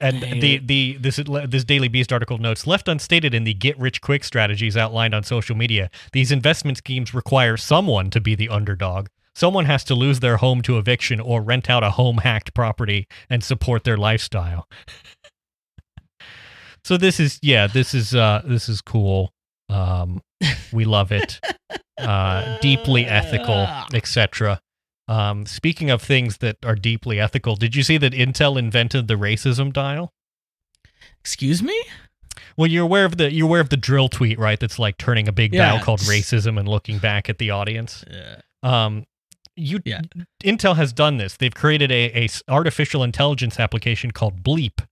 and 0.00 0.22
the 0.22 0.58
the 0.58 0.96
this 0.98 1.20
this 1.48 1.64
Daily 1.64 1.88
Beast 1.88 2.12
article 2.12 2.38
notes 2.38 2.66
left 2.66 2.88
unstated 2.88 3.34
in 3.34 3.44
the 3.44 3.52
get 3.52 3.78
rich 3.78 4.00
quick 4.00 4.24
strategies 4.24 4.76
outlined 4.76 5.14
on 5.14 5.22
social 5.22 5.54
media. 5.54 5.90
These 6.12 6.32
investment 6.32 6.78
schemes 6.78 7.12
require 7.12 7.56
someone 7.56 8.10
to 8.10 8.20
be 8.20 8.34
the 8.34 8.48
underdog. 8.48 9.08
Someone 9.34 9.66
has 9.66 9.84
to 9.84 9.94
lose 9.94 10.20
their 10.20 10.38
home 10.38 10.62
to 10.62 10.78
eviction 10.78 11.20
or 11.20 11.42
rent 11.42 11.68
out 11.70 11.84
a 11.84 11.90
home 11.90 12.18
hacked 12.18 12.54
property 12.54 13.06
and 13.28 13.44
support 13.44 13.84
their 13.84 13.96
lifestyle. 13.96 14.66
so 16.84 16.96
this 16.96 17.20
is 17.20 17.38
yeah, 17.42 17.66
this 17.66 17.92
is 17.94 18.14
uh 18.14 18.42
this 18.44 18.68
is 18.70 18.80
cool. 18.80 19.32
Um 19.68 20.22
we 20.72 20.86
love 20.86 21.12
it. 21.12 21.40
Uh 21.98 22.58
deeply 22.60 23.04
ethical, 23.04 23.68
etc. 23.94 24.60
Um 25.10 25.44
speaking 25.46 25.90
of 25.90 26.00
things 26.02 26.38
that 26.38 26.56
are 26.64 26.76
deeply 26.76 27.18
ethical, 27.20 27.56
did 27.56 27.74
you 27.74 27.82
see 27.82 27.98
that 27.98 28.12
Intel 28.12 28.56
invented 28.58 29.08
the 29.08 29.14
racism 29.14 29.72
dial? 29.72 30.12
Excuse 31.20 31.62
me. 31.62 31.78
Well, 32.56 32.68
you're 32.68 32.84
aware 32.84 33.04
of 33.04 33.16
the 33.16 33.32
you're 33.32 33.46
aware 33.46 33.60
of 33.60 33.70
the 33.70 33.76
dril 33.76 34.10
tweet, 34.10 34.38
right? 34.38 34.58
That's 34.60 34.78
like 34.78 34.96
turning 34.98 35.28
a 35.28 35.32
big 35.32 35.52
Yeah. 35.54 35.70
dial 35.72 35.84
called 35.84 36.00
racism 36.00 36.58
and 36.58 36.68
looking 36.68 36.98
back 36.98 37.28
at 37.28 37.38
the 37.38 37.50
audience. 37.50 38.04
Yeah. 38.10 38.40
Um, 38.62 39.06
you 39.56 39.80
Yeah. 39.84 40.00
Intel 40.44 40.76
has 40.76 40.92
done 40.92 41.16
this. 41.18 41.36
They've 41.36 41.54
created 41.54 41.90
a, 41.90 42.24
a 42.24 42.28
artificial 42.48 43.02
intelligence 43.02 43.58
application 43.58 44.10
called 44.12 44.42
Bleep, 44.42 44.86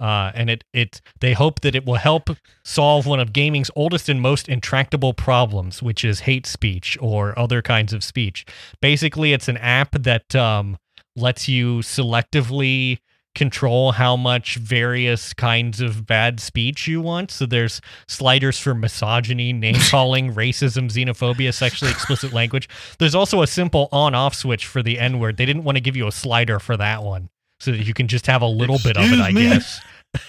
uh, 0.00 0.30
and 0.34 0.48
it 0.50 0.64
it 0.72 1.00
they 1.20 1.32
hope 1.32 1.60
that 1.60 1.74
it 1.74 1.84
will 1.84 1.96
help 1.96 2.30
solve 2.64 3.06
one 3.06 3.20
of 3.20 3.32
gaming's 3.32 3.70
oldest 3.74 4.08
and 4.08 4.20
most 4.20 4.48
intractable 4.48 5.12
problems, 5.12 5.82
which 5.82 6.04
is 6.04 6.20
hate 6.20 6.46
speech 6.46 6.96
or 7.00 7.38
other 7.38 7.62
kinds 7.62 7.92
of 7.92 8.04
speech. 8.04 8.46
Basically, 8.80 9.32
it's 9.32 9.48
an 9.48 9.56
app 9.56 9.92
that 9.92 10.34
um, 10.34 10.78
lets 11.16 11.48
you 11.48 11.78
selectively 11.78 12.98
control 13.34 13.92
how 13.92 14.16
much 14.16 14.56
various 14.56 15.32
kinds 15.32 15.80
of 15.80 16.06
bad 16.06 16.40
speech 16.40 16.88
you 16.88 17.00
want. 17.00 17.30
So 17.30 17.46
there's 17.46 17.80
sliders 18.08 18.58
for 18.58 18.74
misogyny, 18.74 19.52
name 19.52 19.76
calling, 19.90 20.34
racism, 20.34 20.90
xenophobia, 20.90 21.54
sexually 21.54 21.92
explicit 21.92 22.32
language. 22.40 22.68
There's 22.98 23.14
also 23.14 23.42
a 23.42 23.46
simple 23.46 23.88
on 23.92 24.14
off 24.14 24.34
switch 24.34 24.66
for 24.66 24.82
the 24.82 24.98
N 24.98 25.18
word. 25.18 25.36
They 25.36 25.46
didn't 25.46 25.64
want 25.64 25.76
to 25.76 25.80
give 25.80 25.96
you 25.96 26.06
a 26.06 26.12
slider 26.12 26.58
for 26.58 26.76
that 26.76 27.02
one 27.02 27.30
so 27.60 27.72
that 27.72 27.86
you 27.86 27.94
can 27.94 28.08
just 28.08 28.26
have 28.26 28.42
a 28.42 28.46
little 28.46 28.78
bit 28.82 28.96
of 28.96 29.04
it, 29.12 29.20
I 29.20 29.32
me? 29.32 29.42
guess. 29.42 29.80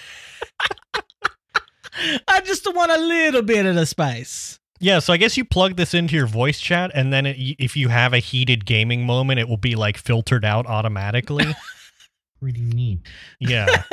I 2.27 2.41
just 2.41 2.65
want 2.73 2.91
a 2.91 2.97
little 2.97 3.41
bit 3.41 3.65
of 3.65 3.75
the 3.75 3.85
spice. 3.85 4.59
Yeah, 4.79 4.99
so 4.99 5.11
I 5.11 5.17
guess 5.17 5.35
you 5.35 5.43
plug 5.43 5.75
this 5.75 5.93
into 5.93 6.15
your 6.15 6.25
voice 6.27 6.59
chat, 6.59 6.91
and 6.93 7.11
then 7.11 7.25
it, 7.25 7.35
if 7.59 7.75
you 7.75 7.89
have 7.89 8.13
a 8.13 8.19
heated 8.19 8.65
gaming 8.65 9.05
moment, 9.05 9.39
it 9.39 9.49
will 9.49 9.57
be 9.57 9.75
like 9.75 9.97
filtered 9.97 10.45
out 10.45 10.65
automatically. 10.67 11.53
Pretty 12.39 12.61
neat. 12.61 12.99
Yeah. 13.39 13.83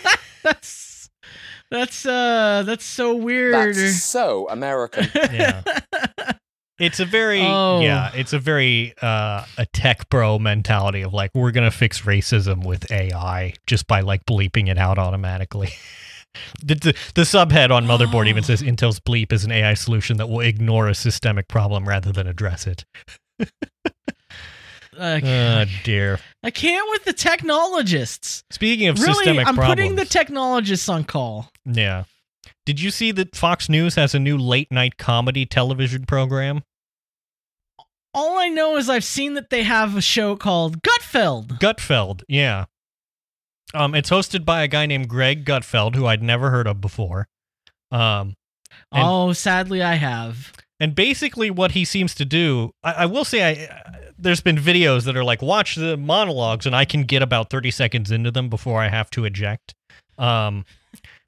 That's 0.42 1.08
that's 1.70 2.04
uh 2.04 2.64
that's 2.66 2.84
so 2.84 3.14
weird. 3.14 3.54
That's 3.54 4.02
so 4.02 4.48
American. 4.50 5.08
Yeah. 5.14 5.62
It's 6.78 7.00
a 7.00 7.04
very 7.04 7.40
Oh. 7.42 7.80
yeah, 7.80 8.10
it's 8.14 8.32
a 8.32 8.38
very 8.38 8.94
uh 9.02 9.44
a 9.58 9.66
tech 9.72 10.08
bro 10.08 10.38
mentality 10.38 11.02
of 11.02 11.12
like 11.14 11.30
we're 11.34 11.50
gonna 11.52 11.70
fix 11.70 12.00
racism 12.02 12.64
with 12.66 12.90
AI 12.90 13.54
just 13.66 13.86
by 13.86 14.00
like 14.00 14.24
bleeping 14.26 14.68
it 14.68 14.78
out 14.78 14.98
automatically. 14.98 15.68
the, 16.64 16.74
the 16.74 16.96
the 17.14 17.22
subhead 17.22 17.70
on 17.70 17.86
motherboard 17.86 18.26
even 18.26 18.42
says 18.48 18.62
Intel's 18.62 18.98
bleep 19.00 19.32
is 19.32 19.44
an 19.44 19.52
AI 19.52 19.74
solution 19.74 20.16
that 20.16 20.28
will 20.28 20.40
ignore 20.40 20.88
a 20.88 20.94
systemic 20.94 21.46
problem 21.48 21.86
rather 21.88 22.10
than 22.10 22.26
address 22.26 22.66
it. 22.66 22.84
Uh, 24.98 25.20
Oh 25.24 25.64
dear. 25.84 26.20
I 26.42 26.50
can't 26.50 26.86
with 26.90 27.04
the 27.04 27.14
technologists. 27.14 28.44
Speaking 28.50 28.88
of 28.88 28.98
really, 29.00 29.14
systemic 29.14 29.46
I'm 29.46 29.54
problems, 29.54 29.74
putting 29.74 29.94
the 29.96 30.04
technologists 30.04 30.86
on 30.90 31.04
call. 31.04 31.50
yeah. 31.64 32.04
Did 32.64 32.80
you 32.80 32.90
see 32.90 33.10
that 33.12 33.34
Fox 33.34 33.68
News 33.68 33.96
has 33.96 34.14
a 34.14 34.18
new 34.20 34.38
late 34.38 34.70
night 34.70 34.96
comedy 34.96 35.44
television 35.46 36.04
program? 36.06 36.62
All 38.14 38.38
I 38.38 38.48
know 38.48 38.76
is 38.76 38.88
I've 38.90 39.04
seen 39.04 39.34
that 39.34 39.50
they 39.50 39.62
have 39.62 39.96
a 39.96 40.02
show 40.02 40.36
called 40.36 40.82
Gutfeld. 40.82 41.58
Gutfeld, 41.58 42.22
yeah. 42.28 42.66
Um, 43.74 43.94
it's 43.94 44.10
hosted 44.10 44.44
by 44.44 44.62
a 44.62 44.68
guy 44.68 44.84
named 44.86 45.08
Greg 45.08 45.46
Gutfeld, 45.46 45.94
who 45.94 46.06
I'd 46.06 46.22
never 46.22 46.50
heard 46.50 46.66
of 46.66 46.80
before. 46.80 47.26
Um, 47.90 48.34
And- 48.92 49.02
oh, 49.02 49.32
sadly, 49.32 49.82
I 49.82 49.94
have. 49.94 50.52
and 50.78 50.94
basically, 50.94 51.50
what 51.50 51.72
he 51.72 51.84
seems 51.86 52.14
to 52.16 52.24
do, 52.26 52.72
I, 52.84 52.92
I 52.92 53.06
will 53.06 53.24
say, 53.24 53.42
I 53.42 53.64
uh, 53.74 53.92
there's 54.18 54.40
been 54.42 54.56
videos 54.56 55.04
that 55.04 55.16
are 55.16 55.24
like 55.24 55.40
watch 55.42 55.74
the 55.76 55.96
monologues, 55.96 56.66
and 56.66 56.76
I 56.76 56.84
can 56.84 57.04
get 57.04 57.22
about 57.22 57.48
30 57.50 57.70
seconds 57.70 58.10
into 58.10 58.30
them 58.30 58.48
before 58.50 58.80
I 58.82 58.88
have 58.88 59.08
to 59.10 59.24
eject. 59.24 59.74
Um, 60.18 60.64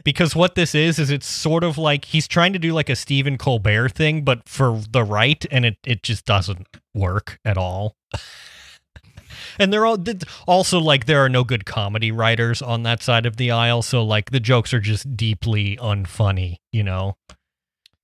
because 0.03 0.35
what 0.35 0.55
this 0.55 0.75
is 0.75 0.99
is 0.99 1.11
it's 1.11 1.27
sort 1.27 1.63
of 1.63 1.79
like 1.79 2.07
he's 2.07 2.27
trying 2.27 2.53
to 2.53 2.59
do 2.59 2.73
like 2.73 2.89
a 2.89 2.97
Stephen 2.97 3.39
Colbert 3.39 3.91
thing, 3.91 4.23
but 4.23 4.49
for 4.49 4.81
the 4.91 5.05
right, 5.05 5.45
and 5.51 5.65
it 5.65 5.77
it 5.87 6.03
just 6.03 6.25
doesn't 6.25 6.67
work 6.95 7.39
at 7.45 7.57
all. 7.57 7.97
And 9.59 9.73
they're 9.73 9.87
all 9.87 10.03
also 10.47 10.81
like 10.81 11.07
there 11.07 11.25
are 11.25 11.29
no 11.29 11.45
good 11.45 11.65
comedy 11.65 12.11
writers 12.11 12.61
on 12.61 12.83
that 12.85 13.03
side 13.03 13.27
of 13.27 13.37
the 13.37 13.51
aisle, 13.51 13.83
so 13.83 14.05
like 14.05 14.31
the 14.31 14.41
jokes 14.41 14.75
are 14.75 14.81
just 14.81 15.17
deeply 15.17 15.77
unfunny, 15.77 16.57
you 16.73 16.83
know. 16.83 17.17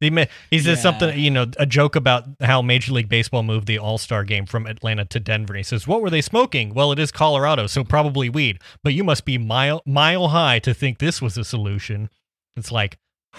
He 0.00 0.08
ma- 0.10 0.24
he 0.50 0.58
says 0.58 0.78
Yeah. 0.78 0.82
something, 0.82 1.18
you 1.18 1.30
know, 1.30 1.46
a 1.58 1.66
joke 1.66 1.94
about 1.94 2.24
how 2.40 2.62
Major 2.62 2.92
League 2.94 3.08
Baseball 3.10 3.42
moved 3.42 3.66
the 3.66 3.78
All 3.78 3.98
Star 3.98 4.24
game 4.24 4.46
from 4.46 4.66
Atlanta 4.66 5.04
to 5.04 5.20
Denver. 5.20 5.54
He 5.54 5.62
says, 5.62 5.86
"What 5.86 6.00
were 6.00 6.08
they 6.10 6.22
smoking? 6.22 6.72
Well, 6.72 6.90
it 6.90 6.98
is 6.98 7.12
Colorado, 7.12 7.66
so 7.66 7.84
probably 7.84 8.30
weed. 8.30 8.58
But 8.82 8.94
you 8.94 9.04
must 9.04 9.26
be 9.26 9.36
mile 9.36 9.82
mile 9.84 10.28
high 10.28 10.58
to 10.60 10.72
think 10.72 10.98
this 10.98 11.20
was 11.20 11.36
a 11.36 11.44
solution." 11.44 12.08
It's 12.56 12.72
like, 12.72 12.98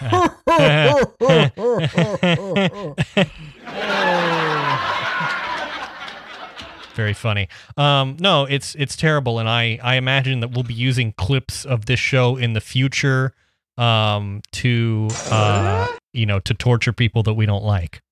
very 6.94 7.14
funny. 7.14 7.48
Um, 7.76 8.16
no, 8.20 8.44
it's 8.44 8.74
it's 8.74 8.96
terrible, 8.96 9.38
and 9.38 9.48
I 9.48 9.78
I 9.82 9.94
imagine 9.96 10.40
that 10.40 10.52
we'll 10.52 10.62
be 10.62 10.74
using 10.74 11.12
clips 11.12 11.64
of 11.64 11.86
this 11.86 11.98
show 12.00 12.36
in 12.36 12.52
the 12.52 12.60
future, 12.60 13.32
um, 13.82 14.42
to 14.52 15.08
uh, 15.30 15.88
you 16.12 16.26
know, 16.26 16.38
to 16.40 16.54
torture 16.54 16.92
people 16.92 17.22
that 17.24 17.34
we 17.34 17.46
don't 17.46 17.64
like. 17.64 18.02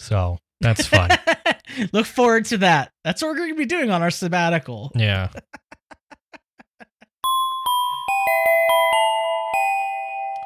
So 0.00 0.38
that's 0.60 0.86
fun. 0.86 1.10
Look 1.92 2.06
forward 2.06 2.46
to 2.46 2.58
that. 2.58 2.92
That's 3.04 3.20
what 3.22 3.28
we're 3.28 3.36
going 3.38 3.50
to 3.50 3.58
be 3.58 3.66
doing 3.66 3.90
on 3.90 4.02
our 4.02 4.10
sabbatical. 4.10 4.92
yeah. 4.94 5.28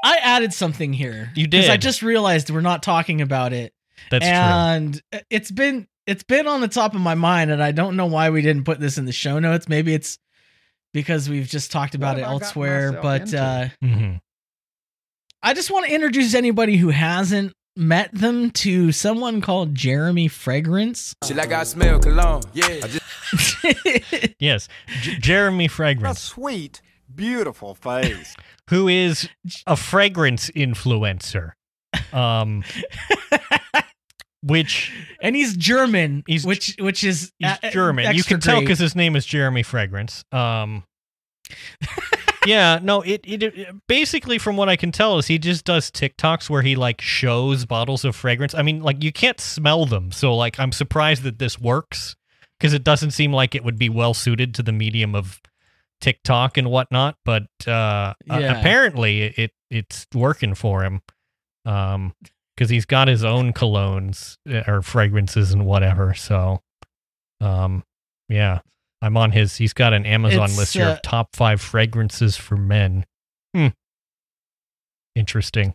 I 0.04 0.16
added 0.16 0.52
something 0.52 0.92
here. 0.92 1.30
You 1.36 1.46
did. 1.46 1.58
Because 1.58 1.70
I 1.70 1.76
just 1.76 2.02
realized 2.02 2.50
we're 2.50 2.60
not 2.60 2.82
talking 2.82 3.20
about 3.20 3.52
it. 3.52 3.72
That's 4.10 4.24
true. 4.24 4.34
and 4.34 5.00
it's 5.30 5.52
been 5.52 5.86
it's 6.08 6.24
been 6.24 6.48
on 6.48 6.60
the 6.60 6.66
top 6.66 6.96
of 6.96 7.00
my 7.00 7.14
mind, 7.14 7.52
and 7.52 7.62
I 7.62 7.70
don't 7.70 7.94
know 7.96 8.06
why 8.06 8.30
we 8.30 8.42
didn't 8.42 8.64
put 8.64 8.80
this 8.80 8.98
in 8.98 9.04
the 9.04 9.12
show 9.12 9.38
notes. 9.38 9.68
Maybe 9.68 9.94
it's 9.94 10.18
because 10.92 11.28
we've 11.28 11.46
just 11.46 11.70
talked 11.70 11.94
about 11.94 12.16
What 12.16 12.18
it 12.18 12.22
have 12.22 12.30
I 12.30 12.32
gotten 12.32 12.42
elsewhere. 12.46 12.92
But 13.00 13.20
into? 13.22 13.40
uh, 13.40 13.68
hmm 13.80 14.12
I 15.42 15.54
just 15.54 15.70
want 15.70 15.86
to 15.86 15.92
introduce 15.94 16.34
anybody 16.34 16.76
who 16.76 16.90
hasn't 16.90 17.52
met 17.76 18.10
them 18.14 18.50
to 18.50 18.92
someone 18.92 19.40
called 19.40 19.74
Jeremy 19.74 20.28
Fragrance. 20.28 21.14
Shit 21.26 21.36
like 21.36 21.52
I 21.52 21.64
smell 21.64 21.98
cologne. 21.98 22.42
Yeah. 22.52 22.66
I 22.82 22.88
just 22.88 24.34
Yes, 24.38 24.68
J- 25.00 25.18
Jeremy 25.18 25.64
A 25.64 25.68
Fragrance, 25.68 26.20
sweet, 26.20 26.80
beautiful 27.12 27.74
face. 27.74 28.34
who 28.70 28.88
is 28.88 29.28
a 29.66 29.76
fragrance 29.76 30.50
influencer, 30.50 31.52
um, 32.12 32.62
which 34.42 34.92
and 35.22 35.34
he's 35.34 35.56
German, 35.56 36.22
He's- 36.26 36.44
which 36.44 36.76
which 36.78 37.02
is 37.04 37.32
He's 37.38 37.48
uh, 37.62 37.70
German. 37.70 38.04
You 38.04 38.10
extra 38.20 38.34
can 38.34 38.40
tell 38.40 38.60
because 38.60 38.78
his 38.78 38.94
name 38.94 39.16
is 39.16 39.24
Jeremy 39.26 39.62
Fragrance. 39.62 40.24
Um, 40.30 40.84
yeah, 42.46 42.78
no, 42.82 43.02
it, 43.02 43.20
it 43.24 43.42
it 43.42 43.74
basically 43.88 44.38
from 44.38 44.56
what 44.56 44.68
I 44.68 44.76
can 44.76 44.92
tell 44.92 45.18
is 45.18 45.26
he 45.26 45.38
just 45.38 45.64
does 45.64 45.90
TikToks 45.90 46.48
where 46.50 46.62
he 46.62 46.76
like 46.76 47.00
shows 47.00 47.64
bottles 47.66 48.04
of 48.04 48.16
fragrance. 48.16 48.54
I 48.54 48.62
mean, 48.62 48.82
like 48.82 49.02
you 49.02 49.12
can't 49.12 49.40
smell 49.40 49.86
them, 49.86 50.12
so 50.12 50.34
like 50.34 50.58
I'm 50.58 50.72
surprised 50.72 51.22
that 51.22 51.38
this 51.38 51.60
works 51.60 52.16
because 52.58 52.72
it 52.72 52.84
doesn't 52.84 53.12
seem 53.12 53.32
like 53.32 53.54
it 53.54 53.64
would 53.64 53.78
be 53.78 53.88
well 53.88 54.14
suited 54.14 54.54
to 54.56 54.62
the 54.62 54.72
medium 54.72 55.14
of 55.14 55.40
TikTok 56.00 56.56
and 56.58 56.70
whatnot. 56.70 57.16
But 57.24 57.44
uh, 57.66 58.14
Yeah. 58.26 58.58
apparently 58.58 59.22
it 59.22 59.52
it's 59.70 60.06
working 60.14 60.54
for 60.54 60.82
him. 60.84 61.00
Um, 61.64 62.14
because 62.54 62.68
he's 62.68 62.84
got 62.84 63.08
his 63.08 63.24
own 63.24 63.52
colognes 63.54 64.36
uh, 64.48 64.70
or 64.70 64.82
fragrances 64.82 65.52
and 65.52 65.64
whatever. 65.64 66.12
So, 66.12 66.60
um, 67.40 67.82
yeah, 68.28 68.60
I'm 69.02 69.16
on 69.16 69.32
his. 69.32 69.56
He's 69.56 69.72
got 69.72 69.92
an 69.92 70.06
Amazon 70.06 70.44
It's, 70.44 70.56
list 70.56 70.74
here 70.74 70.86
uh, 70.86 70.92
of 70.92 71.02
top 71.02 71.34
five 71.34 71.60
fragrances 71.60 72.36
for 72.36 72.56
men. 72.56 73.04
Hmm. 73.54 73.68
Interesting. 75.16 75.74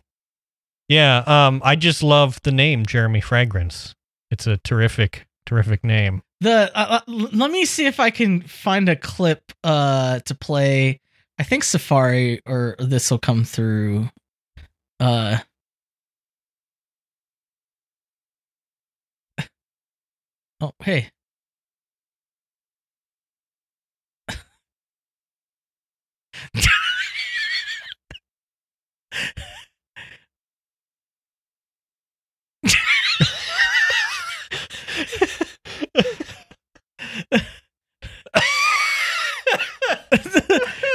Yeah. 0.88 1.22
Um. 1.26 1.60
I 1.62 1.76
just 1.76 2.02
love 2.02 2.40
the 2.42 2.50
name 2.52 2.86
Jeremy 2.86 3.20
Fragrance. 3.20 3.94
It's 4.30 4.46
a 4.46 4.56
terrific, 4.56 5.26
terrific 5.46 5.84
name. 5.84 6.22
The 6.40 6.70
uh, 6.74 7.00
uh, 7.06 7.12
let 7.32 7.50
me 7.50 7.64
see 7.64 7.86
if 7.86 8.00
I 8.00 8.10
can 8.10 8.40
find 8.42 8.88
a 8.88 8.96
clip 8.96 9.52
uh 9.62 10.20
to 10.20 10.34
play. 10.34 11.00
I 11.38 11.42
think 11.44 11.64
Safari 11.64 12.40
or 12.46 12.76
this 12.78 13.10
will 13.10 13.18
come 13.18 13.44
through. 13.44 14.08
Uh 14.98 15.38
Oh, 20.60 20.72
hey. 20.82 21.10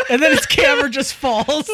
And 0.10 0.22
then 0.22 0.32
his 0.32 0.46
camera 0.46 0.90
just 0.90 1.14
falls. 1.14 1.70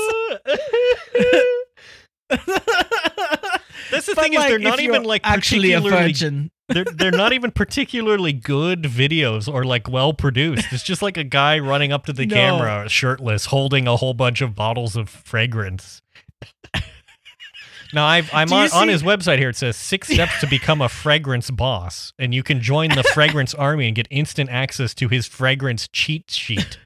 That's 3.91 4.05
the 4.05 4.13
But, 4.15 4.23
thing 4.23 4.33
is 4.33 4.43
they're 4.45 4.59
not 4.59 4.79
even 4.79 5.03
like 5.03 5.21
actually 5.23 5.73
a 5.73 5.81
virgin. 5.81 6.51
they're 6.67 6.83
they're 6.85 7.11
not 7.11 7.33
even 7.33 7.49
particularly 7.51 8.33
good 8.33 8.83
videos 8.83 9.51
or 9.51 9.63
like 9.63 9.89
well 9.89 10.13
produced. 10.13 10.67
It's 10.71 10.83
just 10.83 11.01
like 11.01 11.17
a 11.17 11.23
guy 11.23 11.57
running 11.59 11.91
up 11.91 12.05
to 12.05 12.13
the 12.13 12.25
No. 12.27 12.35
camera 12.35 12.87
shirtless, 12.89 13.45
holding 13.45 13.87
a 13.87 13.97
whole 13.97 14.13
bunch 14.13 14.41
of 14.41 14.53
bottles 14.53 14.95
of 14.95 15.09
fragrance. 15.09 16.01
now 17.93 18.05
I've, 18.05 18.29
I'm 18.31 18.47
Do 18.47 18.55
you 18.55 18.61
on, 18.61 18.69
on 18.73 18.87
his 18.89 19.01
website 19.01 19.39
here. 19.39 19.49
It 19.49 19.55
says 19.55 19.75
six 19.75 20.07
steps 20.09 20.39
to 20.41 20.47
become 20.47 20.81
a 20.81 20.89
fragrance 20.89 21.49
boss, 21.49 22.13
and 22.19 22.33
you 22.35 22.43
can 22.43 22.61
join 22.61 22.89
the 22.91 23.03
fragrance 23.15 23.55
army 23.55 23.87
and 23.87 23.95
get 23.95 24.07
instant 24.11 24.51
access 24.51 24.93
to 24.95 25.07
his 25.07 25.25
fragrance 25.25 25.87
cheat 25.87 26.29
sheet. 26.29 26.77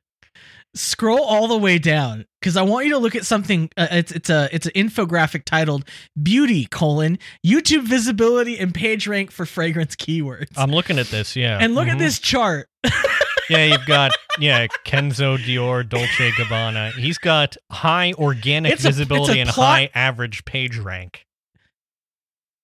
Scroll 0.76 1.22
all 1.24 1.48
the 1.48 1.58
way 1.58 1.78
down 1.78 2.26
because 2.42 2.58
I 2.58 2.64
want 2.64 2.88
you 2.88 2.94
to 2.94 2.98
look 2.98 3.16
at 3.16 3.26
something. 3.28 3.70
Uh, 3.78 3.88
it's 3.92 4.12
it's 4.12 4.30
a 4.32 4.50
it's 4.52 4.66
an 4.66 4.72
infographic 4.74 5.44
titled 5.46 5.86
"Beauty: 6.22 6.66
colon 6.66 7.20
YouTube 7.46 7.84
visibility 7.84 8.58
and 8.58 8.74
page 8.74 9.06
rank 9.08 9.30
for 9.32 9.46
fragrance 9.46 9.96
keywords." 9.96 10.48
I'm 10.58 10.72
looking 10.72 10.98
at 10.98 11.08
this. 11.08 11.36
Yeah, 11.36 11.60
and 11.62 11.76
look 11.76 11.88
at 11.88 11.98
Mhm. 11.98 12.00
this 12.00 12.18
chart. 12.18 12.70
yeah, 13.52 13.66
you've 13.66 13.86
got 13.86 14.14
yeah 14.40 14.66
Kenzo 14.84 15.38
Dior 15.38 15.88
Dolce 15.88 16.32
Gabbana. 16.32 16.92
He's 16.94 17.20
got 17.20 17.56
high 17.72 18.14
organic 18.14 18.72
It's 18.74 18.84
a- 18.84 18.88
a 18.88 18.92
visibility 18.94 19.42
and 19.42 19.50
plot- 19.52 19.68
high 19.78 19.90
average 19.94 20.44
page 20.44 20.78
rank. 20.78 21.28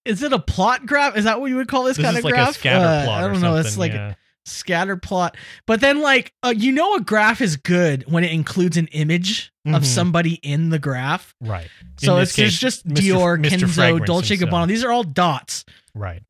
Is 0.04 0.22
it 0.24 0.32
a 0.32 0.38
plot 0.40 0.84
graph? 0.86 1.16
Is 1.16 1.24
that 1.24 1.40
what 1.40 1.46
you 1.50 1.56
would 1.56 1.68
call 1.68 1.84
this, 1.84 1.96
This 1.96 2.04
kind 2.06 2.16
of 2.18 2.24
like 2.24 2.32
graph? 2.34 2.50
a 2.50 2.54
scatter 2.54 2.84
Uh, 2.84 3.04
plot. 3.04 3.22
I 3.22 3.28
don't 3.28 3.40
know. 3.40 3.56
It's 3.56 3.78
like 3.78 3.92
yeah. 3.92 4.10
a 4.10 4.14
scatter 4.50 4.96
plot. 4.96 5.36
But 5.66 5.80
then, 5.80 6.00
like, 6.02 6.32
uh, 6.42 6.52
you 6.56 6.72
know, 6.72 6.94
a 6.96 7.00
graph 7.00 7.40
is 7.40 7.56
good 7.56 8.04
when 8.10 8.24
it 8.24 8.32
includes 8.32 8.76
an 8.76 8.88
image 8.88 9.52
of 9.66 9.82
Mhm. 9.82 9.86
somebody 9.86 10.34
in 10.42 10.70
the 10.70 10.78
graph. 10.78 11.34
right, 11.40 11.68
So 11.98 12.18
it's 12.18 12.34
case, 12.34 12.58
just 12.58 12.86
Mr. 12.88 12.94
Dior, 12.96 13.42
Mr. 13.44 13.50
Kenzo, 13.60 13.74
Fragrance 13.74 14.06
Dolce. 14.06 14.36
Gabbana. 14.36 14.66
These 14.68 14.84
are 14.84 14.90
all 14.90 15.04
dots. 15.04 15.64
right. 15.94 16.22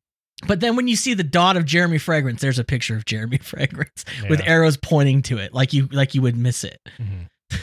But 0.47 0.59
then 0.59 0.75
when 0.75 0.87
you 0.87 0.95
see 0.95 1.13
the 1.13 1.23
dot 1.23 1.55
of 1.55 1.65
Jeremy 1.65 1.99
Fragrance, 1.99 2.41
there's 2.41 2.57
a 2.57 2.63
picture 2.63 2.95
of 2.95 3.05
Jeremy 3.05 3.37
Fragrance 3.43 4.05
with 4.27 4.41
arrows 4.43 4.75
pointing 4.75 5.21
to 5.23 5.37
it, 5.37 5.53
like 5.53 5.71
you 5.71 5.87
like 5.91 6.15
you 6.15 6.23
would 6.23 6.35
miss 6.35 6.63
it. 6.63 6.79
Mhm. 6.99 7.27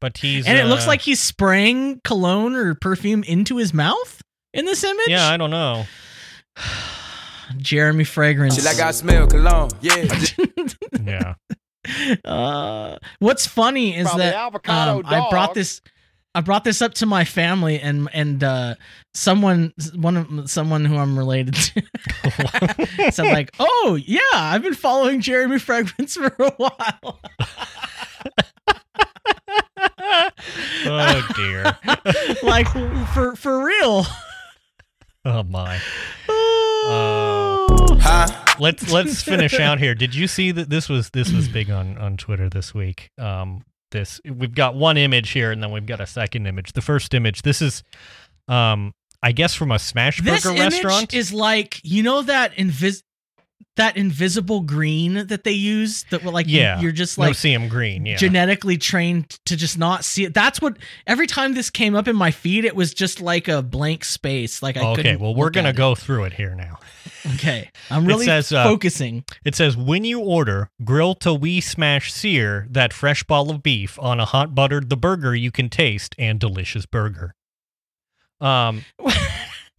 But 0.00 0.18
he's 0.18 0.44
and 0.46 0.58
it 0.58 0.66
looks 0.66 0.84
uh, 0.84 0.88
like 0.88 1.00
he's 1.00 1.20
spraying 1.20 2.00
cologne 2.04 2.54
or 2.54 2.74
perfume 2.74 3.22
into 3.24 3.56
his 3.56 3.72
mouth 3.72 4.20
in 4.52 4.66
this 4.66 4.84
image. 4.84 5.06
yeah, 5.08 5.28
I 5.30 5.38
don't 5.38 5.50
know. 5.50 5.86
Jeremy 7.58 8.04
Fragrance. 8.04 8.56
Shit 8.56 8.64
like 8.64 8.78
I 8.78 8.90
smell 8.90 9.26
cologne. 9.26 9.70
Yeah. 9.80 10.04
Yeah, 11.04 11.34
uh, 12.24 12.98
what's 13.18 13.46
funny 13.46 13.94
is 13.94 14.08
From 14.08 14.18
the 14.18 14.24
that 14.24 14.34
avocado 14.34 15.00
um, 15.00 15.06
I 15.06 15.28
brought 15.28 15.52
this. 15.54 15.82
I 16.34 16.40
brought 16.40 16.64
this 16.64 16.80
up 16.82 16.94
to 16.94 17.06
my 17.06 17.24
family 17.24 17.78
and 17.78 18.08
and 18.12 18.42
uh, 18.42 18.74
someone 19.12 19.72
one 19.94 20.16
of 20.16 20.50
someone 20.50 20.84
who 20.84 20.96
I'm 20.96 21.16
related 21.18 21.54
to 21.54 23.10
said 23.12 23.26
like, 23.32 23.50
"Oh 23.58 23.98
yeah, 24.02 24.20
I've 24.32 24.62
been 24.62 24.74
following 24.74 25.20
Jeremy 25.20 25.58
Fragrance 25.58 26.14
for 26.14 26.34
a 26.38 26.50
while." 26.52 27.20
oh 30.86 31.28
dear. 31.36 31.76
like 32.42 32.68
for 33.12 33.36
for 33.36 33.64
real. 33.64 34.06
Oh 35.24 35.42
my. 35.44 35.78
Oh. 36.86 37.98
huh? 38.00 38.44
let's 38.58 38.90
let's 38.90 39.22
finish 39.22 39.58
out 39.58 39.78
here. 39.78 39.94
Did 39.94 40.14
you 40.14 40.26
see 40.26 40.50
that 40.52 40.70
this 40.70 40.88
was 40.88 41.10
this 41.10 41.32
was 41.32 41.48
big 41.52 41.70
on 41.70 41.98
on 41.98 42.16
Twitter 42.16 42.48
this 42.48 42.74
week? 42.74 43.10
Um, 43.18 43.64
this 43.90 44.20
we've 44.24 44.54
got 44.54 44.74
one 44.74 44.96
image 44.96 45.30
here, 45.30 45.52
and 45.52 45.62
then 45.62 45.70
we've 45.70 45.86
got 45.86 46.00
a 46.00 46.06
second 46.06 46.46
image. 46.46 46.72
The 46.72 46.82
first 46.82 47.14
image. 47.14 47.42
This 47.42 47.62
is, 47.62 47.82
um, 48.48 48.92
I 49.22 49.32
guess 49.32 49.54
from 49.54 49.70
a 49.70 49.78
Smash 49.78 50.20
this 50.20 50.44
Burger 50.44 50.56
image 50.56 50.72
restaurant. 50.84 51.14
is 51.14 51.32
like 51.32 51.80
you 51.82 52.02
know 52.02 52.22
that 52.22 52.54
invis 52.54 53.02
that 53.76 53.96
invisible 53.96 54.60
green 54.60 55.26
that 55.26 55.42
they 55.44 55.50
use 55.52 56.04
that 56.10 56.22
were 56.22 56.30
like 56.30 56.46
you- 56.46 56.60
yeah, 56.60 56.80
you're 56.80 56.92
just 56.92 57.18
like 57.18 57.28
no 57.30 57.32
see 57.32 57.50
CM 57.54 57.68
Green. 57.68 58.06
Yeah, 58.06 58.16
genetically 58.16 58.78
trained 58.78 59.30
to 59.46 59.56
just 59.56 59.76
not 59.78 60.04
see 60.04 60.24
it. 60.24 60.34
That's 60.34 60.60
what 60.60 60.76
every 61.06 61.26
time 61.26 61.54
this 61.54 61.70
came 61.70 61.94
up 61.94 62.06
in 62.08 62.14
my 62.16 62.30
feed, 62.30 62.64
it 62.64 62.76
was 62.76 62.94
just 62.94 63.20
like 63.20 63.48
a 63.48 63.62
blank 63.62 64.04
space. 64.04 64.62
Like 64.62 64.76
I 64.76 64.92
okay 64.92 65.16
well 65.16 65.34
we're 65.34 65.50
gonna 65.50 65.72
go 65.72 65.94
through 65.94 66.24
it 66.24 66.34
here 66.34 66.54
now 66.54 66.78
okay 67.34 67.70
i'm 67.90 68.04
It 68.04 68.08
really 68.08 68.26
says, 68.26 68.52
uh, 68.52 68.64
focusing. 68.64 69.24
It 69.46 69.54
says 69.54 69.76
when 69.78 70.04
you 70.04 70.20
order 70.20 70.70
grill 70.84 71.14
to 71.16 71.32
we 71.32 71.60
smash 71.60 72.12
sear 72.12 72.66
that 72.70 72.92
fresh 72.92 73.24
ball 73.24 73.50
of 73.50 73.62
beef 73.62 73.98
on 73.98 74.20
a 74.20 74.24
hot 74.26 74.54
buttered 74.54 74.90
the 74.90 74.96
burger 74.96 75.34
you 75.34 75.50
can 75.50 75.68
taste 75.70 76.14
and 76.18 76.38
delicious 76.38 76.84
burger. 76.86 77.34
Um, 78.40 78.84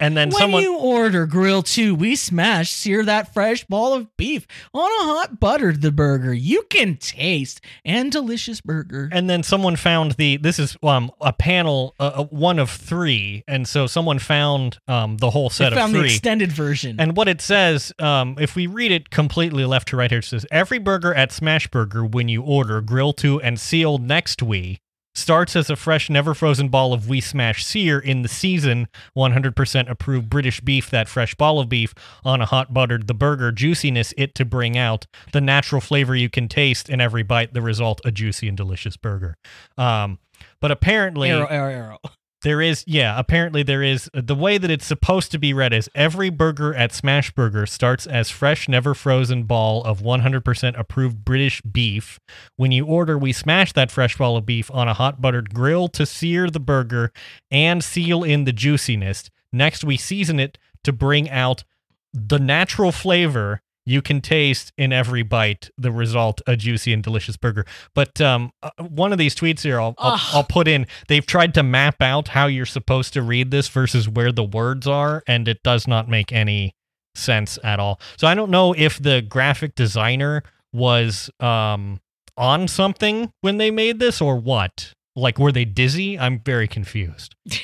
and 0.00 0.16
then 0.16 0.28
when 0.28 0.38
someone 0.38 0.62
you 0.62 0.76
order 0.76 1.26
grill 1.26 1.62
two, 1.62 1.94
we 1.94 2.16
smash 2.16 2.70
sear 2.70 3.04
that 3.04 3.32
fresh 3.32 3.64
ball 3.64 3.94
of 3.94 4.14
beef 4.16 4.46
on 4.72 4.90
a 4.90 5.04
hot 5.04 5.40
buttered 5.40 5.80
the 5.82 5.92
burger 5.92 6.32
you 6.32 6.62
can 6.70 6.96
taste 6.96 7.60
and 7.84 8.12
delicious 8.12 8.60
burger. 8.60 9.08
and 9.12 9.28
then 9.28 9.42
someone 9.42 9.76
found 9.76 10.12
the 10.12 10.36
this 10.36 10.58
is 10.58 10.76
um 10.82 11.10
a 11.20 11.32
panel 11.32 11.94
uh, 11.98 12.12
uh, 12.14 12.24
one 12.24 12.58
of 12.58 12.70
three 12.70 13.42
and 13.48 13.66
so 13.68 13.86
someone 13.86 14.18
found 14.18 14.78
um 14.88 15.16
the 15.18 15.30
whole 15.30 15.50
set 15.50 15.72
I 15.72 15.76
found 15.76 15.96
of 15.96 16.02
the 16.02 16.08
extended 16.08 16.52
version. 16.52 16.96
and 16.98 17.16
what 17.16 17.28
it 17.28 17.40
says 17.40 17.92
um 17.98 18.36
if 18.38 18.54
we 18.56 18.66
read 18.66 18.92
it 18.92 19.10
completely 19.10 19.64
left 19.64 19.88
to 19.88 19.96
right 19.96 20.10
here 20.10 20.20
it 20.20 20.24
says 20.24 20.46
every 20.50 20.78
burger 20.78 21.14
at 21.14 21.32
smash 21.32 21.68
burger 21.68 22.04
when 22.04 22.28
you 22.28 22.42
order 22.42 22.80
grill 22.80 23.12
two 23.12 23.40
and 23.40 23.58
seal 23.60 23.98
next 23.98 24.42
we 24.42 24.80
starts 25.16 25.56
as 25.56 25.70
a 25.70 25.76
fresh 25.76 26.10
never 26.10 26.34
frozen 26.34 26.68
ball 26.68 26.92
of 26.92 27.08
we 27.08 27.20
smash 27.20 27.64
sear 27.64 27.98
in 27.98 28.22
the 28.22 28.28
season 28.28 28.86
100% 29.16 29.90
approved 29.90 30.28
british 30.28 30.60
beef 30.60 30.90
that 30.90 31.08
fresh 31.08 31.34
ball 31.34 31.58
of 31.58 31.68
beef 31.68 31.94
on 32.24 32.40
a 32.40 32.46
hot 32.46 32.74
buttered 32.74 33.06
the 33.06 33.14
burger 33.14 33.50
juiciness 33.50 34.12
it 34.16 34.34
to 34.34 34.44
bring 34.44 34.76
out 34.76 35.06
the 35.32 35.40
natural 35.40 35.80
flavor 35.80 36.14
you 36.14 36.28
can 36.28 36.48
taste 36.48 36.88
in 36.88 37.00
every 37.00 37.22
bite 37.22 37.54
the 37.54 37.62
result 37.62 38.00
a 38.04 38.10
juicy 38.10 38.48
and 38.48 38.56
delicious 38.56 38.96
burger 38.96 39.36
um 39.78 40.18
but 40.60 40.70
apparently 40.70 41.30
arrow, 41.30 41.46
arrow, 41.46 41.72
arrow. 41.72 41.98
There 42.42 42.60
is, 42.60 42.84
yeah, 42.86 43.18
apparently 43.18 43.62
there 43.62 43.82
is. 43.82 44.10
Uh, 44.12 44.20
the 44.24 44.34
way 44.34 44.58
that 44.58 44.70
it's 44.70 44.86
supposed 44.86 45.30
to 45.32 45.38
be 45.38 45.52
read 45.52 45.72
is 45.72 45.88
every 45.94 46.30
burger 46.30 46.74
at 46.74 46.92
Smash 46.92 47.32
Burger 47.32 47.66
starts 47.66 48.06
as 48.06 48.30
fresh, 48.30 48.68
never 48.68 48.94
frozen 48.94 49.44
ball 49.44 49.82
of 49.84 50.00
100% 50.00 50.78
approved 50.78 51.24
British 51.24 51.60
beef. 51.62 52.20
When 52.56 52.72
you 52.72 52.84
order, 52.86 53.16
we 53.18 53.32
smash 53.32 53.72
that 53.72 53.90
fresh 53.90 54.16
ball 54.16 54.36
of 54.36 54.46
beef 54.46 54.70
on 54.70 54.88
a 54.88 54.94
hot 54.94 55.20
buttered 55.20 55.54
grill 55.54 55.88
to 55.88 56.04
sear 56.04 56.50
the 56.50 56.60
burger 56.60 57.12
and 57.50 57.82
seal 57.82 58.22
in 58.22 58.44
the 58.44 58.52
juiciness. 58.52 59.30
Next, 59.52 59.82
we 59.82 59.96
season 59.96 60.38
it 60.38 60.58
to 60.84 60.92
bring 60.92 61.30
out 61.30 61.64
the 62.12 62.38
natural 62.38 62.92
flavor 62.92 63.62
you 63.86 64.02
can 64.02 64.20
taste 64.20 64.72
in 64.76 64.92
every 64.92 65.22
bite 65.22 65.70
the 65.78 65.92
result 65.92 66.42
a 66.46 66.56
juicy 66.56 66.92
and 66.92 67.02
delicious 67.02 67.36
burger. 67.36 67.64
But 67.94 68.20
um 68.20 68.50
uh, 68.62 68.70
one 68.80 69.12
of 69.12 69.18
these 69.18 69.34
tweets 69.34 69.60
here 69.62 69.80
I'll, 69.80 69.94
I'll, 69.96 70.20
I'll 70.32 70.44
put 70.44 70.68
in 70.68 70.86
they've 71.08 71.24
tried 71.24 71.54
to 71.54 71.62
map 71.62 72.02
out 72.02 72.28
how 72.28 72.46
you're 72.46 72.66
supposed 72.66 73.14
to 73.14 73.22
read 73.22 73.50
this 73.50 73.68
versus 73.68 74.08
where 74.08 74.32
the 74.32 74.44
words 74.44 74.86
are 74.86 75.22
and 75.26 75.48
it 75.48 75.62
does 75.62 75.86
not 75.86 76.08
make 76.08 76.32
any 76.32 76.74
sense 77.14 77.58
at 77.64 77.80
all. 77.80 77.98
So 78.18 78.26
i 78.26 78.34
don't 78.34 78.50
know 78.50 78.74
if 78.76 79.00
the 79.02 79.22
graphic 79.22 79.74
designer 79.74 80.42
was 80.72 81.30
um 81.40 82.00
on 82.36 82.68
something 82.68 83.32
when 83.40 83.56
they 83.56 83.70
made 83.70 83.98
this 84.00 84.20
or 84.20 84.36
what. 84.36 84.92
Like 85.14 85.38
were 85.38 85.52
they 85.52 85.64
dizzy? 85.64 86.18
I'm 86.18 86.40
very 86.40 86.68
confused. 86.68 87.34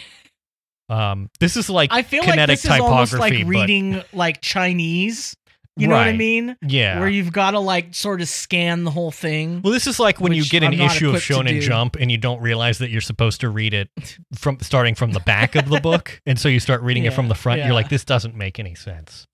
Um 0.88 1.30
this 1.40 1.56
is 1.56 1.70
like 1.70 1.90
I 1.92 2.02
feel 2.02 2.20
like 2.20 2.30
kinetic 2.32 2.60
this 2.60 2.64
is 2.66 2.80
almost 2.80 3.14
like 3.14 3.46
reading 3.46 4.02
like 4.12 4.42
Chinese. 4.42 5.34
You 5.76 5.88
know 5.88 5.94
what 5.94 6.06
I 6.06 6.12
mean? 6.12 6.56
yeah 6.60 7.00
Where 7.00 7.08
you've 7.08 7.32
got 7.32 7.52
to 7.52 7.58
like 7.58 7.94
sort 7.94 8.20
of 8.20 8.28
scan 8.28 8.84
the 8.84 8.90
whole 8.90 9.10
thing. 9.10 9.62
Well, 9.62 9.72
this 9.72 9.86
is 9.86 9.98
like 9.98 10.20
when 10.20 10.32
you 10.32 10.44
get 10.44 10.62
an 10.62 10.74
issue 10.74 11.08
of 11.10 11.16
Shonen. 11.16 11.60
Jump 11.62 11.96
and 11.98 12.10
you 12.10 12.18
don't 12.18 12.42
realize 12.42 12.78
that 12.78 12.90
you're 12.90 13.00
supposed 13.00 13.40
to 13.40 13.48
read 13.48 13.72
it 13.72 13.88
from 14.34 14.58
starting 14.60 14.94
from 14.94 15.12
the 15.12 15.20
back 15.20 15.54
of 15.54 15.68
the 15.70 15.80
book, 15.82 16.20
and 16.26 16.38
so 16.38 16.48
you 16.48 16.60
start 16.60 16.82
reading 16.82 17.04
it 17.04 17.14
from 17.14 17.28
the 17.28 17.34
front. 17.34 17.58
yeah. 17.60 17.66
You're 17.66 17.74
like, 17.74 17.88
this 17.88 18.04
doesn't 18.04 18.34
make 18.36 18.58
any 18.58 18.74
sense. 18.74 19.26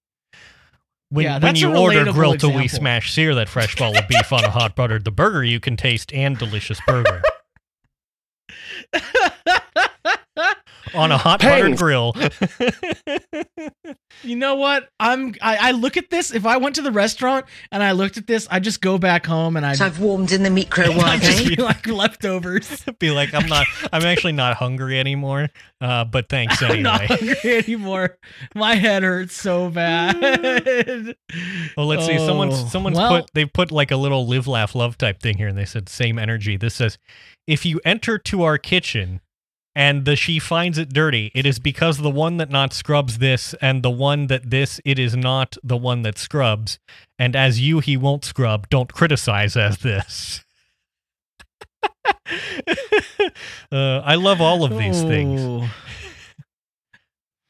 When, 1.11 1.24
Yeah, 1.24 1.39
when 1.39 1.57
you 1.57 1.74
order 1.74 2.12
grill 2.12 2.36
to 2.36 2.49
we 2.49 2.68
smash 2.68 3.12
sear 3.14 3.34
that 3.34 3.49
fresh 3.49 3.74
ball 3.74 3.97
of 3.97 4.07
beef 4.09 4.32
on 4.32 4.45
a 4.45 4.51
hot 4.51 4.76
buttered 4.76 5.05
the 5.05 5.11
burger 5.11 5.43
you 5.43 5.59
can 5.59 5.74
taste 5.76 6.12
and 6.12 6.36
delicious 6.36 6.78
burger 6.86 7.22
on 10.95 11.12
a 11.12 11.18
hot 11.24 11.41
buttered 11.41 11.76
grill. 11.76 12.14
You 14.22 14.36
know 14.36 14.57
what? 14.57 14.89
I'm. 14.99 15.34
I, 15.41 15.68
I 15.68 15.70
look 15.70 15.97
at 15.97 16.11
this. 16.11 16.32
If 16.34 16.45
I 16.45 16.57
went 16.57 16.74
to 16.74 16.82
the 16.82 16.91
restaurant 16.91 17.47
and 17.70 17.82
I 17.82 17.93
looked 17.93 18.16
at 18.16 18.26
this, 18.26 18.49
I 18.51 18.59
just 18.59 18.80
go 18.80 18.99
back 18.99 19.24
home 19.24 19.57
and 19.57 19.64
I. 19.64 19.74
So 19.74 19.86
I've 19.86 20.01
warmed 20.01 20.32
in 20.32 20.43
the 20.43 20.51
microwave, 20.51 20.99
I 21.05 21.18
just 21.18 21.47
eh? 21.47 21.55
be 21.55 21.62
like 21.62 21.86
leftovers. 21.86 22.84
Be 22.99 23.11
like, 23.11 23.32
I'm 23.32 23.47
not. 23.47 23.66
I'm 23.93 24.03
actually 24.03 24.32
not 24.32 24.57
hungry 24.57 24.99
anymore. 24.99 25.49
Uh, 25.80 26.05
but 26.05 26.28
thanks 26.28 26.61
I'm 26.62 26.82
not 26.82 27.03
hungry 27.07 27.36
anymore. 27.45 28.18
My 28.55 28.74
head 28.74 29.05
hurts 29.05 29.34
so 29.34 29.70
bad. 29.70 31.14
Well, 31.76 31.86
let's 31.86 32.05
see. 32.07 32.18
Someone's 32.18 32.55
Oh, 32.55 32.66
someone's 32.68 32.97
well- 32.99 33.22
put 33.22 33.30
they've 33.34 33.53
put 33.53 33.70
like 33.70 33.91
a 33.91 33.97
little 33.97 34.26
live 34.26 34.49
laugh 34.49 34.74
love 34.74 34.99
type 34.99 35.20
thing 35.20 35.36
here, 35.36 35.49
and 35.49 35.57
they 35.57 35.64
said 35.64 35.89
same 35.89 36.18
energy. 36.18 36.57
This 36.57 36.74
says, 36.74 36.99
if 37.47 37.64
you 37.64 37.80
enter 37.84 38.18
to 38.18 38.43
our 38.43 38.59
kitchen 38.59 39.20
and 39.79 40.05
the 40.05 40.16
she 40.16 40.41
finds 40.41 40.76
it 40.76 40.93
dirty, 40.93 41.31
it 41.37 41.47
is 41.47 41.61
because 41.61 41.99
the 41.99 42.11
one 42.11 42.37
that 42.39 42.51
not 42.51 42.72
scrubs 42.72 43.18
this, 43.18 43.55
and 43.62 43.85
the 43.85 43.91
one 43.91 44.26
that 44.26 44.51
this 44.51 44.81
it 44.85 44.99
is 44.99 45.14
not 45.14 45.57
the 45.62 45.76
one 45.76 46.03
that 46.03 46.18
scrubs, 46.18 46.81
and 47.16 47.37
as 47.37 47.61
you 47.61 47.79
he 47.79 47.97
won't 47.97 48.24
scrub. 48.24 48.68
Don't 48.70 48.93
criticize 48.93 49.57
as 49.57 49.79
this. 49.79 50.45
uh, 53.70 54.01
I 54.01 54.16
love 54.16 54.41
all 54.41 54.64
of 54.64 54.76
these 54.76 55.01
things. 55.03 55.41
Oh. 55.43 55.70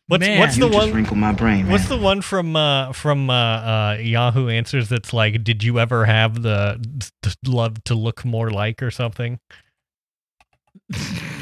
What's 0.09 0.21
Man. 0.21 0.39
what's 0.39 0.59
You 0.59 0.65
the 0.65 0.71
just 0.71 0.87
one? 0.87 0.95
wrinkle 0.95 1.17
my 1.17 1.33
brain, 1.33 1.63
man. 1.63 1.73
What's 1.73 1.89
the 1.89 1.97
one 1.97 2.21
from 2.21 2.57
uh, 2.57 2.93
from 2.93 3.31
uh, 3.31 3.33
uh, 3.33 3.97
Yahoo 4.01 4.49
Answers 4.49 4.91
that's 4.91 5.15
like, 5.15 5.43
did 5.45 5.65
you 5.65 5.79
ever 5.79 6.05
have 6.05 6.43
the, 6.43 6.79
the 7.23 7.35
love 7.47 7.83
to 7.85 7.95
look 7.95 8.23
more 8.27 8.51
like 8.51 8.83
or 8.83 8.91
something? 8.91 9.39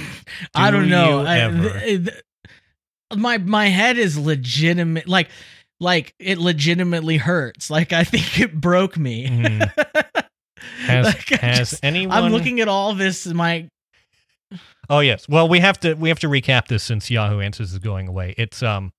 I 0.54 0.70
Do 0.70 0.76
don't 0.78 0.88
know. 0.90 1.24
I- 1.26 1.48
th- 1.50 2.04
th- 2.04 2.22
my 3.16 3.38
my 3.38 3.66
head 3.68 3.98
is 3.98 4.18
legitimate. 4.18 5.08
Like 5.08 5.28
like 5.80 6.14
it 6.18 6.38
legitimately 6.38 7.18
hurts. 7.18 7.70
Like 7.70 7.92
I 7.92 8.04
think 8.12 8.40
it 8.40 8.60
broke 8.60 8.96
me. 8.96 9.28
Mhm. 9.28 9.72
Has 10.86 11.06
Like, 11.06 11.28
has 11.40 11.58
just- 11.70 11.84
anyone? 11.84 12.16
I'm 12.16 12.32
looking 12.32 12.60
at 12.60 12.68
all 12.68 12.94
this. 12.94 13.26
My 13.26 13.68
Oh 14.88 15.00
yes. 15.00 15.28
Well, 15.28 15.48
we 15.48 15.60
have 15.60 15.78
to 15.80 15.94
we 15.94 16.08
have 16.08 16.18
to 16.20 16.28
recap 16.28 16.68
this 16.68 16.82
since 16.82 17.10
Yahoo 17.10 17.40
Answers 17.40 17.72
is 17.72 17.78
going 17.78 18.08
away. 18.08 18.34
It's 18.38 18.62
um. 18.62 18.92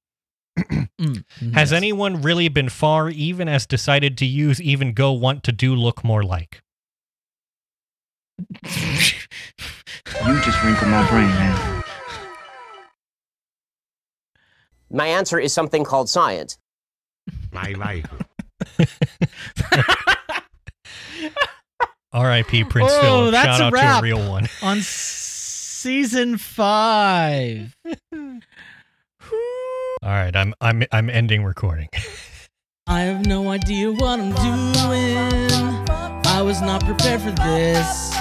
Mm, 0.99 1.23
Has 1.53 1.71
yes. 1.71 1.71
anyone 1.73 2.23
really 2.23 2.47
been 2.49 2.69
far, 2.69 3.09
even 3.11 3.47
as 3.47 3.67
decided 3.67 4.17
to 4.17 4.25
use 4.25 4.59
even 4.59 4.93
go 4.93 5.11
want 5.11 5.43
to 5.43 5.51
do 5.51 5.75
look 5.75 6.03
more 6.03 6.23
like? 6.23 6.61
You 8.39 8.45
just 10.41 10.63
wrinkled 10.63 10.89
my 10.89 11.07
brain, 11.09 11.27
man. 11.27 11.83
My 14.89 15.07
answer 15.07 15.37
is 15.39 15.53
something 15.53 15.83
called 15.83 16.09
science. 16.09 16.57
My 17.51 17.71
life. 17.73 18.05
R.I.P. 22.13 22.63
Prince 22.65 22.91
Oh, 22.93 23.01
Philip. 23.01 23.31
that's 23.31 23.57
Shout 23.57 23.61
a 23.61 23.65
out 23.65 23.73
wrap. 23.73 23.93
to 23.95 23.99
a 23.99 24.01
real 24.03 24.29
one. 24.29 24.47
on 24.63 24.77
season 24.81 26.37
five. 26.37 27.75
All 28.15 28.39
right, 30.03 30.35
I'm 30.35 30.53
I'm 30.61 30.83
I'm 30.91 31.09
ending 31.09 31.43
recording. 31.43 31.89
I 32.87 33.01
have 33.01 33.25
no 33.25 33.49
idea 33.49 33.91
what 33.91 34.19
I'm 34.19 34.31
doing. 34.33 35.86
I 36.37 36.41
was 36.43 36.61
not 36.61 36.85
prepared 36.85 37.21
for 37.21 37.31
this. 37.31 38.11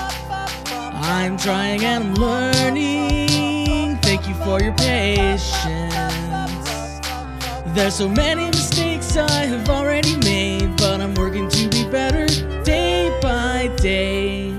I'm 0.72 1.36
trying 1.36 1.84
and 1.84 2.02
I'm 2.02 2.14
learning. 2.14 3.98
Thank 3.98 4.26
you 4.26 4.34
for 4.36 4.58
your 4.58 4.72
patience. 4.72 5.94
There's 7.74 7.94
so 7.94 8.08
many 8.08 8.46
mistakes 8.46 9.18
I 9.18 9.44
have 9.44 9.68
already 9.68 10.16
made, 10.16 10.78
but 10.78 11.02
I'm 11.02 11.12
working 11.12 11.46
to 11.50 11.68
be 11.68 11.86
better 11.90 12.26
day 12.64 13.14
by 13.20 13.70
day. 13.76 14.56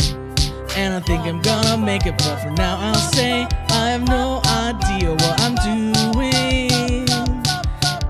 And 0.76 0.93
I 0.93 0.99
think 0.99 1.26
I'm 1.26 1.41
gonna 1.41 1.78
make 1.78 2.05
it, 2.05 2.16
but 2.20 2.38
for 2.38 2.51
now 2.51 2.78
I'll 2.80 3.10
say 3.12 3.47
I 3.72 3.89
have 3.89 4.08
no 4.08 4.39
idea 4.45 5.14
what 5.14 5.41
I'm 5.41 5.55
doing. 5.66 7.10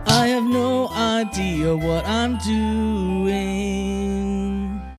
I 0.07 0.27
have 0.27 0.43
no 0.43 0.89
idea 0.89 1.73
what 1.73 2.05
I'm 2.05 2.37
doing. 2.39 3.76